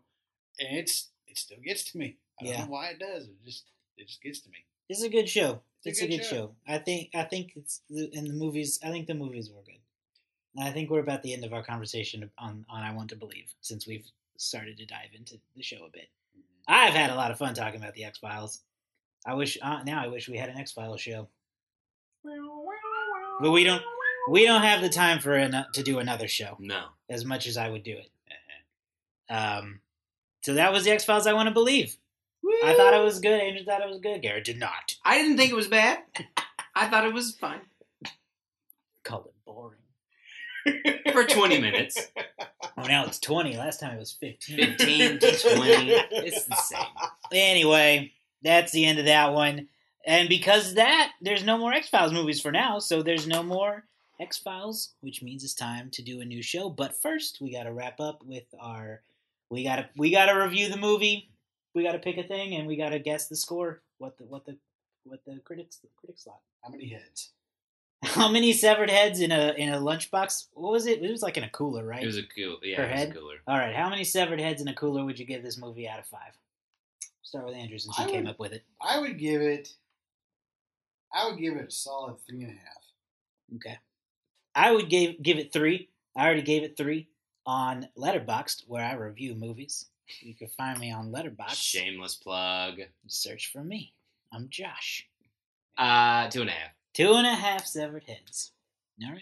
and 0.59 0.77
it's 0.77 1.09
it 1.27 1.37
still 1.37 1.57
gets 1.65 1.83
to 1.91 1.97
me. 1.97 2.17
I 2.39 2.43
don't 2.45 2.53
Yeah. 2.53 2.65
know 2.65 2.71
why 2.71 2.87
it 2.89 2.99
does. 2.99 3.23
It 3.25 3.43
just 3.43 3.63
it 3.97 4.07
just 4.07 4.21
gets 4.21 4.41
to 4.41 4.49
me. 4.49 4.57
It's 4.89 5.01
a 5.01 5.09
good 5.09 5.27
show. 5.29 5.61
It's 5.83 5.99
It's, 5.99 6.01
a 6.01 6.05
a 6.05 6.07
good 6.07 6.17
good 6.17 6.25
show. 6.25 6.35
show. 6.35 6.55
I 6.67 6.77
think. 6.77 7.09
I 7.15 7.23
think 7.23 7.53
it's 7.55 7.81
the, 7.89 8.09
in 8.13 8.25
the 8.27 8.33
movies. 8.33 8.79
I 8.83 8.89
think 8.91 9.07
the 9.07 9.13
movies 9.15 9.49
were 9.49 9.61
good. 9.63 9.79
And 10.55 10.63
I 10.67 10.71
think 10.71 10.89
we're 10.89 10.99
about 10.99 11.23
the 11.23 11.33
end 11.33 11.43
of 11.43 11.53
our 11.53 11.63
conversation 11.63 12.29
on 12.37 12.65
on 12.69 12.83
I 12.83 12.93
Want 12.93 13.09
to 13.09 13.15
Believe 13.15 13.51
since 13.61 13.87
we've 13.87 14.05
started 14.37 14.77
to 14.77 14.85
dive 14.85 15.09
into 15.17 15.35
the 15.55 15.63
show 15.63 15.85
a 15.85 15.89
bit. 15.89 16.07
I've 16.67 16.93
had 16.93 17.09
a 17.11 17.15
lot 17.15 17.31
of 17.31 17.37
fun 17.37 17.53
talking 17.53 17.79
about 17.79 17.93
the 17.93 18.05
X 18.05 18.17
Files. 18.17 18.61
I 19.25 19.33
wish 19.35 19.57
uh, 19.61 19.81
now 19.85 20.03
I 20.03 20.07
wish 20.07 20.27
we 20.29 20.37
had 20.37 20.49
an 20.49 20.57
X 20.57 20.71
Files 20.71 21.01
show, 21.01 21.27
but 23.39 23.51
we 23.51 23.63
don't. 23.63 23.83
We 24.29 24.43
don't 24.45 24.63
have 24.63 24.81
the 24.81 24.89
time 24.89 25.19
for 25.19 25.35
an, 25.35 25.65
to 25.73 25.83
do 25.83 25.99
another 25.99 26.27
show 26.27 26.57
No. 26.59 26.85
as 27.07 27.23
much 27.23 27.45
as 27.45 27.57
I 27.57 27.69
would 27.69 27.83
do 27.83 27.95
it. 27.97 28.09
Um, 29.29 29.81
so 30.41 30.55
that 30.55 30.71
was 30.71 30.83
the 30.83 30.91
X 30.91 31.05
Files 31.05 31.27
I 31.27 31.33
Want 31.33 31.47
to 31.47 31.53
Believe. 31.53 31.95
I 32.63 32.73
thought 32.75 32.93
it 32.95 33.03
was 33.03 33.19
good. 33.19 33.39
Andrew 33.39 33.63
thought 33.63 33.81
it 33.81 33.89
was 33.89 33.99
good. 33.99 34.21
Garrett 34.23 34.45
did 34.45 34.59
not. 34.59 34.95
I 35.03 35.19
didn't 35.19 35.37
think 35.37 35.51
it 35.51 35.55
was 35.55 35.67
bad. 35.67 35.99
I 36.75 36.87
thought 36.87 37.05
it 37.05 37.13
was 37.13 37.35
fine 37.35 37.61
Called 39.03 39.27
it 39.27 39.33
boring. 39.45 39.79
For 41.11 41.23
20 41.23 41.59
minutes. 41.61 41.97
Oh, 42.77 42.83
now 42.87 43.05
it's 43.05 43.19
20. 43.19 43.57
Last 43.57 43.79
time 43.79 43.95
it 43.95 43.99
was 43.99 44.13
15. 44.13 44.57
15 44.77 45.19
to 45.19 45.31
20. 45.55 45.91
It's 46.11 46.45
the 46.45 46.55
same. 46.55 46.85
Anyway, 47.31 48.11
that's 48.41 48.71
the 48.71 48.85
end 48.85 48.99
of 48.99 49.05
that 49.05 49.33
one. 49.33 49.67
And 50.05 50.29
because 50.29 50.69
of 50.69 50.75
that, 50.75 51.11
there's 51.21 51.43
no 51.43 51.57
more 51.57 51.73
X 51.73 51.89
Files 51.89 52.13
movies 52.13 52.39
for 52.41 52.51
now. 52.51 52.79
So 52.79 53.01
there's 53.01 53.27
no 53.27 53.41
more 53.41 53.85
X 54.19 54.37
Files, 54.37 54.93
which 55.01 55.23
means 55.23 55.43
it's 55.43 55.55
time 55.55 55.89
to 55.91 56.01
do 56.01 56.21
a 56.21 56.25
new 56.25 56.43
show. 56.43 56.69
But 56.69 56.95
first, 57.01 57.39
we 57.41 57.51
got 57.51 57.63
to 57.63 57.73
wrap 57.73 57.99
up 57.99 58.23
with 58.25 58.45
our. 58.59 59.01
We 59.51 59.63
gotta 59.63 59.89
we 59.95 60.09
gotta 60.11 60.39
review 60.39 60.69
the 60.69 60.77
movie. 60.77 61.29
We 61.75 61.83
gotta 61.83 61.99
pick 61.99 62.17
a 62.17 62.23
thing, 62.23 62.55
and 62.55 62.67
we 62.67 62.75
gotta 62.77 62.97
guess 62.99 63.27
the 63.27 63.35
score. 63.35 63.83
What 63.99 64.17
the 64.17 64.25
what 64.25 64.45
the 64.45 64.57
what 65.03 65.19
the 65.25 65.39
critics 65.45 65.77
the 65.77 65.87
critics 65.95 66.23
thought. 66.23 66.41
How 66.63 66.71
many 66.71 66.89
heads? 66.89 67.31
How 68.13 68.27
many 68.29 68.53
severed 68.53 68.89
heads 68.89 69.19
in 69.19 69.31
a 69.31 69.53
in 69.57 69.69
a 69.73 69.77
lunchbox? 69.79 70.47
What 70.53 70.71
was 70.71 70.85
it? 70.85 71.01
It 71.03 71.11
was 71.11 71.21
like 71.21 71.37
in 71.37 71.43
a 71.43 71.49
cooler, 71.49 71.85
right? 71.85 72.01
It 72.03 72.05
was 72.05 72.17
a 72.17 72.23
cool. 72.23 72.57
Yeah, 72.63 72.77
Per 72.77 72.83
it 72.83 72.89
was 72.91 72.99
head? 72.99 73.09
a 73.09 73.13
cooler. 73.13 73.35
All 73.47 73.57
right, 73.57 73.75
how 73.75 73.89
many 73.89 74.03
severed 74.03 74.39
heads 74.39 74.61
in 74.61 74.67
a 74.67 74.73
cooler 74.73 75.03
would 75.05 75.19
you 75.19 75.25
give 75.25 75.43
this 75.43 75.57
movie 75.57 75.87
out 75.87 75.99
of 75.99 76.05
five? 76.07 76.37
Start 77.23 77.45
with 77.47 77.55
Andrew 77.55 77.77
since 77.77 77.95
he 77.97 78.03
I 78.03 78.07
came 78.09 78.27
up 78.27 78.39
with 78.39 78.53
it. 78.53 78.63
I 78.81 78.99
would 78.99 79.17
give 79.17 79.41
it. 79.41 79.69
I 81.13 81.27
would 81.29 81.39
give 81.39 81.55
it 81.55 81.67
a 81.67 81.71
solid 81.71 82.17
three 82.27 82.43
and 82.43 82.51
a 82.51 82.59
half. 82.59 83.55
Okay, 83.55 83.77
I 84.53 84.71
would 84.71 84.89
give 84.89 85.21
give 85.21 85.37
it 85.37 85.51
three. 85.51 85.89
I 86.15 86.25
already 86.25 86.41
gave 86.43 86.63
it 86.63 86.77
three 86.77 87.07
on 87.45 87.87
Letterboxd, 87.97 88.63
where 88.67 88.83
I 88.85 88.93
review 88.93 89.35
movies. 89.35 89.87
You 90.21 90.35
can 90.35 90.47
find 90.49 90.79
me 90.79 90.91
on 90.91 91.11
Letterboxd. 91.11 91.55
Shameless 91.55 92.15
plug. 92.15 92.79
Search 93.07 93.51
for 93.51 93.63
me. 93.63 93.93
I'm 94.31 94.47
Josh. 94.49 95.07
Uh, 95.77 96.29
two 96.29 96.41
and 96.41 96.49
a 96.49 96.53
half. 96.53 96.71
Two 96.95 97.13
and 97.13 97.27
a 97.27 97.35
half 97.35 97.65
severed 97.65 98.03
heads. 98.05 98.51
All 99.03 99.11
right. 99.11 99.21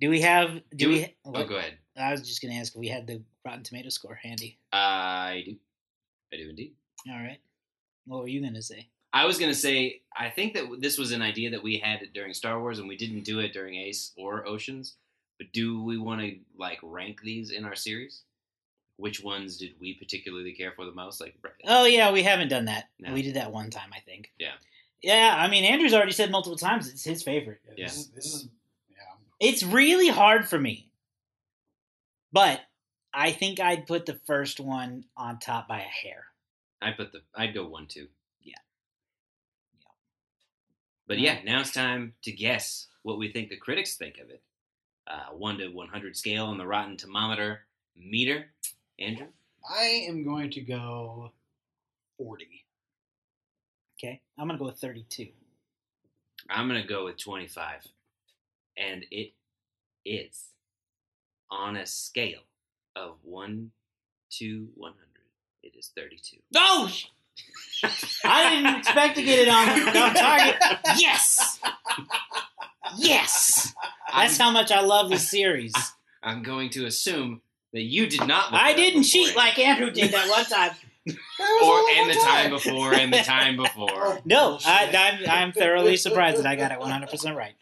Do 0.00 0.10
we 0.10 0.20
have? 0.22 0.52
Do, 0.54 0.60
Do 0.76 0.88
we? 0.88 0.94
we- 0.96 1.16
Oh, 1.24 1.30
what- 1.30 1.48
go 1.48 1.56
ahead. 1.56 1.78
I 1.96 2.10
was 2.12 2.20
just 2.28 2.42
going 2.42 2.52
to 2.52 2.58
ask 2.60 2.74
if 2.74 2.78
we 2.78 2.88
had 2.88 3.06
the 3.06 3.22
Rotten 3.44 3.62
Tomato 3.62 3.88
score 3.88 4.14
handy. 4.14 4.58
I 4.72 5.42
do. 5.46 5.56
I 6.32 6.36
do 6.36 6.50
indeed. 6.50 6.74
All 7.08 7.16
right. 7.16 7.38
What 8.04 8.20
were 8.20 8.28
you 8.28 8.40
going 8.42 8.54
to 8.54 8.62
say? 8.62 8.88
I 9.12 9.24
was 9.24 9.38
gonna 9.38 9.54
say, 9.54 10.02
I 10.14 10.28
think 10.28 10.52
that 10.54 10.66
this 10.80 10.98
was 10.98 11.12
an 11.12 11.22
idea 11.22 11.48
that 11.52 11.62
we 11.62 11.78
had 11.78 12.00
during 12.12 12.34
Star 12.34 12.60
Wars, 12.60 12.80
and 12.80 12.86
we 12.86 12.98
didn't 12.98 13.22
do 13.24 13.38
it 13.38 13.54
during 13.54 13.76
Ace 13.76 14.12
or 14.18 14.46
Oceans. 14.46 14.96
But 15.38 15.52
do 15.54 15.82
we 15.82 15.96
want 15.96 16.20
to 16.20 16.36
like 16.58 16.78
rank 16.82 17.22
these 17.22 17.50
in 17.50 17.64
our 17.64 17.74
series? 17.76 18.24
Which 18.98 19.22
ones 19.22 19.56
did 19.56 19.70
we 19.80 19.94
particularly 19.94 20.52
care 20.52 20.72
for 20.72 20.84
the 20.84 20.92
most? 20.92 21.18
Like, 21.22 21.34
Oh 21.66 21.86
yeah, 21.86 22.12
we 22.12 22.24
haven't 22.24 22.48
done 22.48 22.66
that. 22.66 22.90
No. 22.98 23.14
We 23.14 23.22
did 23.22 23.34
that 23.36 23.52
one 23.52 23.70
time, 23.70 23.88
I 23.94 24.00
think. 24.00 24.32
Yeah. 24.38 24.52
Yeah, 25.06 25.36
I 25.38 25.46
mean, 25.46 25.62
Andrew's 25.62 25.94
already 25.94 26.10
said 26.10 26.32
multiple 26.32 26.58
times 26.58 26.88
it's 26.88 27.04
his 27.04 27.22
favorite. 27.22 27.60
Yeah. 27.76 27.84
This 27.84 27.96
is, 27.96 28.08
this 28.08 28.24
is 28.24 28.48
yeah. 28.90 29.48
It's 29.48 29.62
really 29.62 30.08
hard 30.08 30.48
for 30.48 30.58
me, 30.58 30.90
but 32.32 32.60
I 33.14 33.30
think 33.30 33.60
I'd 33.60 33.86
put 33.86 34.04
the 34.04 34.18
first 34.26 34.58
one 34.58 35.04
on 35.16 35.38
top 35.38 35.68
by 35.68 35.78
a 35.78 35.82
hair. 35.82 36.24
I 36.82 36.90
put 36.90 37.12
the, 37.12 37.20
I'd 37.36 37.54
go 37.54 37.68
one, 37.68 37.86
two. 37.86 38.08
Yeah. 38.42 38.58
Yeah. 39.78 39.86
But 41.06 41.20
yeah, 41.20 41.38
now 41.44 41.60
it's 41.60 41.70
time 41.70 42.14
to 42.22 42.32
guess 42.32 42.88
what 43.04 43.16
we 43.16 43.30
think 43.30 43.48
the 43.48 43.56
critics 43.56 43.94
think 43.94 44.18
of 44.18 44.28
it. 44.30 44.42
Uh, 45.06 45.36
one 45.36 45.58
to 45.58 45.68
one 45.68 45.86
hundred 45.86 46.16
scale 46.16 46.46
on 46.46 46.58
the 46.58 46.66
Rotten 46.66 46.96
Tomatometer 46.96 47.58
meter. 47.96 48.46
Andrew, 48.98 49.28
I 49.70 50.04
am 50.08 50.24
going 50.24 50.50
to 50.50 50.60
go 50.62 51.30
forty. 52.18 52.65
Okay, 53.98 54.20
I'm 54.38 54.46
gonna 54.46 54.58
go 54.58 54.66
with 54.66 54.78
32. 54.78 55.28
I'm 56.50 56.68
gonna 56.68 56.86
go 56.86 57.04
with 57.06 57.16
twenty 57.18 57.46
five, 57.48 57.80
and 58.76 59.04
it 59.10 59.32
is 60.04 60.46
on 61.50 61.76
a 61.76 61.86
scale 61.86 62.42
of 62.94 63.16
one 63.22 63.70
to 64.38 64.68
one 64.74 64.92
hundred. 64.92 65.26
It 65.62 65.76
is 65.76 65.90
thirty 65.96 66.18
two. 66.22 66.38
Oh, 66.54 66.92
I 68.24 68.50
didn't 68.50 68.76
expect 68.76 69.16
to 69.16 69.22
get 69.22 69.40
it 69.40 69.48
on, 69.48 69.68
on 69.96 70.14
target. 70.14 70.56
Yes, 70.98 71.58
yes. 72.98 73.74
That's 74.12 74.38
how 74.38 74.50
much 74.50 74.70
I 74.70 74.80
love 74.80 75.10
this 75.10 75.28
series. 75.28 75.74
I'm 76.22 76.42
going 76.42 76.70
to 76.70 76.86
assume 76.86 77.42
that 77.72 77.82
you 77.82 78.06
did 78.06 78.26
not. 78.26 78.52
I 78.52 78.74
didn't 78.74 79.02
cheat 79.02 79.36
like 79.36 79.58
Andrew 79.58 79.90
did 79.90 80.12
that 80.12 80.28
one 80.28 80.44
time. 80.44 80.72
Or 81.08 81.82
and 81.96 82.10
the 82.10 82.20
time 82.22 82.50
before 82.50 82.94
and 82.94 83.12
the 83.12 83.18
time 83.18 83.56
before. 83.64 84.18
No, 84.24 84.58
I, 84.64 85.18
I'm, 85.22 85.30
I'm 85.30 85.52
thoroughly 85.52 85.96
surprised 85.96 86.38
that 86.38 86.46
I 86.46 86.56
got 86.56 86.72
it 86.72 86.78
100% 86.78 87.36
right. 87.36 87.54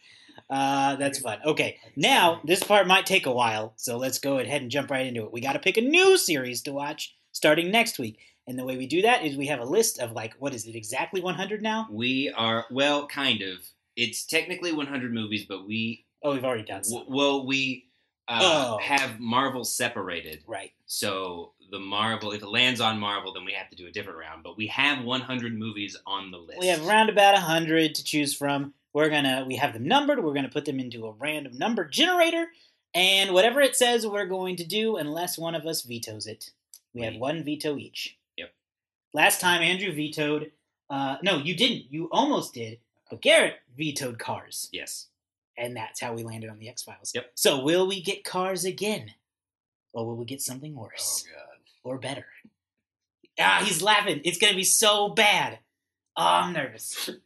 Uh, 0.50 0.96
that's 0.96 1.18
fun. 1.20 1.38
Okay, 1.44 1.78
now 1.96 2.40
this 2.44 2.62
part 2.62 2.86
might 2.86 3.06
take 3.06 3.26
a 3.26 3.32
while, 3.32 3.72
so 3.76 3.96
let's 3.96 4.18
go 4.18 4.38
ahead 4.38 4.62
and 4.62 4.70
jump 4.70 4.90
right 4.90 5.06
into 5.06 5.24
it. 5.24 5.32
We 5.32 5.40
got 5.40 5.54
to 5.54 5.58
pick 5.58 5.76
a 5.76 5.80
new 5.80 6.16
series 6.18 6.62
to 6.62 6.72
watch 6.72 7.14
starting 7.32 7.70
next 7.70 7.98
week. 7.98 8.18
And 8.46 8.58
the 8.58 8.64
way 8.64 8.76
we 8.76 8.86
do 8.86 9.02
that 9.02 9.24
is 9.24 9.36
we 9.36 9.46
have 9.46 9.60
a 9.60 9.64
list 9.64 9.98
of 9.98 10.12
like, 10.12 10.34
what 10.38 10.54
is 10.54 10.66
it, 10.66 10.74
exactly 10.76 11.22
100 11.22 11.62
now? 11.62 11.86
We 11.90 12.30
are 12.36 12.66
well, 12.70 13.06
kind 13.06 13.40
of. 13.40 13.58
It's 13.96 14.26
technically 14.26 14.72
100 14.72 15.14
movies, 15.14 15.46
but 15.48 15.66
we 15.66 16.04
Oh, 16.22 16.32
we've 16.32 16.44
already 16.44 16.64
done 16.64 16.84
some. 16.84 17.00
w- 17.00 17.16
well 17.16 17.46
we 17.46 17.86
uh, 18.28 18.40
Oh. 18.42 18.78
have 18.82 19.20
Marvel 19.20 19.64
separated. 19.64 20.42
Right. 20.46 20.72
So 20.86 21.52
the 21.70 21.78
Marvel, 21.78 22.32
if 22.32 22.42
it 22.42 22.48
lands 22.48 22.80
on 22.80 22.98
Marvel, 22.98 23.32
then 23.32 23.44
we 23.44 23.52
have 23.52 23.68
to 23.70 23.76
do 23.76 23.86
a 23.86 23.90
different 23.90 24.18
round. 24.18 24.42
But 24.42 24.56
we 24.56 24.66
have 24.68 25.04
100 25.04 25.58
movies 25.58 25.96
on 26.06 26.30
the 26.30 26.38
list. 26.38 26.60
We 26.60 26.68
have 26.68 26.86
around 26.86 27.08
about 27.10 27.34
100 27.34 27.94
to 27.96 28.04
choose 28.04 28.34
from. 28.34 28.74
We're 28.92 29.08
going 29.10 29.24
to, 29.24 29.44
we 29.46 29.56
have 29.56 29.72
them 29.72 29.88
numbered. 29.88 30.22
We're 30.22 30.34
going 30.34 30.44
to 30.44 30.50
put 30.52 30.64
them 30.66 30.78
into 30.78 31.06
a 31.06 31.12
random 31.12 31.58
number 31.58 31.84
generator. 31.84 32.46
And 32.94 33.32
whatever 33.34 33.60
it 33.60 33.74
says, 33.74 34.06
we're 34.06 34.26
going 34.26 34.54
to 34.56 34.64
do 34.64 34.96
unless 34.96 35.36
one 35.36 35.54
of 35.56 35.66
us 35.66 35.82
vetoes 35.82 36.26
it. 36.28 36.50
We 36.94 37.02
have 37.02 37.16
one 37.16 37.42
veto 37.42 37.76
each. 37.76 38.16
Yep. 38.36 38.52
Last 39.12 39.40
time 39.40 39.62
Andrew 39.62 39.92
vetoed. 39.92 40.52
Uh, 40.88 41.16
no, 41.22 41.38
you 41.38 41.56
didn't. 41.56 41.86
You 41.90 42.08
almost 42.12 42.54
did. 42.54 42.78
But 43.10 43.20
Garrett 43.20 43.56
vetoed 43.76 44.20
Cars. 44.20 44.68
yes. 44.72 45.06
And 45.56 45.76
that's 45.76 46.00
how 46.00 46.12
we 46.14 46.22
landed 46.24 46.50
on 46.50 46.58
the 46.58 46.68
X 46.68 46.82
Files. 46.82 47.12
Yep. 47.14 47.30
So 47.34 47.62
will 47.62 47.86
we 47.86 48.02
get 48.02 48.24
Cars 48.24 48.64
again? 48.64 49.12
Or 49.92 50.04
will 50.06 50.16
we 50.16 50.24
get 50.24 50.40
something 50.42 50.74
Oh 50.76 50.82
worse? 50.82 51.24
god. 51.32 51.58
Or 51.84 51.98
better? 51.98 52.26
Ah, 53.38 53.62
he's 53.64 53.82
laughing. 53.82 54.20
It's 54.24 54.38
going 54.38 54.52
to 54.52 54.56
be 54.56 54.64
so 54.64 55.08
bad. 55.10 55.58
Oh, 56.16 56.24
I'm 56.24 56.52
nervous. 56.52 57.10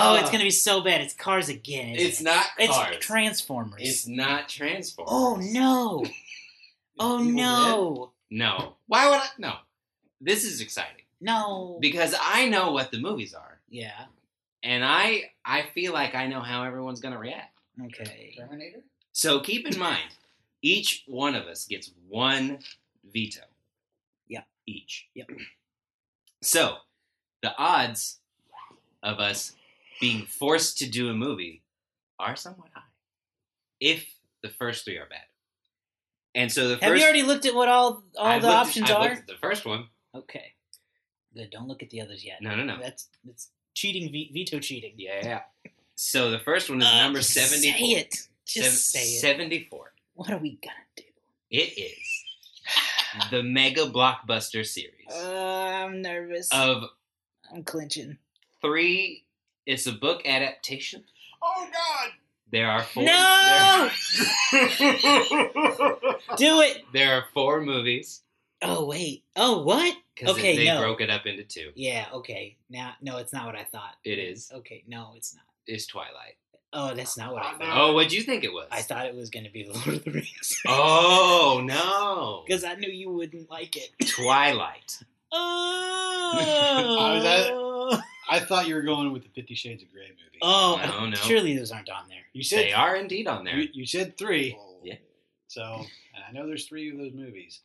Oh, 0.00 0.14
it's 0.16 0.28
going 0.30 0.38
to 0.40 0.44
be 0.44 0.50
so 0.50 0.82
bad. 0.82 1.00
It's 1.00 1.14
Cars 1.14 1.48
again. 1.48 1.94
It's 1.96 2.20
it? 2.20 2.24
not 2.24 2.46
It's 2.58 2.72
Cars. 2.74 2.96
Transformers. 3.00 3.80
It's 3.82 4.06
not 4.06 4.48
Transformers. 4.48 5.10
oh, 5.12 5.36
no. 5.40 6.04
Oh, 6.98 7.18
no. 7.18 8.12
No. 8.30 8.74
Why 8.86 9.08
would 9.08 9.18
I? 9.20 9.26
No. 9.38 9.54
This 10.20 10.44
is 10.44 10.60
exciting 10.60 11.04
No. 11.20 11.78
because 11.80 12.14
I 12.20 12.48
know 12.48 12.72
what 12.72 12.90
the 12.90 12.98
movies 13.00 13.34
are, 13.34 13.60
Yeah. 13.68 14.04
And 14.62 14.84
I 14.84 15.30
I 15.44 15.62
feel 15.74 15.92
like 15.92 16.14
I 16.14 16.26
know 16.26 16.40
how 16.40 16.64
everyone's 16.64 17.00
gonna 17.00 17.18
react. 17.18 17.56
Okay. 17.86 18.34
Terminator. 18.36 18.82
So 19.12 19.40
keep 19.40 19.66
in 19.66 19.78
mind, 19.78 20.10
each 20.62 21.04
one 21.06 21.34
of 21.34 21.46
us 21.46 21.64
gets 21.66 21.90
one 22.08 22.58
veto. 23.12 23.42
Yeah. 24.28 24.42
Each. 24.66 25.06
Yep. 25.14 25.28
So 26.42 26.76
the 27.42 27.56
odds 27.56 28.18
of 29.02 29.18
us 29.20 29.52
being 30.00 30.24
forced 30.26 30.78
to 30.78 30.88
do 30.88 31.08
a 31.10 31.14
movie 31.14 31.62
are 32.18 32.36
somewhat 32.36 32.68
high. 32.74 32.82
If 33.80 34.06
the 34.42 34.48
first 34.48 34.84
three 34.84 34.98
are 34.98 35.08
bad. 35.08 35.22
And 36.34 36.50
so 36.52 36.68
the 36.68 36.74
Have 36.76 36.80
first 36.90 36.98
you 37.00 37.04
already 37.04 37.22
looked 37.22 37.46
at 37.46 37.54
what 37.54 37.68
all 37.68 38.02
all 38.16 38.26
I 38.26 38.38
the 38.38 38.46
looked 38.46 38.54
at- 38.56 38.66
options 38.66 38.90
I 38.90 38.94
are? 38.94 39.02
looked 39.08 39.20
at 39.20 39.26
the 39.26 39.36
first 39.40 39.64
one. 39.66 39.86
Okay. 40.14 40.52
Good. 41.34 41.50
Don't 41.50 41.68
look 41.68 41.82
at 41.82 41.90
the 41.90 42.00
others 42.00 42.24
yet. 42.24 42.40
No, 42.42 42.54
no, 42.56 42.64
no. 42.64 42.78
That's 42.80 43.08
that's 43.24 43.50
cheating. 43.78 44.10
ve- 44.12 44.30
Veto 44.34 44.58
cheating. 44.60 44.94
Yeah, 44.96 45.20
yeah. 45.22 45.40
So 45.94 46.30
the 46.30 46.38
first 46.38 46.68
one 46.70 46.80
is 46.82 46.86
Uh, 46.88 47.02
number 47.02 47.22
seventy. 47.22 47.70
Say 47.72 47.78
it. 48.00 48.14
Just 48.46 48.86
say 48.92 49.00
it. 49.02 49.20
Seventy 49.20 49.66
four. 49.70 49.92
What 50.14 50.30
are 50.30 50.38
we 50.38 50.58
gonna 50.62 50.74
do? 50.96 51.02
It 51.50 51.78
is 51.78 51.98
the 53.30 53.42
mega 53.42 53.86
blockbuster 53.86 54.66
series 54.66 55.10
Uh, 55.12 55.84
I'm 55.86 56.02
nervous. 56.02 56.48
of 56.52 56.84
I'm 57.52 57.62
clinching. 57.64 58.18
three. 58.60 59.24
It's 59.66 59.86
a 59.86 59.92
book 59.92 60.22
adaptation. 60.26 61.04
Oh 61.42 61.68
God! 61.72 62.10
There 62.50 62.68
are 62.70 62.82
four. 62.82 63.02
No! 63.04 63.90
Do 66.36 66.60
it. 66.62 66.82
There, 66.92 67.06
there 67.06 67.14
are 67.14 67.24
four 67.34 67.60
movies 67.60 68.22
Oh 68.62 68.86
wait. 68.86 69.24
Oh 69.36 69.62
what? 69.62 69.94
because 70.14 70.36
Okay, 70.36 70.56
they 70.56 70.64
no. 70.66 70.80
broke 70.80 71.00
it 71.00 71.10
up 71.10 71.26
into 71.26 71.44
two. 71.44 71.70
Yeah. 71.76 72.06
Okay. 72.12 72.56
Now, 72.68 72.94
no, 73.00 73.18
it's 73.18 73.32
not 73.32 73.46
what 73.46 73.54
I 73.54 73.62
thought. 73.64 73.94
It 74.04 74.18
is. 74.18 74.50
Okay. 74.52 74.82
No, 74.88 75.12
it's 75.16 75.34
not. 75.34 75.44
It's 75.66 75.86
Twilight? 75.86 76.36
Oh, 76.72 76.92
that's 76.94 77.16
not 77.16 77.32
what 77.32 77.44
I 77.44 77.52
Oh, 77.54 77.58
thought. 77.58 77.78
Oh, 77.90 77.94
what'd 77.94 78.12
you 78.12 78.22
think 78.22 78.42
it 78.44 78.52
was? 78.52 78.66
I 78.72 78.82
thought 78.82 79.06
it 79.06 79.14
was 79.14 79.30
gonna 79.30 79.50
be 79.50 79.62
the 79.62 79.72
Lord 79.74 79.86
of 79.88 80.04
the 80.04 80.10
Rings. 80.10 80.60
Oh 80.66 81.62
no! 81.64 82.42
Because 82.46 82.64
I 82.64 82.74
knew 82.74 82.90
you 82.90 83.10
wouldn't 83.10 83.48
like 83.50 83.76
it. 83.76 83.90
Twilight. 84.08 84.98
Oh. 85.30 86.38
I 88.30 88.40
thought 88.40 88.66
you 88.68 88.74
were 88.74 88.82
going 88.82 89.12
with 89.12 89.22
the 89.22 89.28
Fifty 89.30 89.54
Shades 89.54 89.82
of 89.82 89.90
Grey 89.92 90.08
movie. 90.08 90.38
Oh, 90.42 90.80
No, 90.84 91.06
no. 91.08 91.16
surely 91.16 91.56
those 91.56 91.72
aren't 91.72 91.88
on 91.90 92.08
there. 92.08 92.18
you 92.32 92.42
said 92.42 92.66
They 92.66 92.72
are 92.72 92.96
indeed 92.96 93.26
on 93.26 93.44
there. 93.44 93.56
You, 93.56 93.68
you 93.72 93.86
said 93.86 94.16
three. 94.18 94.58
Yeah. 94.82 94.94
So, 95.48 95.62
and 96.14 96.24
I 96.28 96.32
know 96.32 96.46
there's 96.46 96.66
three 96.66 96.90
of 96.90 96.98
those 96.98 97.12
movies. 97.14 97.60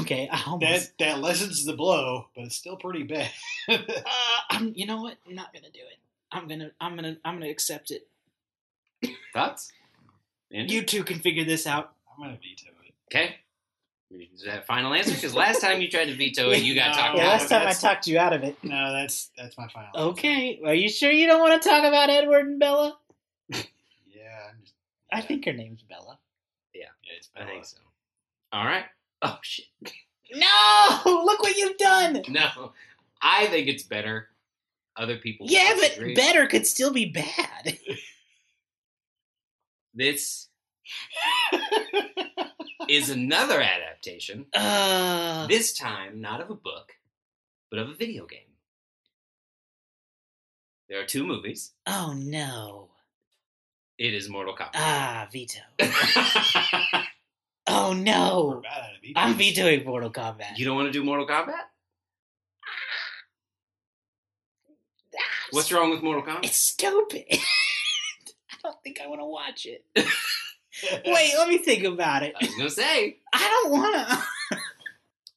Okay, 0.00 0.28
I 0.32 0.42
almost. 0.46 0.96
That 0.98 1.04
that 1.04 1.18
lessens 1.20 1.64
the 1.64 1.74
blow, 1.74 2.26
but 2.34 2.44
it's 2.44 2.56
still 2.56 2.76
pretty 2.76 3.02
bad. 3.02 3.30
Uh, 3.68 3.80
I'm, 4.50 4.72
you 4.76 4.86
know 4.86 5.00
what? 5.00 5.16
I'm 5.26 5.34
not 5.34 5.52
gonna 5.52 5.70
do 5.72 5.80
it. 5.80 5.98
I'm 6.32 6.46
gonna. 6.48 6.70
I'm 6.80 6.94
gonna. 6.96 7.16
I'm 7.24 7.34
gonna 7.38 7.50
accept 7.50 7.90
it. 7.90 8.06
Thoughts? 9.32 9.72
Andrew? 10.52 10.76
You 10.76 10.82
two 10.84 11.02
can 11.04 11.18
figure 11.18 11.44
this 11.44 11.66
out. 11.66 11.92
I'm 12.16 12.22
gonna 12.24 12.36
veto 12.38 12.70
it. 12.86 12.94
okay? 13.14 13.36
Is 14.34 14.42
that 14.44 14.66
final 14.66 14.92
answer? 14.94 15.12
Because 15.14 15.34
last 15.34 15.60
time 15.60 15.80
you 15.80 15.90
tried 15.90 16.04
to 16.06 16.14
veto 16.14 16.50
it, 16.50 16.62
you 16.62 16.74
got 16.74 16.88
No. 16.90 17.02
talked 17.02 17.16
Yeah, 17.16 17.22
out. 17.24 17.28
last 17.28 17.48
time 17.48 17.66
I 17.66 17.72
talked 17.72 18.06
you 18.06 18.18
out 18.18 18.32
of 18.32 18.44
it. 18.44 18.56
No, 18.62 18.92
that's 18.92 19.30
that's 19.36 19.56
my 19.58 19.66
final. 19.68 20.10
Okay, 20.10 20.60
are 20.64 20.74
you 20.74 20.88
sure 20.88 21.10
you 21.10 21.26
don't 21.26 21.40
want 21.40 21.60
to 21.60 21.68
talk 21.68 21.84
about 21.84 22.10
Edward 22.10 22.46
and 22.46 22.58
Bella? 22.60 22.96
Yeah, 23.50 24.38
I'm 24.50 24.60
just. 24.62 24.74
I 25.12 25.20
think 25.20 25.44
her 25.46 25.52
name's 25.52 25.82
Bella. 25.82 26.18
Yeah, 26.74 26.82
yeah 27.02 27.12
it's 27.18 27.30
I 27.34 27.40
Bella. 27.40 27.50
think 27.50 27.64
so. 27.64 27.78
All 28.52 28.64
right. 28.64 28.84
Oh 29.26 29.38
shit. 29.42 29.64
No! 30.32 31.00
Look 31.24 31.40
what 31.42 31.56
you've 31.56 31.78
done. 31.78 32.22
No, 32.28 32.72
I 33.22 33.46
think 33.46 33.68
it's 33.68 33.82
better. 33.84 34.28
Other 34.96 35.16
people. 35.16 35.46
Yeah, 35.48 35.72
but 35.74 35.88
disagree. 35.88 36.14
better 36.14 36.46
could 36.46 36.66
still 36.66 36.92
be 36.92 37.06
bad. 37.06 37.78
This 39.96 40.48
is 42.88 43.10
another 43.10 43.60
adaptation. 43.62 44.46
Uh, 44.52 45.46
This 45.46 45.72
time, 45.72 46.20
not 46.20 46.40
of 46.40 46.50
a 46.50 46.54
book, 46.54 46.92
but 47.70 47.78
of 47.78 47.88
a 47.90 47.94
video 47.94 48.26
game. 48.26 48.40
There 50.88 51.00
are 51.00 51.06
two 51.06 51.24
movies. 51.24 51.72
oh 51.86 52.12
no. 52.16 52.88
It 53.96 54.12
is 54.14 54.28
Mortal 54.28 54.56
Kombat. 54.56 54.70
Ah, 54.74 55.28
veto. 55.32 55.60
Oh 57.76 57.92
no. 57.92 58.60
bad 58.62 58.84
at 58.84 58.90
it. 59.02 59.12
I'm 59.16 59.34
vetoing 59.34 59.84
Mortal 59.84 60.10
Kombat. 60.10 60.56
you 60.56 60.64
don't 60.64 60.76
want 60.76 60.86
to 60.86 60.92
do 60.92 61.02
Mortal 61.04 61.26
Kombat? 61.26 61.52
What's 65.50 65.70
wrong 65.72 65.90
with 65.90 66.02
Mortal 66.02 66.22
Kombat? 66.22 66.44
It's 66.44 66.56
stupid. 66.56 67.24
I 67.30 68.56
don't 68.62 68.76
think 68.82 69.00
I 69.02 69.06
want 69.08 69.20
to 69.20 69.26
watch 69.26 69.66
it. 69.66 69.84
Wait, 71.06 71.32
let 71.38 71.48
me 71.48 71.58
think 71.58 71.84
about 71.84 72.22
it. 72.22 72.34
I 72.40 72.44
was 72.46 72.54
gonna 72.56 72.70
say 72.70 73.18
I 73.32 73.60
don't 73.62 73.72
want 73.72 74.08
to. 74.08 74.58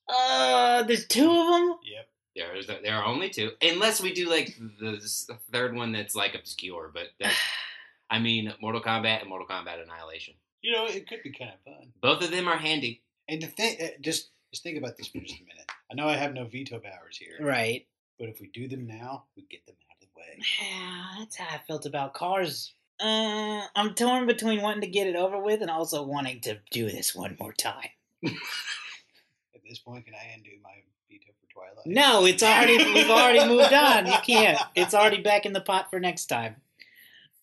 uh, 0.14 0.84
there's 0.84 1.06
two 1.08 1.30
of 1.30 1.48
them. 1.48 1.76
Yep. 1.84 2.08
there 2.36 2.56
is 2.56 2.68
there 2.68 2.96
are 2.96 3.06
only 3.06 3.30
two, 3.30 3.52
unless 3.62 4.02
we 4.02 4.14
do 4.14 4.30
like 4.30 4.56
the 4.80 4.96
s- 4.96 5.30
third 5.52 5.76
one 5.76 5.92
that's 5.92 6.16
like 6.16 6.36
obscure. 6.36 6.90
But 6.94 7.08
that's, 7.20 7.36
I 8.10 8.20
mean, 8.20 8.54
Mortal 8.62 8.82
Kombat 8.82 9.22
and 9.22 9.30
Mortal 9.30 9.48
Kombat 9.48 9.84
Annihilation. 9.84 10.34
You 10.62 10.72
know, 10.74 10.86
it 10.86 11.08
could 11.08 11.24
be 11.24 11.32
kind 11.32 11.52
of 11.52 11.60
fun. 11.64 11.92
Both 12.02 12.24
of 12.24 12.32
them 12.32 12.48
are 12.48 12.58
handy. 12.58 13.02
And 13.30 13.42
to 13.42 13.48
think, 13.48 13.82
uh, 13.82 13.88
just 14.02 14.30
just 14.52 14.64
think 14.64 14.78
about 14.78 14.98
this 14.98 15.08
for 15.08 15.20
just 15.20 15.40
a 15.40 15.44
minute. 15.44 15.70
I 15.92 15.96
know 15.96 16.08
I 16.08 16.16
have 16.18 16.34
no 16.34 16.46
veto 16.46 16.80
powers 16.80 17.18
here, 17.18 17.38
Right. 17.40 17.86
but 18.18 18.30
if 18.30 18.40
we 18.42 18.48
do 18.48 18.68
them 18.68 18.88
now, 18.88 19.26
we 19.36 19.44
get 19.50 19.66
them 19.66 19.76
out 19.90 19.98
of 20.02 20.08
the 20.08 20.20
way. 20.20 20.40
Yeah, 20.62 21.16
that's 21.20 21.36
how 21.38 21.56
I 21.56 21.60
felt 21.68 21.86
about 21.86 22.14
cars. 22.14 22.74
Uh, 23.00 23.62
I'm 23.76 23.94
torn 23.94 24.26
between 24.26 24.62
wanting 24.62 24.82
to 24.82 24.88
get 24.88 25.06
it 25.08 25.16
over 25.16 25.38
with 25.40 25.62
and 25.62 25.70
also 25.70 26.02
wanting 26.04 26.40
to 26.42 26.60
do 26.72 26.90
this 26.90 27.14
one 27.14 27.36
more 27.40 27.54
time. 27.54 27.90
At 28.26 29.62
this 29.68 29.80
point, 29.80 30.06
can 30.06 30.16
I 30.16 30.34
undo 30.36 30.50
my 30.64 30.72
veto 31.10 31.32
for 31.40 31.54
Twilight? 31.54 31.86
No, 31.86 32.26
it's 32.26 32.42
already 32.42 32.78
we've 32.94 33.10
already 33.10 33.46
moved 33.48 33.74
on. 33.74 34.08
You 34.08 34.18
can't. 34.26 34.60
It's 34.76 34.94
already 34.94 35.22
back 35.22 35.46
in 35.46 35.54
the 35.54 35.62
pot 35.62 35.90
for 35.92 36.00
next 36.00 36.26
time. 36.28 36.56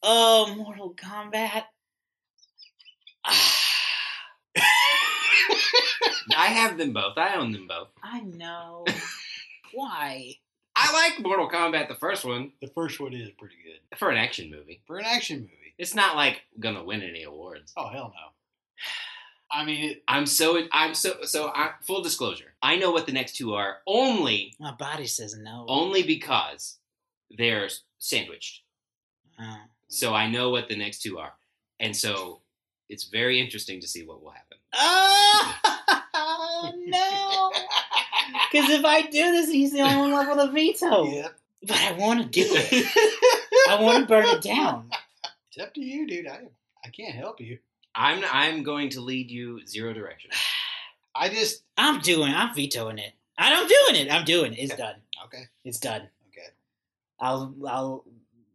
Oh, 0.03 0.55
Mortal 0.57 0.95
Kombat. 0.95 1.65
I 6.37 6.47
have 6.47 6.79
them 6.79 6.93
both. 6.93 7.17
I 7.17 7.35
own 7.37 7.53
them 7.53 7.67
both. 7.67 7.89
I 8.03 8.21
know. 8.21 8.85
Why? 9.75 10.35
I 10.77 10.93
like 10.93 11.25
Mortal 11.25 11.49
Kombat, 11.49 11.89
the 11.89 11.95
first 11.95 12.25
one, 12.25 12.53
The 12.61 12.67
first 12.69 12.99
one 13.01 13.13
is 13.15 13.31
pretty 13.39 13.55
good 13.63 13.97
for 13.99 14.11
an 14.11 14.17
action 14.17 14.51
movie. 14.51 14.81
for 14.87 14.99
an 14.99 15.05
action 15.07 15.41
movie. 15.41 15.75
It's 15.79 15.95
not 15.95 16.17
like 16.17 16.43
gonna 16.59 16.85
win 16.85 17.03
any 17.03 17.23
awards. 17.25 17.73
Oh 17.77 17.89
hell 17.89 18.13
no! 18.15 18.33
I 19.51 19.65
mean, 19.65 19.91
it, 19.91 20.03
I'm 20.09 20.27
so 20.27 20.61
I'm 20.73 20.95
so 20.95 21.23
so. 21.23 21.49
I, 21.49 21.71
full 21.83 22.03
disclosure, 22.03 22.55
I 22.63 22.77
know 22.77 22.91
what 22.93 23.07
the 23.07 23.13
next 23.13 23.37
two 23.37 23.55
are 23.55 23.79
only 23.87 24.55
My 24.61 24.73
body 24.73 25.07
says 25.07 25.37
no. 25.37 25.65
only 25.69 26.03
because 26.05 26.79
they're 27.37 27.69
sandwiched. 27.99 28.63
Oh. 29.41 29.57
So 29.89 30.15
I 30.15 30.29
know 30.31 30.51
what 30.51 30.69
the 30.69 30.77
next 30.77 31.03
two 31.03 31.19
are, 31.19 31.33
and 31.81 31.97
so 31.97 32.41
it's 32.89 33.05
very 33.05 33.41
interesting 33.41 33.81
to 33.81 33.87
see 33.89 34.05
what 34.05 34.23
will 34.23 34.31
happen. 34.31 34.59
Oh, 34.75 36.73
no! 36.87 37.51
Because 38.51 38.71
if 38.71 38.85
I 38.85 39.03
do 39.03 39.33
this, 39.33 39.51
he's 39.51 39.73
the 39.73 39.81
only 39.81 39.97
one 39.97 40.13
left 40.13 40.31
with 40.31 40.49
a 40.49 40.53
veto. 40.53 41.05
yep. 41.05 41.39
But 41.67 41.79
I 41.81 41.93
want 41.93 42.21
to 42.23 42.29
do 42.29 42.45
it. 42.47 42.87
I 43.71 43.81
want 43.81 44.01
to 44.01 44.07
burn 44.07 44.27
it 44.27 44.43
down. 44.43 44.91
It's 45.51 45.63
up 45.63 45.73
to 45.75 45.81
you, 45.81 46.07
dude. 46.07 46.27
I 46.27 46.41
I 46.85 46.89
can't 46.91 47.15
help 47.15 47.41
you. 47.41 47.59
I'm 47.95 48.23
I'm 48.31 48.63
going 48.63 48.91
to 48.91 49.01
lead 49.01 49.31
you 49.31 49.67
zero 49.67 49.93
direction. 49.93 50.31
I 51.15 51.29
just 51.29 51.63
I'm 51.79 52.01
doing. 52.01 52.35
I'm 52.35 52.55
vetoing 52.55 52.99
it. 52.99 53.13
I'm 53.39 53.67
doing 53.67 54.07
it. 54.07 54.13
I'm 54.13 54.25
doing 54.25 54.53
it. 54.53 54.59
It's 54.59 54.77
done. 54.77 54.97
okay. 55.25 55.45
It's 55.65 55.79
done. 55.79 56.03
Okay. 56.29 56.49
I'll 57.21 57.55
I'll 57.67 58.05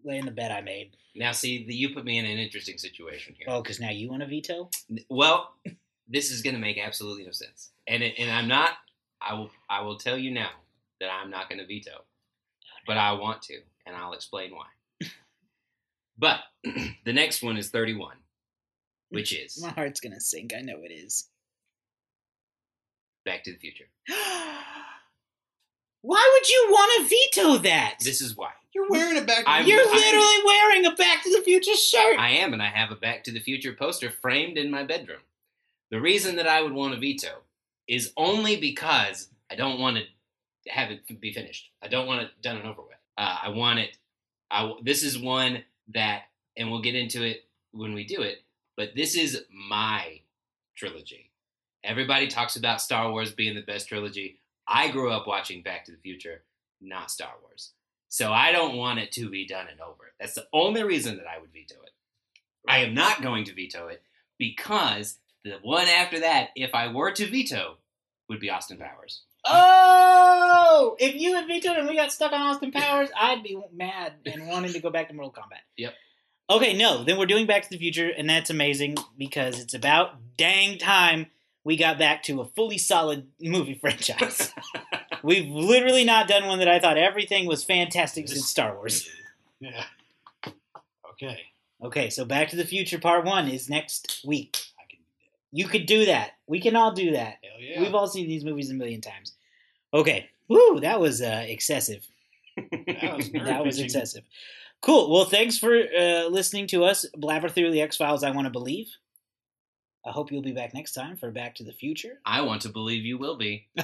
lay 0.04 0.18
in 0.18 0.26
the 0.26 0.32
bed 0.32 0.52
I 0.52 0.62
made. 0.62 0.92
Now, 1.16 1.32
see, 1.32 1.66
the, 1.66 1.74
you 1.74 1.94
put 1.94 2.06
me 2.06 2.18
in 2.18 2.26
an 2.26 2.38
interesting 2.38 2.78
situation 2.78 3.36
here. 3.38 3.48
Oh, 3.50 3.62
because 3.62 3.80
now 3.80 3.90
you 3.90 4.10
want 4.10 4.22
to 4.22 4.28
veto? 4.28 4.70
Well, 5.10 5.54
this 6.08 6.32
is 6.32 6.42
going 6.42 6.56
to 6.56 6.62
make 6.62 6.78
absolutely 6.78 7.26
no 7.26 7.32
sense, 7.32 7.72
and 7.88 8.04
it, 8.04 8.16
and 8.18 8.32
I'm 8.32 8.48
not. 8.48 8.72
I 9.22 9.34
will 9.34 9.50
I 9.70 9.82
will 9.82 9.98
tell 9.98 10.18
you 10.18 10.32
now 10.32 10.52
that 11.00 11.10
I'm 11.10 11.30
not 11.30 11.50
going 11.50 11.60
to 11.60 11.66
veto, 11.66 12.04
but 12.88 12.98
I 12.98 13.14
want 13.14 13.42
to, 13.44 13.60
and 13.86 13.96
I'll 13.96 14.14
explain 14.14 14.52
why. 14.56 14.68
but 16.18 16.40
the 16.64 17.14
next 17.14 17.42
one 17.44 17.58
is 17.58 17.70
31, 17.70 18.16
which 19.10 19.34
is 19.34 19.62
My 19.64 19.70
heart's 19.70 20.00
gonna 20.00 20.22
sink. 20.22 20.54
I 20.56 20.62
know 20.62 20.80
it 20.84 20.92
is. 20.92 21.28
Back 23.26 23.44
to 23.44 23.52
the 23.52 23.58
Future. 23.58 23.86
Why 26.02 26.30
would 26.34 26.50
you 26.50 26.68
want 26.72 27.10
to 27.10 27.16
veto 27.16 27.58
that? 27.64 27.96
This 28.00 28.22
is 28.22 28.36
why 28.38 28.52
You're 28.74 28.90
wearing 28.90 29.18
a 29.18 29.22
back. 29.26 29.44
I'm- 29.48 29.66
You're 29.68 29.82
I'm- 29.82 29.96
literally 29.96 30.44
wearing 30.46 30.86
a 30.86 30.96
Back 30.96 31.24
to 31.24 31.30
the 31.36 31.42
Future 31.44 31.76
shirt. 31.76 32.20
I 32.20 32.32
am, 32.32 32.54
and 32.54 32.62
I 32.62 32.68
have 32.70 32.92
a 32.92 32.96
Back 32.96 33.24
to 33.26 33.32
the 33.32 33.40
Future 33.40 33.74
poster 33.74 34.10
framed 34.12 34.58
in 34.58 34.70
my 34.72 34.84
bedroom. 34.84 35.22
The 35.92 36.00
reason 36.00 36.36
that 36.38 36.48
I 36.48 36.62
would 36.62 36.74
want 36.74 36.94
to 36.94 37.00
veto 37.00 37.42
is 37.88 38.14
only 38.16 38.56
because 38.58 39.30
I 39.52 39.56
don't 39.56 39.80
want 39.80 39.98
to 39.98 40.72
have 40.72 40.92
it 40.92 41.20
be 41.20 41.34
finished. 41.34 41.72
I 41.82 41.88
don't 41.88 42.06
want 42.08 42.22
it 42.22 42.30
done 42.42 42.58
and 42.58 42.68
over 42.68 42.84
with. 42.84 42.98
Uh, 43.18 43.38
I 43.44 43.50
want 43.50 43.80
it. 43.80 43.98
I 44.52 44.72
this 44.84 45.04
is 45.04 45.18
one 45.18 45.64
that, 45.90 46.24
and 46.56 46.70
we'll 46.70 46.82
get 46.82 46.96
into 46.96 47.24
it 47.24 47.46
when 47.72 47.94
we 47.94 48.04
do 48.06 48.22
it. 48.22 48.44
But 48.78 48.96
this 48.96 49.16
is 49.16 49.44
my 49.52 50.22
trilogy. 50.76 51.32
Everybody 51.84 52.28
talks 52.28 52.56
about 52.56 52.82
Star 52.82 53.12
Wars 53.12 53.32
being 53.32 53.56
the 53.56 53.62
best 53.62 53.88
trilogy. 53.90 54.39
I 54.70 54.90
grew 54.90 55.12
up 55.12 55.28
watching 55.28 55.64
Back 55.64 55.86
to 55.86 55.92
the 55.92 55.98
Future, 55.98 56.44
not 56.80 57.10
Star 57.12 57.34
Wars. 57.42 57.72
So 58.08 58.32
I 58.32 58.52
don't 58.52 58.78
want 58.78 59.00
it 59.00 59.12
to 59.14 59.30
be 59.30 59.46
done 59.48 59.68
and 59.70 59.82
over. 59.82 60.14
That's 60.20 60.36
the 60.36 60.48
only 60.54 60.84
reason 60.84 61.18
that 61.18 61.28
I 61.28 61.40
would 61.40 61.52
veto 61.52 61.76
it. 61.84 61.92
I 62.68 62.80
am 62.80 62.94
not 62.94 63.22
going 63.22 63.46
to 63.46 63.54
veto 63.54 63.88
it 63.88 64.02
because 64.38 65.18
The 65.44 65.58
one 65.62 65.88
after 65.88 66.20
that, 66.20 66.50
if 66.56 66.76
I 66.76 66.92
were 66.92 67.12
to 67.12 67.26
veto, 67.26 67.78
would 68.28 68.40
be 68.40 68.50
Austin 68.50 68.78
Powers. 68.78 69.24
Oh, 69.46 70.96
if 71.00 71.16
you 71.16 71.36
had 71.36 71.48
vetoed 71.48 71.78
and 71.78 71.88
we 71.88 71.96
got 71.96 72.12
stuck 72.12 72.34
on 72.34 72.42
Austin 72.42 72.72
Powers, 72.72 73.10
I'd 73.20 73.42
be 73.42 73.58
mad 73.74 74.14
and 74.26 74.48
wanting 74.48 74.74
to 74.74 74.80
go 74.80 74.90
back 74.90 75.08
to 75.08 75.14
Mortal 75.14 75.32
Kombat. 75.32 75.62
Yep. 75.78 75.94
Okay, 76.50 76.76
no, 76.76 77.04
then 77.04 77.18
we're 77.18 77.26
doing 77.28 77.46
Back 77.46 77.64
to 77.64 77.70
the 77.70 77.78
Future, 77.78 78.10
and 78.10 78.30
that's 78.30 78.50
amazing 78.50 78.98
because 79.18 79.60
it's 79.60 79.74
about 79.76 80.16
dang 80.36 80.78
time 80.78 81.28
we 81.70 81.78
got 81.78 82.00
back 82.00 82.24
to 82.24 82.42
a 82.42 82.46
fully 82.46 82.80
solid 82.80 83.28
movie 83.40 83.76
franchise. 83.82 84.52
We've 85.24 85.48
literally 85.48 86.04
not 86.04 86.28
done 86.28 86.48
one 86.48 86.58
that 86.60 86.68
I 86.68 86.80
thought 86.80 86.98
everything 86.98 87.46
was 87.46 87.64
fantastic 87.64 88.28
since 88.28 88.50
Star 88.50 88.74
Wars. 88.74 89.08
Yeah. 89.60 89.84
Okay. 91.12 91.40
Okay, 91.84 92.10
so 92.10 92.26
Back 92.26 92.50
to 92.50 92.56
the 92.56 92.66
Future 92.66 92.98
Part 92.98 93.24
1 93.24 93.50
is 93.50 93.70
next 93.70 94.22
week. 94.26 94.58
I 94.80 94.90
can. 94.90 95.00
You 95.52 95.68
could 95.68 95.86
do 95.86 96.08
that. 96.08 96.32
We 96.48 96.60
can 96.60 96.76
all 96.76 96.92
do 96.92 97.12
that. 97.12 97.36
Hell 97.44 97.62
yeah. 97.62 97.82
We've 97.82 97.94
all 97.94 98.08
seen 98.08 98.28
these 98.28 98.44
movies 98.44 98.72
a 98.72 98.74
million 98.74 99.00
times. 99.00 99.34
Okay. 99.94 100.28
Woo, 100.48 100.80
that 100.80 101.00
was 101.00 101.22
uh, 101.22 101.46
excessive. 101.48 102.04
That 102.58 103.16
was 103.16 103.30
that 103.34 103.64
was 103.64 103.80
excessive. 103.80 104.24
Cool. 104.82 105.12
Well, 105.12 105.26
thanks 105.26 105.60
for 105.60 105.78
uh, 105.78 106.30
listening 106.30 106.66
to 106.68 106.84
us 106.84 107.06
blabber 107.16 107.50
through 107.50 107.72
the 107.72 107.82
X 107.82 107.96
Files. 107.96 108.24
I 108.24 108.32
want 108.32 108.46
to 108.46 108.52
believe. 108.52 108.88
I 110.06 110.12
hope 110.12 110.32
you'll 110.32 110.42
be 110.42 110.54
back 110.54 110.74
next 110.74 110.94
time 110.94 111.18
for 111.18 111.30
Back 111.32 111.56
to 111.56 111.64
the 111.64 111.74
Future. 111.74 112.20
I 112.26 112.42
want 112.42 112.62
to 112.62 112.70
believe 112.70 113.06
you 113.06 113.18
will 113.18 113.38
be. 113.38 113.68
you 113.76 113.84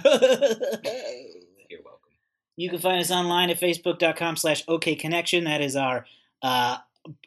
You're 1.69 1.83
welcome. 1.83 2.11
You 2.55 2.69
can 2.69 2.79
find 2.79 3.01
us 3.01 3.11
online 3.11 3.49
at 3.49 3.59
facebook.com 3.59 4.37
slash 4.37 4.65
okconnection. 4.65 5.43
That 5.43 5.61
is 5.61 5.75
our 5.75 6.05
uh, 6.41 6.77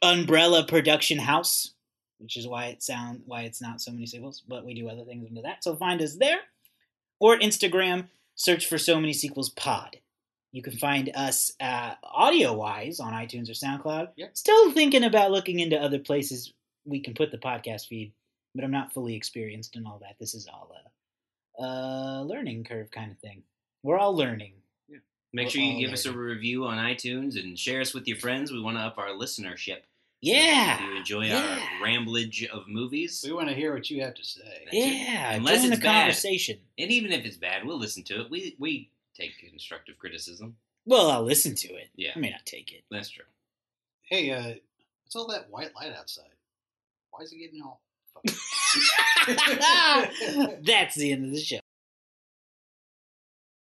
umbrella 0.02 0.66
production 0.66 1.18
house, 1.18 1.72
which 2.18 2.36
is 2.36 2.46
why 2.46 2.66
it 2.66 2.82
sound 2.82 3.22
why 3.26 3.42
it's 3.42 3.60
not 3.60 3.80
so 3.80 3.92
many 3.92 4.06
sequels, 4.06 4.42
but 4.48 4.64
we 4.64 4.74
do 4.74 4.88
other 4.88 5.04
things 5.04 5.26
under 5.28 5.42
that. 5.42 5.62
So 5.64 5.76
find 5.76 6.00
us 6.00 6.16
there. 6.16 6.38
Or 7.20 7.36
Instagram, 7.38 8.06
search 8.36 8.66
for 8.66 8.78
so 8.78 9.00
many 9.00 9.12
sequels 9.12 9.50
pod. 9.50 9.98
You 10.52 10.62
can 10.62 10.78
find 10.78 11.10
us 11.14 11.52
uh, 11.60 11.94
audio 12.02 12.54
wise 12.54 13.00
on 13.00 13.12
iTunes 13.12 13.50
or 13.50 13.52
SoundCloud. 13.52 14.10
Yep. 14.16 14.36
Still 14.36 14.72
thinking 14.72 15.04
about 15.04 15.30
looking 15.30 15.58
into 15.58 15.76
other 15.76 15.98
places 15.98 16.54
we 16.86 17.00
can 17.00 17.14
put 17.14 17.30
the 17.30 17.38
podcast 17.38 17.86
feed, 17.86 18.12
but 18.54 18.64
I'm 18.64 18.70
not 18.70 18.92
fully 18.92 19.14
experienced 19.14 19.76
in 19.76 19.86
all 19.86 19.98
that. 20.02 20.16
This 20.18 20.34
is 20.34 20.46
all 20.46 20.70
a, 21.58 21.62
a 21.62 22.24
learning 22.24 22.64
curve 22.64 22.90
kind 22.90 23.10
of 23.10 23.18
thing. 23.18 23.42
We're 23.82 23.98
all 23.98 24.14
learning. 24.16 24.54
Yeah. 24.88 24.98
Make 25.32 25.46
We're 25.46 25.50
sure 25.50 25.62
you 25.62 25.72
all 25.74 25.80
give 25.80 25.92
us 25.92 26.06
a 26.06 26.12
review 26.12 26.64
on 26.64 26.78
iTunes 26.78 27.38
and 27.38 27.58
share 27.58 27.80
us 27.80 27.94
with 27.94 28.08
your 28.08 28.16
friends. 28.16 28.50
We 28.50 28.60
want 28.60 28.76
to 28.76 28.82
up 28.82 28.98
our 28.98 29.10
listenership. 29.10 29.78
Yeah. 30.20 30.74
If 30.74 30.80
you 30.80 30.96
enjoy 30.96 31.26
yeah. 31.26 31.58
our 31.80 31.86
ramblage 31.86 32.48
of 32.48 32.66
movies, 32.66 33.22
We 33.24 33.32
want 33.32 33.48
to 33.48 33.54
hear 33.54 33.72
what 33.72 33.88
you 33.88 34.02
have 34.02 34.14
to 34.14 34.24
say. 34.24 34.40
That's 34.64 34.76
it. 34.76 34.78
Yeah. 34.78 35.34
Unless 35.34 35.62
join 35.62 35.72
it's 35.72 35.80
the 35.80 35.84
bad. 35.84 36.00
conversation. 36.00 36.58
and 36.76 36.90
even 36.90 37.12
if 37.12 37.24
it's 37.24 37.36
bad, 37.36 37.64
we'll 37.64 37.78
listen 37.78 38.02
to 38.04 38.22
it. 38.22 38.30
We 38.30 38.56
we 38.58 38.90
take 39.16 39.38
constructive 39.38 39.96
criticism. 39.98 40.56
Well, 40.86 41.10
I'll 41.10 41.22
listen 41.22 41.54
to 41.54 41.68
it. 41.74 41.88
Yeah. 41.94 42.12
I 42.16 42.18
may 42.18 42.30
not 42.30 42.46
take 42.46 42.72
it. 42.72 42.82
That's 42.90 43.10
true. 43.10 43.24
Hey, 44.02 44.30
uh, 44.30 44.54
what's 45.04 45.14
all 45.14 45.28
that 45.28 45.50
white 45.50 45.74
light 45.76 45.92
outside? 45.96 46.24
Why 47.10 47.22
is 47.22 47.32
it 47.32 47.38
getting 47.38 47.62
all? 47.62 47.80
That's 50.62 50.94
the 50.96 51.12
end 51.12 51.26
of 51.26 51.32
the 51.32 51.40
show. 51.40 51.58